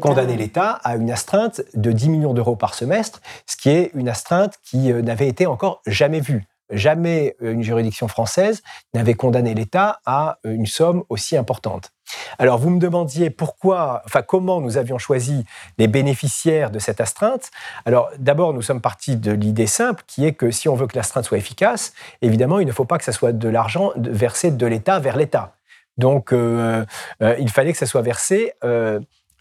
condamner 0.00 0.36
l'État 0.36 0.80
à 0.84 0.96
une 0.96 1.10
astreinte 1.10 1.62
de 1.74 1.92
10 1.92 2.08
millions 2.08 2.34
d'euros 2.34 2.56
par 2.56 2.74
semestre, 2.74 3.20
ce 3.46 3.56
qui 3.56 3.70
est 3.70 3.90
une 3.94 4.08
astreinte 4.08 4.54
qui 4.62 4.92
n'avait 4.92 5.28
été 5.28 5.46
encore 5.46 5.82
jamais 5.86 6.20
vue. 6.20 6.46
Jamais 6.74 7.36
euh, 7.40 7.52
une 7.52 7.62
juridiction 7.62 8.08
française 8.08 8.62
n'avait 8.94 9.14
condamné 9.14 9.54
l'État 9.54 10.00
à 10.06 10.38
euh, 10.44 10.52
une 10.52 10.66
somme 10.66 11.04
aussi 11.08 11.36
importante. 11.36 11.92
Alors 12.38 12.58
vous 12.58 12.70
me 12.70 12.80
demandiez 12.80 13.30
pourquoi, 13.30 14.02
enfin 14.04 14.22
comment 14.22 14.60
nous 14.60 14.76
avions 14.76 14.98
choisi 14.98 15.44
les 15.78 15.86
bénéficiaires 15.86 16.70
de 16.70 16.80
cette 16.80 17.00
astreinte. 17.00 17.50
Alors 17.86 18.10
d'abord 18.18 18.52
nous 18.52 18.60
sommes 18.60 18.80
partis 18.80 19.16
de 19.16 19.32
l'idée 19.32 19.68
simple 19.68 20.02
qui 20.06 20.26
est 20.26 20.32
que 20.32 20.50
si 20.50 20.68
on 20.68 20.74
veut 20.74 20.86
que 20.86 20.96
l'astreinte 20.96 21.24
soit 21.24 21.38
efficace, 21.38 21.94
évidemment 22.22 22.58
il 22.58 22.66
ne 22.66 22.72
faut 22.72 22.84
pas 22.84 22.98
que 22.98 23.04
ce 23.04 23.12
soit 23.12 23.32
de 23.32 23.48
l'argent 23.48 23.92
versé 23.96 24.50
de 24.50 24.66
l'État 24.66 24.98
vers 24.98 25.16
l'État. 25.16 25.54
Donc 25.96 26.32
euh, 26.32 26.84
il 27.20 27.50
fallait 27.50 27.72
que 27.72 27.78
ça 27.78 27.86
soit 27.86 28.02
versé. 28.02 28.52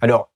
alors 0.02 0.30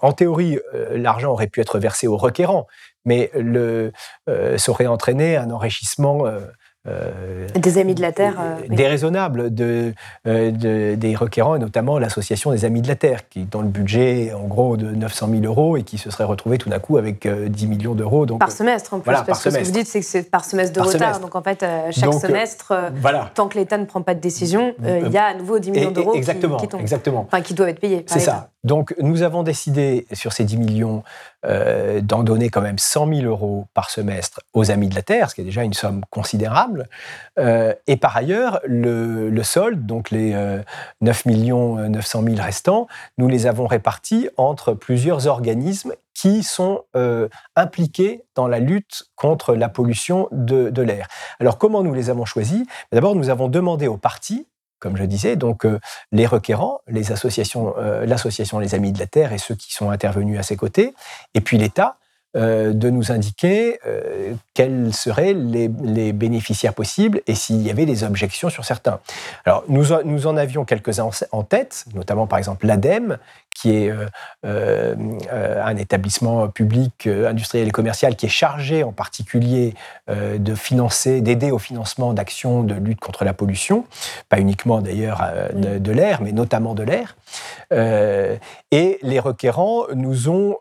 en 0.00 0.12
théorie, 0.12 0.58
l'argent 0.92 1.30
aurait 1.32 1.46
pu 1.46 1.60
être 1.60 1.78
versé 1.78 2.06
au 2.06 2.16
requérant, 2.16 2.66
mais 3.04 3.30
le, 3.34 3.92
euh, 4.28 4.58
ça 4.58 4.72
aurait 4.72 4.86
entraîné 4.86 5.36
un 5.36 5.50
enrichissement 5.50 6.24
euh, 6.26 7.46
des 7.54 7.76
Amis 7.76 7.94
de 7.94 8.00
la 8.00 8.12
Terre. 8.12 8.36
déraisonnables 8.68 9.54
de, 9.54 9.92
des 10.24 11.16
requérants, 11.16 11.56
et 11.56 11.58
notamment 11.58 11.98
l'association 11.98 12.50
des 12.50 12.64
Amis 12.64 12.80
de 12.80 12.88
la 12.88 12.96
Terre, 12.96 13.28
qui 13.28 13.44
dans 13.44 13.60
le 13.60 13.68
budget, 13.68 14.32
en 14.32 14.46
gros, 14.46 14.76
de 14.76 14.90
900 14.90 15.28
000 15.30 15.42
euros 15.44 15.76
et 15.76 15.82
qui 15.82 15.98
se 15.98 16.10
serait 16.10 16.24
retrouvé 16.24 16.56
tout 16.56 16.70
d'un 16.70 16.78
coup 16.78 16.96
avec 16.96 17.28
10 17.28 17.66
millions 17.66 17.94
d'euros. 17.94 18.24
par 18.38 18.52
semestre, 18.52 18.94
en 18.94 19.00
plus, 19.00 19.12
parce 19.26 19.42
que 19.42 19.50
ce 19.50 19.58
que 19.58 19.64
vous 19.64 19.70
dites, 19.70 19.86
c'est 19.86 20.00
que 20.00 20.06
c'est 20.06 20.30
par 20.30 20.44
semestre 20.44 20.74
de 20.74 20.80
retard. 20.80 21.20
Donc, 21.20 21.34
en 21.36 21.42
fait, 21.42 21.64
chaque 21.90 22.14
semestre, 22.14 22.72
tant 23.34 23.48
que 23.48 23.58
l'État 23.58 23.76
ne 23.76 23.84
prend 23.84 24.02
pas 24.02 24.14
de 24.14 24.20
décision, 24.20 24.74
il 24.82 25.10
y 25.12 25.18
a 25.18 25.26
à 25.26 25.34
nouveau 25.34 25.58
10 25.58 25.70
millions 25.70 25.90
d'euros 25.90 26.12
qui, 26.12 26.20
qui, 26.20 26.68
tombent. 26.68 26.80
Exactement. 26.80 27.26
Enfin, 27.26 27.42
qui 27.42 27.54
doivent 27.54 27.68
être 27.68 27.80
payés. 27.80 28.04
C'est 28.06 28.20
ça. 28.20 28.50
Donc, 28.64 28.94
nous 28.98 29.22
avons 29.22 29.42
décidé, 29.42 30.06
sur 30.12 30.32
ces 30.32 30.44
10 30.44 30.56
millions, 30.56 31.04
euh, 31.46 32.00
d'en 32.00 32.22
donner 32.22 32.50
quand 32.50 32.60
même 32.60 32.78
100 32.78 33.14
000 33.14 33.26
euros 33.26 33.66
par 33.72 33.90
semestre 33.90 34.40
aux 34.52 34.70
Amis 34.70 34.88
de 34.88 34.94
la 34.94 35.02
Terre, 35.02 35.30
ce 35.30 35.36
qui 35.36 35.42
est 35.42 35.44
déjà 35.44 35.62
une 35.62 35.74
somme 35.74 36.02
considérable. 36.10 36.88
Euh, 37.38 37.72
et 37.86 37.96
par 37.96 38.16
ailleurs, 38.16 38.60
le, 38.64 39.42
solde, 39.42 39.86
donc 39.86 40.10
les 40.10 40.36
9 41.00 41.26
millions 41.26 41.76
900 41.76 42.22
000 42.24 42.36
restants, 42.42 42.88
nous 43.16 43.28
les 43.28 43.46
avons 43.46 43.66
répartis 43.66 44.28
entre 44.36 44.74
plusieurs 44.74 45.26
organismes 45.28 45.92
qui 46.20 46.42
sont 46.42 46.82
euh, 46.96 47.28
impliqués 47.54 48.24
dans 48.34 48.48
la 48.48 48.58
lutte 48.58 49.04
contre 49.14 49.54
la 49.54 49.68
pollution 49.68 50.26
de, 50.32 50.68
de 50.68 50.82
l'air. 50.82 51.06
Alors 51.38 51.58
comment 51.58 51.84
nous 51.84 51.94
les 51.94 52.10
avons 52.10 52.24
choisis? 52.24 52.66
D'abord, 52.90 53.14
nous 53.14 53.30
avons 53.30 53.46
demandé 53.46 53.86
aux 53.86 53.98
partis 53.98 54.48
comme 54.78 54.96
je 54.96 55.04
disais, 55.04 55.36
donc 55.36 55.64
euh, 55.64 55.78
les 56.12 56.26
requérants, 56.26 56.80
les 56.88 57.12
associations, 57.12 57.74
euh, 57.78 58.06
l'association 58.06 58.58
Les 58.58 58.74
Amis 58.74 58.92
de 58.92 58.98
la 58.98 59.06
Terre 59.06 59.32
et 59.32 59.38
ceux 59.38 59.54
qui 59.54 59.72
sont 59.72 59.90
intervenus 59.90 60.38
à 60.38 60.42
ses 60.42 60.56
côtés, 60.56 60.94
et 61.34 61.40
puis 61.40 61.58
l'État, 61.58 61.96
euh, 62.36 62.74
de 62.74 62.90
nous 62.90 63.10
indiquer 63.10 63.80
quels 64.52 64.92
seraient 64.92 65.32
les, 65.32 65.68
bénéficiaires 66.12 66.74
possibles 66.74 67.22
et 67.26 67.34
s'il 67.34 67.62
y 67.62 67.70
avait 67.70 67.86
des 67.86 68.04
objections 68.04 68.50
sur 68.50 68.66
certains. 68.66 69.00
Alors, 69.46 69.64
nous, 69.68 69.86
nous 70.04 70.26
en 70.26 70.36
avions 70.36 70.64
quelques-uns 70.66 71.08
en 71.32 71.42
tête, 71.42 71.86
notamment 71.94 72.26
par 72.26 72.38
exemple 72.38 72.66
l'ADEME, 72.66 73.18
qui 73.58 73.74
est 73.74 73.90
euh, 73.90 74.06
euh, 74.44 75.64
un 75.64 75.76
établissement 75.76 76.48
public 76.48 77.06
euh, 77.06 77.28
industriel 77.28 77.68
et 77.68 77.70
commercial 77.70 78.14
qui 78.14 78.26
est 78.26 78.30
chargé 78.30 78.84
en 78.84 78.92
particulier 78.92 79.74
de 80.08 80.54
financer, 80.54 81.20
d'aider 81.20 81.50
au 81.50 81.58
financement 81.58 82.14
d'actions 82.14 82.62
de 82.62 82.74
lutte 82.74 83.00
contre 83.00 83.24
la 83.24 83.34
pollution, 83.34 83.84
pas 84.28 84.38
uniquement 84.38 84.80
d'ailleurs 84.80 85.22
de, 85.54 85.92
l'air, 85.92 86.22
mais 86.22 86.32
notamment 86.32 86.74
de 86.74 86.82
l'air. 86.82 87.16
et 87.70 88.98
les 89.02 89.20
requérants 89.20 89.84
nous 89.94 90.30
ont 90.30 90.56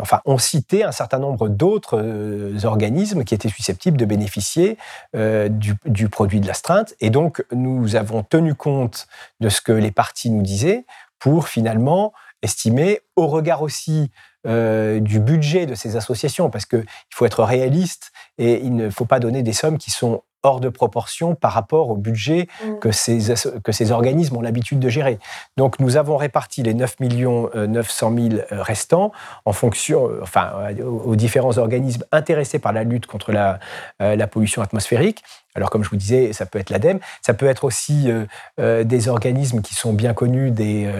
enfin, 0.00 0.20
ont 0.24 0.38
cité 0.38 0.82
un 0.82 0.90
certain 0.90 1.20
nombre 1.20 1.48
d'autres 1.48 2.64
organismes 2.64 3.22
qui 3.22 3.34
étaient 3.34 3.48
susceptibles 3.48 3.96
de 3.96 4.04
bénéficier 4.04 4.78
du, 5.14 5.74
du, 5.84 6.08
produit 6.08 6.40
de 6.40 6.48
l'astreinte. 6.48 6.94
Et 7.00 7.10
donc, 7.10 7.44
nous 7.52 7.94
avons 7.94 8.24
tenu 8.24 8.54
compte 8.56 9.06
de 9.38 9.48
ce 9.48 9.60
que 9.60 9.72
les 9.72 9.92
partis 9.92 10.30
nous 10.30 10.42
disaient 10.42 10.84
pour 11.18 11.48
finalement 11.48 12.12
estimer, 12.42 13.00
au 13.16 13.26
regard 13.26 13.62
aussi 13.62 14.10
euh, 14.46 15.00
du 15.00 15.18
budget 15.18 15.66
de 15.66 15.74
ces 15.74 15.96
associations, 15.96 16.50
parce 16.50 16.66
qu'il 16.66 16.84
faut 17.12 17.26
être 17.26 17.42
réaliste 17.42 18.12
et 18.38 18.60
il 18.62 18.76
ne 18.76 18.90
faut 18.90 19.04
pas 19.04 19.18
donner 19.18 19.42
des 19.42 19.52
sommes 19.52 19.78
qui 19.78 19.90
sont 19.90 20.22
hors 20.44 20.60
de 20.60 20.68
proportion 20.68 21.34
par 21.34 21.52
rapport 21.52 21.90
au 21.90 21.96
budget 21.96 22.46
mm. 22.64 22.78
que, 22.78 22.92
ces, 22.92 23.34
que 23.64 23.72
ces 23.72 23.90
organismes 23.90 24.36
ont 24.36 24.40
l'habitude 24.40 24.78
de 24.78 24.88
gérer. 24.88 25.18
Donc 25.56 25.80
nous 25.80 25.96
avons 25.96 26.16
réparti 26.16 26.62
les 26.62 26.74
9 26.74 27.00
millions 27.00 27.50
900 27.54 28.14
000 28.16 28.42
restants 28.50 29.12
en 29.44 29.52
fonction, 29.52 30.08
euh, 30.08 30.20
enfin, 30.22 30.52
aux 30.84 31.16
différents 31.16 31.58
organismes 31.58 32.04
intéressés 32.12 32.60
par 32.60 32.72
la 32.72 32.84
lutte 32.84 33.06
contre 33.06 33.32
la, 33.32 33.58
euh, 34.00 34.14
la 34.14 34.26
pollution 34.28 34.62
atmosphérique. 34.62 35.24
Alors, 35.58 35.70
comme 35.70 35.84
je 35.84 35.90
vous 35.90 35.96
disais, 35.96 36.32
ça 36.32 36.46
peut 36.46 36.58
être 36.58 36.70
l'ADEME, 36.70 36.98
ça 37.22 37.34
peut 37.34 37.46
être 37.46 37.64
aussi 37.64 38.10
euh, 38.58 38.84
des 38.84 39.08
organismes 39.08 39.60
qui 39.60 39.74
sont 39.74 39.92
bien 39.92 40.14
connus 40.14 40.50
des, 40.50 40.90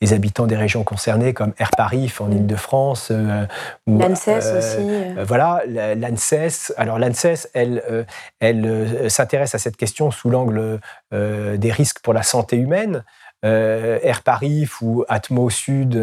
des, 0.00 0.12
habitants 0.12 0.46
des 0.46 0.56
régions 0.56 0.84
concernées, 0.84 1.32
comme 1.32 1.52
Air 1.58 1.70
Paris 1.76 2.12
en 2.20 2.26
mm. 2.26 2.32
Ile-de-France. 2.32 3.12
L'ANSES 3.86 4.56
aussi. 4.58 5.24
voilà, 5.24 5.62
l'ANSES. 5.66 6.72
Alors, 6.76 6.98
l'ANSES, 6.98 7.48
elle, 7.54 7.82
elle 8.40 8.66
euh, 8.98 9.08
s'intéresse 9.08 9.54
à 9.54 9.58
cette 9.58 9.76
question 9.76 10.10
sous 10.10 10.30
l'angle 10.30 10.80
euh, 11.14 11.56
des 11.56 11.72
risques 11.72 12.00
pour 12.00 12.12
la 12.12 12.22
santé 12.22 12.56
humaine. 12.56 13.04
Euh, 13.44 13.98
Air 14.02 14.22
Paris 14.22 14.68
ou 14.80 15.04
Atmo 15.08 15.48
Sud, 15.48 15.98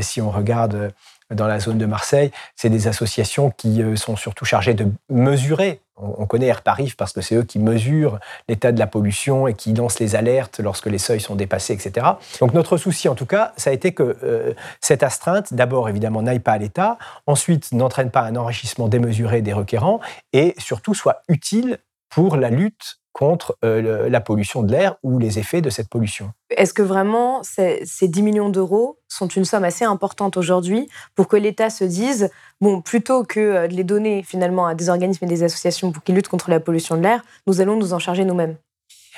si 0.00 0.20
on 0.20 0.30
regarde 0.30 0.92
dans 1.30 1.46
la 1.46 1.58
zone 1.58 1.78
de 1.78 1.86
Marseille, 1.86 2.30
c'est 2.56 2.70
des 2.70 2.86
associations 2.88 3.50
qui 3.50 3.82
sont 3.96 4.16
surtout 4.16 4.44
chargées 4.44 4.74
de 4.74 4.90
mesurer. 5.10 5.80
On 6.00 6.26
connaît 6.26 6.46
Air 6.46 6.62
Paris 6.62 6.92
parce 6.96 7.12
que 7.12 7.20
c'est 7.20 7.34
eux 7.34 7.42
qui 7.42 7.58
mesurent 7.58 8.18
l'état 8.48 8.72
de 8.72 8.78
la 8.78 8.86
pollution 8.86 9.48
et 9.48 9.54
qui 9.54 9.72
lancent 9.74 9.98
les 9.98 10.16
alertes 10.16 10.60
lorsque 10.60 10.86
les 10.86 10.98
seuils 10.98 11.20
sont 11.20 11.34
dépassés, 11.34 11.74
etc. 11.74 12.06
Donc 12.40 12.54
notre 12.54 12.76
souci, 12.76 13.08
en 13.08 13.14
tout 13.14 13.26
cas, 13.26 13.52
ça 13.56 13.70
a 13.70 13.72
été 13.72 13.92
que 13.92 14.54
cette 14.80 15.02
astreinte, 15.02 15.54
d'abord 15.54 15.88
évidemment, 15.88 16.22
n'aille 16.22 16.38
pas 16.38 16.52
à 16.52 16.58
l'État, 16.58 16.98
ensuite 17.26 17.72
n'entraîne 17.72 18.10
pas 18.10 18.22
un 18.22 18.36
enrichissement 18.36 18.88
démesuré 18.88 19.42
des 19.42 19.52
requérants 19.52 20.00
et 20.32 20.54
surtout 20.58 20.94
soit 20.94 21.22
utile 21.28 21.78
pour 22.08 22.36
la 22.36 22.50
lutte 22.50 22.97
contre 23.12 23.56
euh, 23.64 24.08
la 24.08 24.20
pollution 24.20 24.62
de 24.62 24.70
l'air 24.70 24.96
ou 25.02 25.18
les 25.18 25.38
effets 25.38 25.60
de 25.60 25.70
cette 25.70 25.88
pollution. 25.88 26.32
Est-ce 26.50 26.72
que 26.72 26.82
vraiment 26.82 27.42
ces, 27.42 27.84
10 28.00 28.22
millions 28.22 28.48
d'euros 28.48 28.98
sont 29.08 29.28
une 29.28 29.44
somme 29.44 29.64
assez 29.64 29.84
importante 29.84 30.36
aujourd'hui 30.36 30.88
pour 31.14 31.28
que 31.28 31.36
l'État 31.36 31.70
se 31.70 31.84
dise, 31.84 32.30
bon, 32.60 32.80
plutôt 32.80 33.24
que 33.24 33.40
euh, 33.40 33.68
de 33.68 33.74
les 33.74 33.84
donner 33.84 34.22
finalement 34.22 34.66
à 34.66 34.74
des 34.74 34.88
organismes 34.88 35.24
et 35.24 35.28
des 35.28 35.42
associations 35.42 35.92
pour 35.92 36.02
qu'ils 36.02 36.14
luttent 36.14 36.28
contre 36.28 36.50
la 36.50 36.60
pollution 36.60 36.96
de 36.96 37.02
l'air, 37.02 37.22
nous 37.46 37.60
allons 37.60 37.76
nous 37.76 37.92
en 37.92 37.98
charger 37.98 38.24
nous-mêmes? 38.24 38.56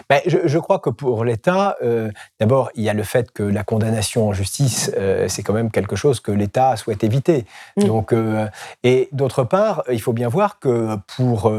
Ben, 0.09 0.21
je, 0.27 0.59
crois 0.59 0.79
que 0.79 0.91
pour 0.91 1.25
l'État, 1.25 1.77
euh, 1.83 2.11
d'abord, 2.39 2.71
il 2.75 2.83
y 2.83 2.89
a 2.89 2.95
le 2.95 3.03
fait 3.03 3.31
que 3.31 3.43
la 3.43 3.65
condamnation 3.65 4.29
en 4.29 4.33
justice, 4.33 4.91
euh, 4.97 5.27
c'est 5.29 5.43
quand 5.43 5.53
même 5.53 5.71
quelque 5.71 5.97
chose 5.97 6.21
que 6.21 6.33
l'État 6.33 6.77
souhaite 6.77 7.05
éviter. 7.05 7.45
Mm. 7.77 7.85
Donc, 7.85 8.13
euh, 8.13 8.47
et 8.83 9.09
d'autre 9.13 9.45
part, 9.45 9.85
il 9.91 10.01
faut 10.01 10.13
bien 10.13 10.29
voir 10.29 10.59
que 10.59 10.97
pour 11.17 11.53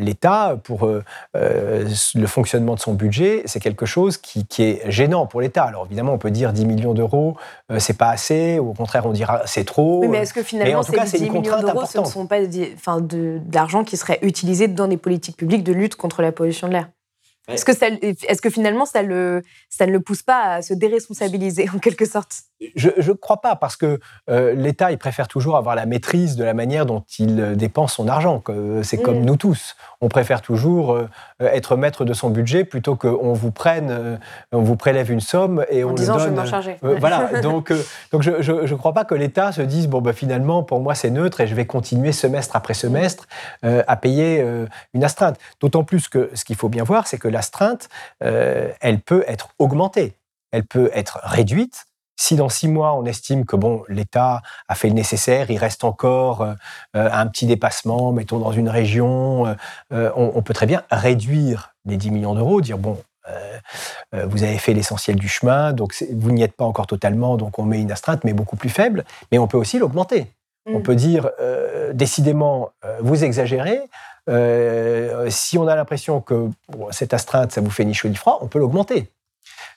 l'État, 0.00 0.56
pour 0.62 0.88
le 1.34 2.26
fonctionnement 2.26 2.74
de 2.74 2.80
son 2.80 2.94
budget, 2.94 3.42
c'est 3.46 3.60
quelque 3.60 3.86
chose 3.86 4.16
qui, 4.16 4.46
est 4.58 4.90
gênant 4.90 5.26
pour 5.26 5.40
l'État. 5.40 5.64
Alors 5.64 5.86
évidemment, 5.86 6.12
on 6.12 6.18
peut 6.18 6.30
dire 6.30 6.52
10 6.52 6.64
millions 6.66 6.94
d'euros, 6.94 7.36
c'est 7.78 7.98
pas 7.98 8.08
assez, 8.08 8.58
ou 8.58 8.70
au 8.70 8.72
contraire, 8.72 9.06
on 9.06 9.12
dira 9.12 9.42
c'est 9.44 9.64
trop. 9.64 10.00
Oui, 10.00 10.08
mais 10.08 10.18
est-ce 10.18 10.32
que 10.32 10.42
finalement, 10.42 10.82
ces 10.82 11.18
10 11.18 11.30
millions 11.30 11.60
d'euros, 11.60 11.84
ce 11.86 11.98
ne 11.98 12.04
sont 12.04 12.26
pas 12.26 12.40
de, 12.40 13.38
de 13.38 13.40
l'argent 13.52 13.84
qui 13.84 13.96
serait 13.96 14.18
utilisé 14.22 14.68
dans 14.68 14.88
des 14.88 14.96
politiques 14.96 15.36
publiques 15.36 15.64
de 15.64 15.72
lutte 15.72 15.96
contre 15.96 16.22
la 16.22 16.32
pollution 16.32 16.68
de 16.68 16.72
l'air? 16.72 16.85
Est-ce 17.48 17.64
que, 17.64 17.72
est 17.72 18.40
que 18.40 18.50
finalement, 18.50 18.86
ça, 18.86 19.02
le, 19.02 19.42
ça 19.68 19.86
ne 19.86 19.92
le 19.92 20.00
pousse 20.00 20.22
pas 20.22 20.54
à 20.54 20.62
se 20.62 20.74
déresponsabiliser, 20.74 21.68
en 21.74 21.78
quelque 21.78 22.04
sorte? 22.04 22.42
Je 22.74 22.88
ne 22.88 23.12
crois 23.12 23.42
pas, 23.42 23.54
parce 23.54 23.76
que 23.76 24.00
euh, 24.30 24.54
l'État, 24.54 24.90
il 24.90 24.96
préfère 24.96 25.28
toujours 25.28 25.58
avoir 25.58 25.74
la 25.74 25.84
maîtrise 25.84 26.36
de 26.36 26.44
la 26.44 26.54
manière 26.54 26.86
dont 26.86 27.04
il 27.18 27.38
euh, 27.38 27.54
dépense 27.54 27.92
son 27.94 28.08
argent. 28.08 28.42
C'est 28.82 28.96
comme 28.96 29.20
mm. 29.20 29.24
nous 29.26 29.36
tous. 29.36 29.76
On 30.00 30.08
préfère 30.08 30.40
toujours 30.40 30.94
euh, 30.94 31.08
être 31.38 31.76
maître 31.76 32.06
de 32.06 32.14
son 32.14 32.30
budget 32.30 32.64
plutôt 32.64 32.96
qu'on 32.96 33.34
vous 33.34 33.50
prenne, 33.50 34.18
on 34.52 34.62
vous 34.62 34.76
prélève 34.76 35.10
une 35.10 35.20
somme 35.20 35.66
et 35.70 35.84
en 35.84 35.90
on 35.90 35.92
disant, 35.92 36.16
le 36.16 36.24
donne. 36.24 36.36
Je 36.36 36.40
vais 36.40 36.46
charger. 36.48 36.76
voilà. 36.80 37.40
donc, 37.42 37.72
donc 38.10 38.22
je 38.22 38.52
ne 38.52 38.74
crois 38.74 38.94
pas 38.94 39.04
que 39.04 39.14
l'État 39.14 39.52
se 39.52 39.62
dise 39.62 39.86
bon, 39.86 40.00
bah, 40.00 40.14
finalement, 40.14 40.62
pour 40.62 40.80
moi, 40.80 40.94
c'est 40.94 41.10
neutre 41.10 41.42
et 41.42 41.46
je 41.46 41.54
vais 41.54 41.66
continuer 41.66 42.12
semestre 42.12 42.56
après 42.56 42.74
semestre 42.74 43.26
à 43.62 43.96
payer 43.96 44.44
une 44.94 45.04
astreinte. 45.04 45.38
D'autant 45.60 45.84
plus 45.84 46.08
que 46.08 46.30
ce 46.32 46.44
qu'il 46.44 46.56
faut 46.56 46.70
bien 46.70 46.84
voir, 46.84 47.06
c'est 47.06 47.18
que 47.18 47.28
l'astreinte, 47.36 47.88
euh, 48.24 48.72
elle 48.80 49.00
peut 49.00 49.24
être 49.28 49.50
augmentée, 49.58 50.14
elle 50.52 50.64
peut 50.64 50.90
être 50.94 51.20
réduite. 51.22 51.84
Si 52.18 52.34
dans 52.34 52.48
six 52.48 52.66
mois, 52.66 52.94
on 52.94 53.04
estime 53.04 53.44
que 53.44 53.56
bon, 53.56 53.82
l'État 53.88 54.40
a 54.68 54.74
fait 54.74 54.88
le 54.88 54.94
nécessaire, 54.94 55.50
il 55.50 55.58
reste 55.58 55.84
encore 55.84 56.40
euh, 56.40 56.54
un 56.94 57.26
petit 57.26 57.44
dépassement, 57.44 58.10
mettons 58.10 58.38
dans 58.38 58.52
une 58.52 58.70
région, 58.70 59.54
euh, 59.92 60.10
on, 60.16 60.40
peut 60.40 60.54
très 60.54 60.64
bien 60.64 60.82
réduire 60.90 61.74
les 61.84 61.98
10 61.98 62.10
millions 62.10 62.34
d'euros, 62.34 62.62
dire 62.62 62.78
bon, 62.78 62.96
vous 64.12 64.44
avez 64.44 64.56
fait 64.56 64.72
l'essentiel 64.72 65.16
du 65.16 65.28
chemin, 65.28 65.72
donc 65.72 65.92
vous 66.14 66.30
n'y 66.30 66.42
êtes 66.44 66.56
pas 66.56 66.64
encore 66.64 66.86
totalement, 66.86 67.36
donc 67.36 67.58
on 67.58 67.64
met 67.64 67.80
une 67.80 67.90
astreinte, 67.90 68.22
mais 68.22 68.32
beaucoup 68.32 68.54
plus 68.54 68.70
faible. 68.70 69.04
Mais 69.30 69.38
on 69.38 69.48
peut 69.48 69.58
aussi 69.58 69.78
l'augmenter. 69.80 70.28
On 70.64 70.78
mm. 70.78 70.82
peut 70.82 70.94
dire, 70.94 71.28
décidément, 71.92 72.70
vous 73.00 73.24
exagérez, 73.24 73.82
euh, 74.28 75.28
si 75.30 75.58
on 75.58 75.66
a 75.68 75.76
l'impression 75.76 76.20
que 76.20 76.48
cette 76.90 77.14
astreinte, 77.14 77.52
ça 77.52 77.60
vous 77.60 77.70
fait 77.70 77.84
ni 77.84 77.94
chaud 77.94 78.08
ni 78.08 78.16
froid, 78.16 78.38
on 78.40 78.48
peut 78.48 78.58
l'augmenter. 78.58 79.10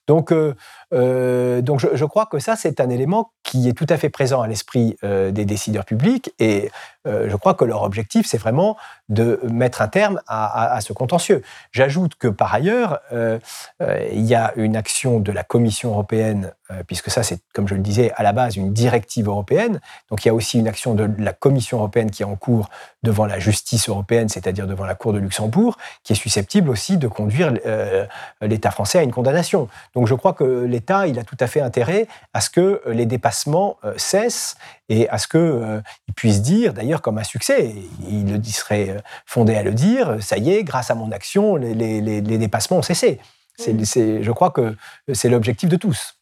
Donc, 0.08 0.32
euh, 0.32 0.56
donc 0.92 1.80
je, 1.80 2.06
crois 2.06 2.26
que 2.26 2.40
ça, 2.40 2.56
c'est 2.56 2.80
un 2.80 2.90
élément 2.90 3.32
qui 3.44 3.70
est 3.70 3.74
tout 3.74 3.86
à 3.90 3.98
fait 3.98 4.10
présent 4.10 4.42
à 4.42 4.48
l'esprit 4.48 4.98
des 5.04 5.46
décideurs 5.46 5.86
publics 5.86 6.34
et 6.40 6.72
je 7.06 7.36
crois 7.36 7.54
que 7.54 7.66
leur 7.66 7.84
objectif, 7.84 8.28
c'est 8.28 8.38
vraiment 8.38 8.78
de 9.08 9.40
mettre 9.44 9.82
un 9.82 9.88
terme 9.88 10.22
à, 10.28 10.80
ce 10.82 10.94
contentieux. 10.94 11.42
J'ajoute 11.72 12.16
que 12.16 12.28
par 12.28 12.54
ailleurs, 12.54 13.00
il 13.12 14.26
y 14.26 14.36
a 14.36 14.54
une 14.56 14.76
action 14.76 15.20
de 15.20 15.32
la 15.32 15.44
Commission 15.44 15.92
européenne, 15.92 16.52
puisque 16.88 17.10
ça, 17.10 17.24
c'est, 17.24 17.40
comme 17.54 17.68
je 17.68 17.76
le 17.76 17.82
disais, 17.82 18.12
à 18.16 18.24
la 18.24 18.34
base 18.34 18.56
une 18.56 18.74
directive 18.74 19.28
européenne. 19.28 19.80
Donc 20.10 20.26
il 20.26 20.28
y 20.28 20.32
a 20.32 20.34
aussi 20.34 20.60
une 20.60 20.68
action 20.68 20.96
de 20.96 21.10
la 21.18 21.34
Commission 21.34 21.78
européenne 21.78 22.12
qui 22.12 22.24
est 22.24 22.26
en 22.26 22.36
cours 22.36 22.70
devant 23.04 23.26
la 23.26 23.40
justice 23.40 23.90
européenne, 23.90 24.30
c'est-à-dire 24.30 24.68
devant 24.68 24.86
la 24.86 24.96
Cour 24.96 25.14
de 25.14 25.20
Luxembourg, 25.20 25.78
qui 26.04 26.14
est 26.14 26.16
susceptible 26.16 26.70
aussi 26.70 26.98
de 26.98 27.08
conduire 27.08 27.54
euh, 27.66 28.06
l'État 28.42 28.72
français 28.72 29.00
à 29.00 29.04
une 29.04 29.12
condamnation. 29.12 29.68
Donc 29.96 30.08
je 30.08 30.16
crois 30.16 30.34
que 30.34 30.44
l'État, 30.80 31.08
il 31.08 31.20
a 31.20 31.24
tout 31.24 31.38
à 31.40 31.48
fait 31.48 31.62
intérêt 31.62 32.08
à 32.34 32.42
ce 32.42 32.50
que 32.50 32.82
les 32.88 33.06
dépassements 33.06 33.78
euh, 33.84 33.94
cessent 33.98 34.56
et 34.88 35.10
à 35.10 35.18
ce 35.18 35.28
qu'il 35.28 35.40
euh, 35.40 35.82
puisse 36.16 36.42
dire, 36.42 36.74
d'ailleurs 36.74 37.02
comme 37.02 37.18
un 37.18 37.24
succès, 37.24 37.76
il 38.08 38.46
serait 38.46 38.98
fondé 39.26 39.56
à 39.56 39.64
le 39.64 39.74
dire, 39.74 40.18
ça 40.22 40.38
y 40.38 40.52
est, 40.52 40.64
grâce 40.64 40.90
à 40.90 40.96
mon 40.96 41.12
action, 41.12 41.56
les, 41.56 41.74
les 41.76 42.38
dépassements 42.38 42.78
ont 42.78 42.82
cessé. 42.82 43.20
je 43.60 44.32
crois 44.32 44.52
que 44.52 44.76
c'est 45.14 45.30
l'objectif 45.30 45.70
de 45.70 45.76
tous. 45.76 46.19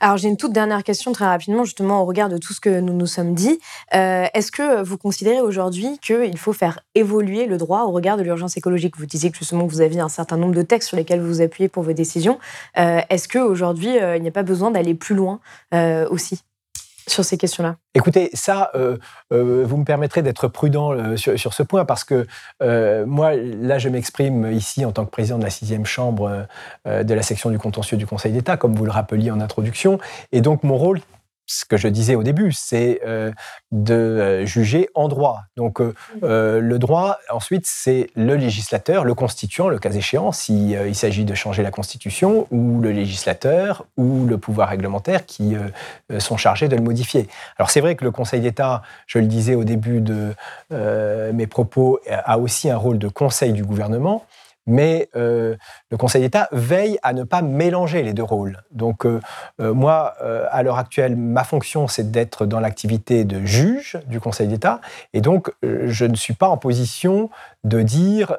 Alors 0.00 0.16
j'ai 0.16 0.28
une 0.28 0.36
toute 0.36 0.52
dernière 0.52 0.82
question 0.84 1.12
très 1.12 1.26
rapidement, 1.26 1.64
justement 1.64 2.02
au 2.02 2.04
regard 2.04 2.28
de 2.28 2.38
tout 2.38 2.52
ce 2.52 2.60
que 2.60 2.80
nous 2.80 2.92
nous 2.92 3.06
sommes 3.06 3.34
dit. 3.34 3.58
Euh, 3.94 4.26
est-ce 4.34 4.52
que 4.52 4.82
vous 4.82 4.98
considérez 4.98 5.40
aujourd'hui 5.40 5.98
qu'il 6.00 6.38
faut 6.38 6.52
faire 6.52 6.80
évoluer 6.94 7.46
le 7.46 7.56
droit 7.56 7.82
au 7.82 7.90
regard 7.90 8.16
de 8.16 8.22
l'urgence 8.22 8.56
écologique? 8.56 8.96
Vous 8.98 9.06
disiez 9.06 9.30
que 9.30 9.38
justement 9.38 9.66
vous 9.66 9.80
aviez 9.80 10.00
un 10.00 10.08
certain 10.08 10.36
nombre 10.36 10.54
de 10.54 10.62
textes 10.62 10.88
sur 10.88 10.96
lesquels 10.96 11.20
vous 11.20 11.28
vous 11.28 11.40
appuyez 11.40 11.68
pour 11.68 11.82
vos 11.82 11.92
décisions. 11.92 12.38
Euh, 12.78 13.00
est-ce 13.10 13.28
qu'aujourd'hui 13.28 13.98
euh, 13.98 14.16
il 14.16 14.22
n'y 14.22 14.28
a 14.28 14.32
pas 14.32 14.42
besoin 14.42 14.70
d'aller 14.70 14.94
plus 14.94 15.14
loin 15.14 15.40
aussi? 16.10 16.42
Sur 17.06 17.24
ces 17.24 17.36
questions-là 17.36 17.76
Écoutez, 17.94 18.30
ça, 18.32 18.70
euh, 18.74 18.96
euh, 19.32 19.64
vous 19.66 19.76
me 19.76 19.84
permettrez 19.84 20.22
d'être 20.22 20.48
prudent 20.48 20.92
euh, 20.92 21.16
sur, 21.16 21.52
ce 21.52 21.62
point 21.62 21.84
parce 21.84 22.04
que 22.04 22.26
moi, 23.04 23.34
là, 23.34 23.78
je 23.78 23.88
m'exprime 23.88 24.50
ici 24.52 24.84
en 24.84 24.92
tant 24.92 25.04
que 25.04 25.10
président 25.10 25.38
de 25.38 25.44
la 25.44 25.50
sixième 25.50 25.84
chambre 25.84 26.46
de 26.86 27.14
la 27.14 27.22
section 27.22 27.50
du 27.50 27.58
contentieux 27.58 27.96
du 27.96 28.06
Conseil 28.06 28.32
d'État, 28.32 28.56
comme 28.56 28.74
vous 28.74 28.84
le 28.84 28.90
rappeliez 28.90 29.30
en 29.30 29.40
introduction. 29.40 29.98
Et 30.32 30.40
donc, 30.40 30.62
mon 30.62 30.76
rôle, 30.76 31.00
ce 31.46 31.64
que 31.64 31.76
je 31.76 31.88
disais 31.88 32.14
au 32.14 32.22
début, 32.22 32.52
c'est 32.52 33.00
euh, 33.04 33.32
de 33.72 33.94
euh, 33.94 34.46
juger 34.46 34.88
en 34.94 35.08
droit. 35.08 35.42
Donc 35.56 35.80
euh, 35.80 36.60
le 36.60 36.78
droit, 36.78 37.18
ensuite, 37.30 37.66
c'est 37.66 38.10
le 38.14 38.36
législateur, 38.36 39.04
le 39.04 39.14
constituant, 39.14 39.68
le 39.68 39.78
cas 39.78 39.90
échéant, 39.90 40.32
s'il 40.32 40.70
il 40.70 40.94
s'agit 40.94 41.24
de 41.24 41.34
changer 41.34 41.62
la 41.62 41.70
Constitution, 41.70 42.46
ou 42.50 42.80
le 42.80 42.92
législateur, 42.92 43.84
ou 43.96 44.24
le 44.26 44.38
pouvoir 44.38 44.68
réglementaire 44.68 45.26
qui 45.26 45.54
sont 46.18 46.36
chargés 46.36 46.68
de 46.68 46.76
le 46.76 46.82
modifier. 46.82 47.28
Alors 47.58 47.70
c'est 47.70 47.80
vrai 47.80 47.96
que 47.96 48.04
le 48.04 48.10
Conseil 48.10 48.40
d'État, 48.40 48.82
je 49.06 49.18
le 49.18 49.26
disais 49.26 49.54
au 49.54 49.64
début 49.64 50.00
de 50.00 50.34
mes 50.70 51.46
propos, 51.46 52.00
a 52.08 52.38
aussi 52.38 52.70
un 52.70 52.76
rôle 52.76 52.98
de 52.98 53.08
conseil 53.08 53.52
du 53.52 53.64
gouvernement 53.64 54.24
mais 54.66 55.08
euh, 55.16 55.56
le 55.90 55.96
Conseil 55.96 56.22
d'État 56.22 56.48
veille 56.52 56.98
à 57.02 57.12
ne 57.12 57.24
pas 57.24 57.42
mélanger 57.42 58.02
les 58.02 58.12
deux 58.12 58.22
rôles. 58.22 58.62
Donc 58.70 59.04
euh, 59.04 59.20
euh, 59.60 59.74
moi, 59.74 60.14
à 60.50 60.62
l'heure 60.62 60.78
actuelle, 60.78 61.16
ma 61.16 61.44
fonction, 61.44 61.88
c'est 61.88 62.10
d'être 62.10 62.46
dans 62.46 62.60
l'activité 62.60 63.24
de 63.24 63.44
juge 63.44 63.98
du 64.06 64.20
Conseil 64.20 64.48
d'État, 64.48 64.80
et 65.12 65.20
donc 65.20 65.52
je 65.62 66.04
ne 66.04 66.14
suis 66.14 66.34
pas 66.34 66.48
en 66.48 66.56
position 66.56 67.30
de 67.64 67.82
dire 67.82 68.36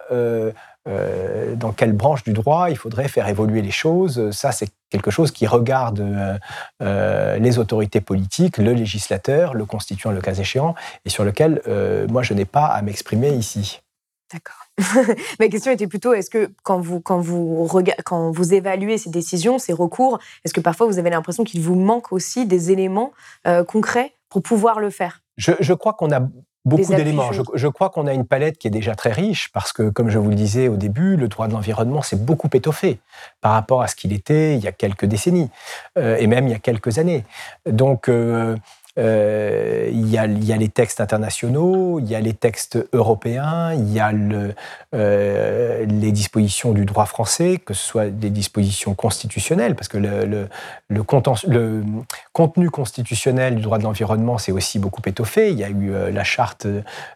dans 0.86 1.72
quelle 1.72 1.94
branche 1.94 2.24
du 2.24 2.34
droit 2.34 2.70
il 2.70 2.78
faudrait 2.78 3.08
faire 3.08 3.28
évoluer 3.28 3.62
les 3.62 3.72
choses. 3.72 4.32
Ça, 4.32 4.52
c'est 4.52 4.70
quelque 4.90 5.12
chose 5.12 5.32
qui 5.32 5.48
regarde 5.48 6.40
les 6.80 7.60
autorités 7.60 8.02
politiques, 8.02 8.58
le 8.58 8.74
législateur, 8.74 9.54
le 9.54 9.66
constituant, 9.66 10.12
le 10.12 10.22
cas 10.22 10.34
échéant, 10.34 10.76
et 11.06 11.10
sur 11.10 11.24
lequel 11.24 11.62
moi, 12.10 12.24
je 12.24 12.34
n'ai 12.34 12.46
pas 12.46 12.66
à 12.66 12.82
m'exprimer 12.82 13.30
ici. 13.30 13.82
D'accord. 14.34 15.16
Ma 15.40 15.48
question 15.48 15.72
était 15.72 15.88
plutôt 15.88 16.14
est-ce 16.14 16.30
que 16.30 16.52
quand 16.64 16.80
vous, 16.80 17.00
quand, 17.00 17.20
vous 17.20 17.70
quand 18.04 18.32
vous 18.32 18.54
évaluez 18.54 18.98
ces 18.98 19.12
décisions, 19.12 19.60
ces 19.60 19.74
recours, 19.74 20.20
est-ce 20.44 20.54
que 20.54 20.62
parfois 20.62 20.88
vous 20.88 20.98
avez 20.98 21.12
l'impression 21.12 21.44
qu'il 21.44 21.62
vous 21.62 21.76
manque 21.76 22.12
aussi 22.12 22.48
des 22.48 22.72
éléments 22.72 23.12
euh, 23.48 23.64
concrets 23.64 24.14
pour 24.30 24.42
pouvoir 24.42 24.80
le 24.80 24.90
faire? 24.90 25.22
Je, 25.38 25.74
crois 25.74 25.94
qu'on 25.94 26.12
a 26.12 26.22
beaucoup 26.66 26.94
d'éléments. 26.94 27.32
Je, 27.32 27.68
crois 27.68 27.90
qu'on 27.90 28.08
a 28.08 28.14
une 28.14 28.26
palette 28.26 28.58
qui 28.58 28.68
est 28.68 28.72
déjà 28.72 28.96
très 28.96 29.12
riche 29.12 29.52
parce 29.52 29.74
que, 29.74 29.90
comme 29.90 30.10
je 30.10 30.18
vous 30.18 30.30
le 30.30 30.36
disais 30.36 30.68
au 30.68 30.78
début, 30.78 31.16
le 31.16 31.28
droit 31.28 31.48
de 31.48 31.54
l'environnement 31.54 32.02
s'est 32.02 32.16
beaucoup 32.16 32.50
étoffé 32.54 33.00
par 33.42 33.54
rapport 33.54 33.82
à 33.82 33.88
ce 33.88 33.96
qu'il 33.96 34.14
était 34.14 34.56
il 34.56 34.64
y 34.64 34.68
a 34.68 34.72
quelques 34.72 35.06
décennies 35.06 35.50
euh, 35.98 36.18
et 36.18 36.28
même 36.28 36.48
il 36.48 36.52
y 36.52 36.56
a 36.56 36.60
quelques 36.60 36.98
années. 36.98 37.26
Donc, 37.66 38.10
euh, 38.10 38.56
euh, 39.00 39.90
il, 39.92 40.08
y 40.08 40.18
a, 40.20 40.28
les 40.28 40.70
textes 40.70 41.02
internationaux, 41.02 42.00
il 42.00 42.08
y 42.08 42.14
a 42.14 42.22
les 42.22 42.34
textes 42.34 42.78
européens, 42.94 43.74
il 43.74 43.92
y 43.92 44.00
a 44.00 44.12
euh, 44.94 45.86
les 45.86 46.12
dispositions 46.12 46.74
du 46.74 46.86
droit 46.86 47.08
français, 47.08 47.58
que 47.58 47.74
ce 47.74 47.84
soit 47.84 48.10
des 48.12 48.30
dispositions 48.30 48.94
constitutionnelles, 48.94 49.76
parce 49.76 49.88
que 49.88 49.98
le, 49.98 50.48
contenu 52.34 52.70
constitutionnel 52.70 53.56
du 53.56 53.62
droit 53.64 53.80
de 53.80 53.84
l'environnement 53.84 54.38
s'est 54.38 54.52
aussi 54.52 54.78
beaucoup 54.78 55.02
étoffé. 55.06 55.50
Il 55.50 55.58
y 55.58 55.64
a 55.64 55.70
eu 55.70 55.92
euh, 55.92 56.12
la 56.12 56.24
charte 56.24 56.68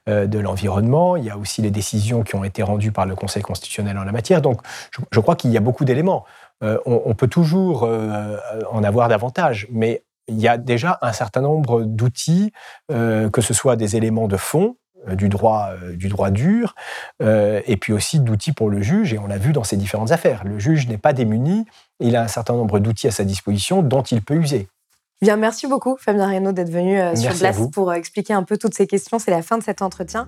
de 0.07 0.39
l'environnement, 0.39 1.15
il 1.15 1.25
y 1.25 1.29
a 1.29 1.37
aussi 1.37 1.61
les 1.61 1.71
décisions 1.71 2.23
qui 2.23 2.35
ont 2.35 2.43
été 2.43 2.63
rendues 2.63 2.91
par 2.91 3.05
le 3.05 3.15
Conseil 3.15 3.43
constitutionnel 3.43 3.97
en 3.97 4.03
la 4.03 4.11
matière. 4.11 4.41
Donc 4.41 4.61
je, 5.11 5.19
crois 5.19 5.35
qu'il 5.35 5.51
y 5.51 5.57
a 5.57 5.61
beaucoup 5.61 5.85
d'éléments. 5.85 6.25
on, 6.61 7.13
peut 7.13 7.27
toujours 7.27 7.87
en 8.71 8.83
avoir 8.83 9.09
davantage, 9.09 9.67
mais 9.71 10.01
il 10.27 10.39
y 10.39 10.47
a 10.47 10.57
déjà 10.57 10.97
un 11.01 11.13
certain 11.13 11.41
nombre 11.41 11.83
d'outils, 11.83 12.51
euh, 12.91 13.29
que 13.29 13.41
ce 13.41 13.53
soit 13.53 13.75
des 13.75 13.95
éléments 13.95 14.27
de 14.27 14.37
fond, 14.37 14.75
euh, 15.07 15.15
du 15.15 15.29
droit, 15.29 15.69
euh, 15.71 15.95
du 15.95 16.09
droit 16.09 16.31
dur, 16.31 16.75
et 17.21 17.77
puis 17.77 17.93
aussi 17.93 18.19
d'outils 18.19 18.53
pour 18.53 18.69
le 18.69 18.81
juge, 18.81 19.13
et 19.13 19.19
on 19.19 19.27
l'a 19.27 19.37
vu 19.37 19.53
dans 19.53 19.63
ces 19.63 19.77
différentes 19.77 20.11
affaires. 20.11 20.43
Le 20.43 20.59
juge 20.59 20.87
n'est 20.87 20.97
pas 20.97 21.13
démuni, 21.13 21.65
il 21.99 22.15
a 22.15 22.23
un 22.23 22.27
certain 22.27 22.53
nombre 22.53 22.79
d'outils 22.79 23.07
à 23.07 23.11
sa 23.11 23.23
disposition 23.23 23.81
dont 23.81 24.03
il 24.03 24.21
peut 24.21 24.35
user. 24.35 24.67
Bien, 25.21 25.35
merci 25.35 25.65
beaucoup 25.65 25.97
Fabien 25.99 26.27
Reynaud 26.27 26.51
d'être 26.51 26.69
venu 26.69 26.99
sur 27.17 27.33
Blast 27.35 27.71
pour 27.71 27.91
expliquer 27.91 28.33
un 28.33 28.43
peu 28.43 28.57
toutes 28.57 28.75
ces 28.75 28.85
questions. 28.85 29.17
C'est 29.17 29.31
la 29.31 29.41
fin 29.41 29.57
de 29.57 29.63
cet 29.63 29.81
entretien. 29.81 30.27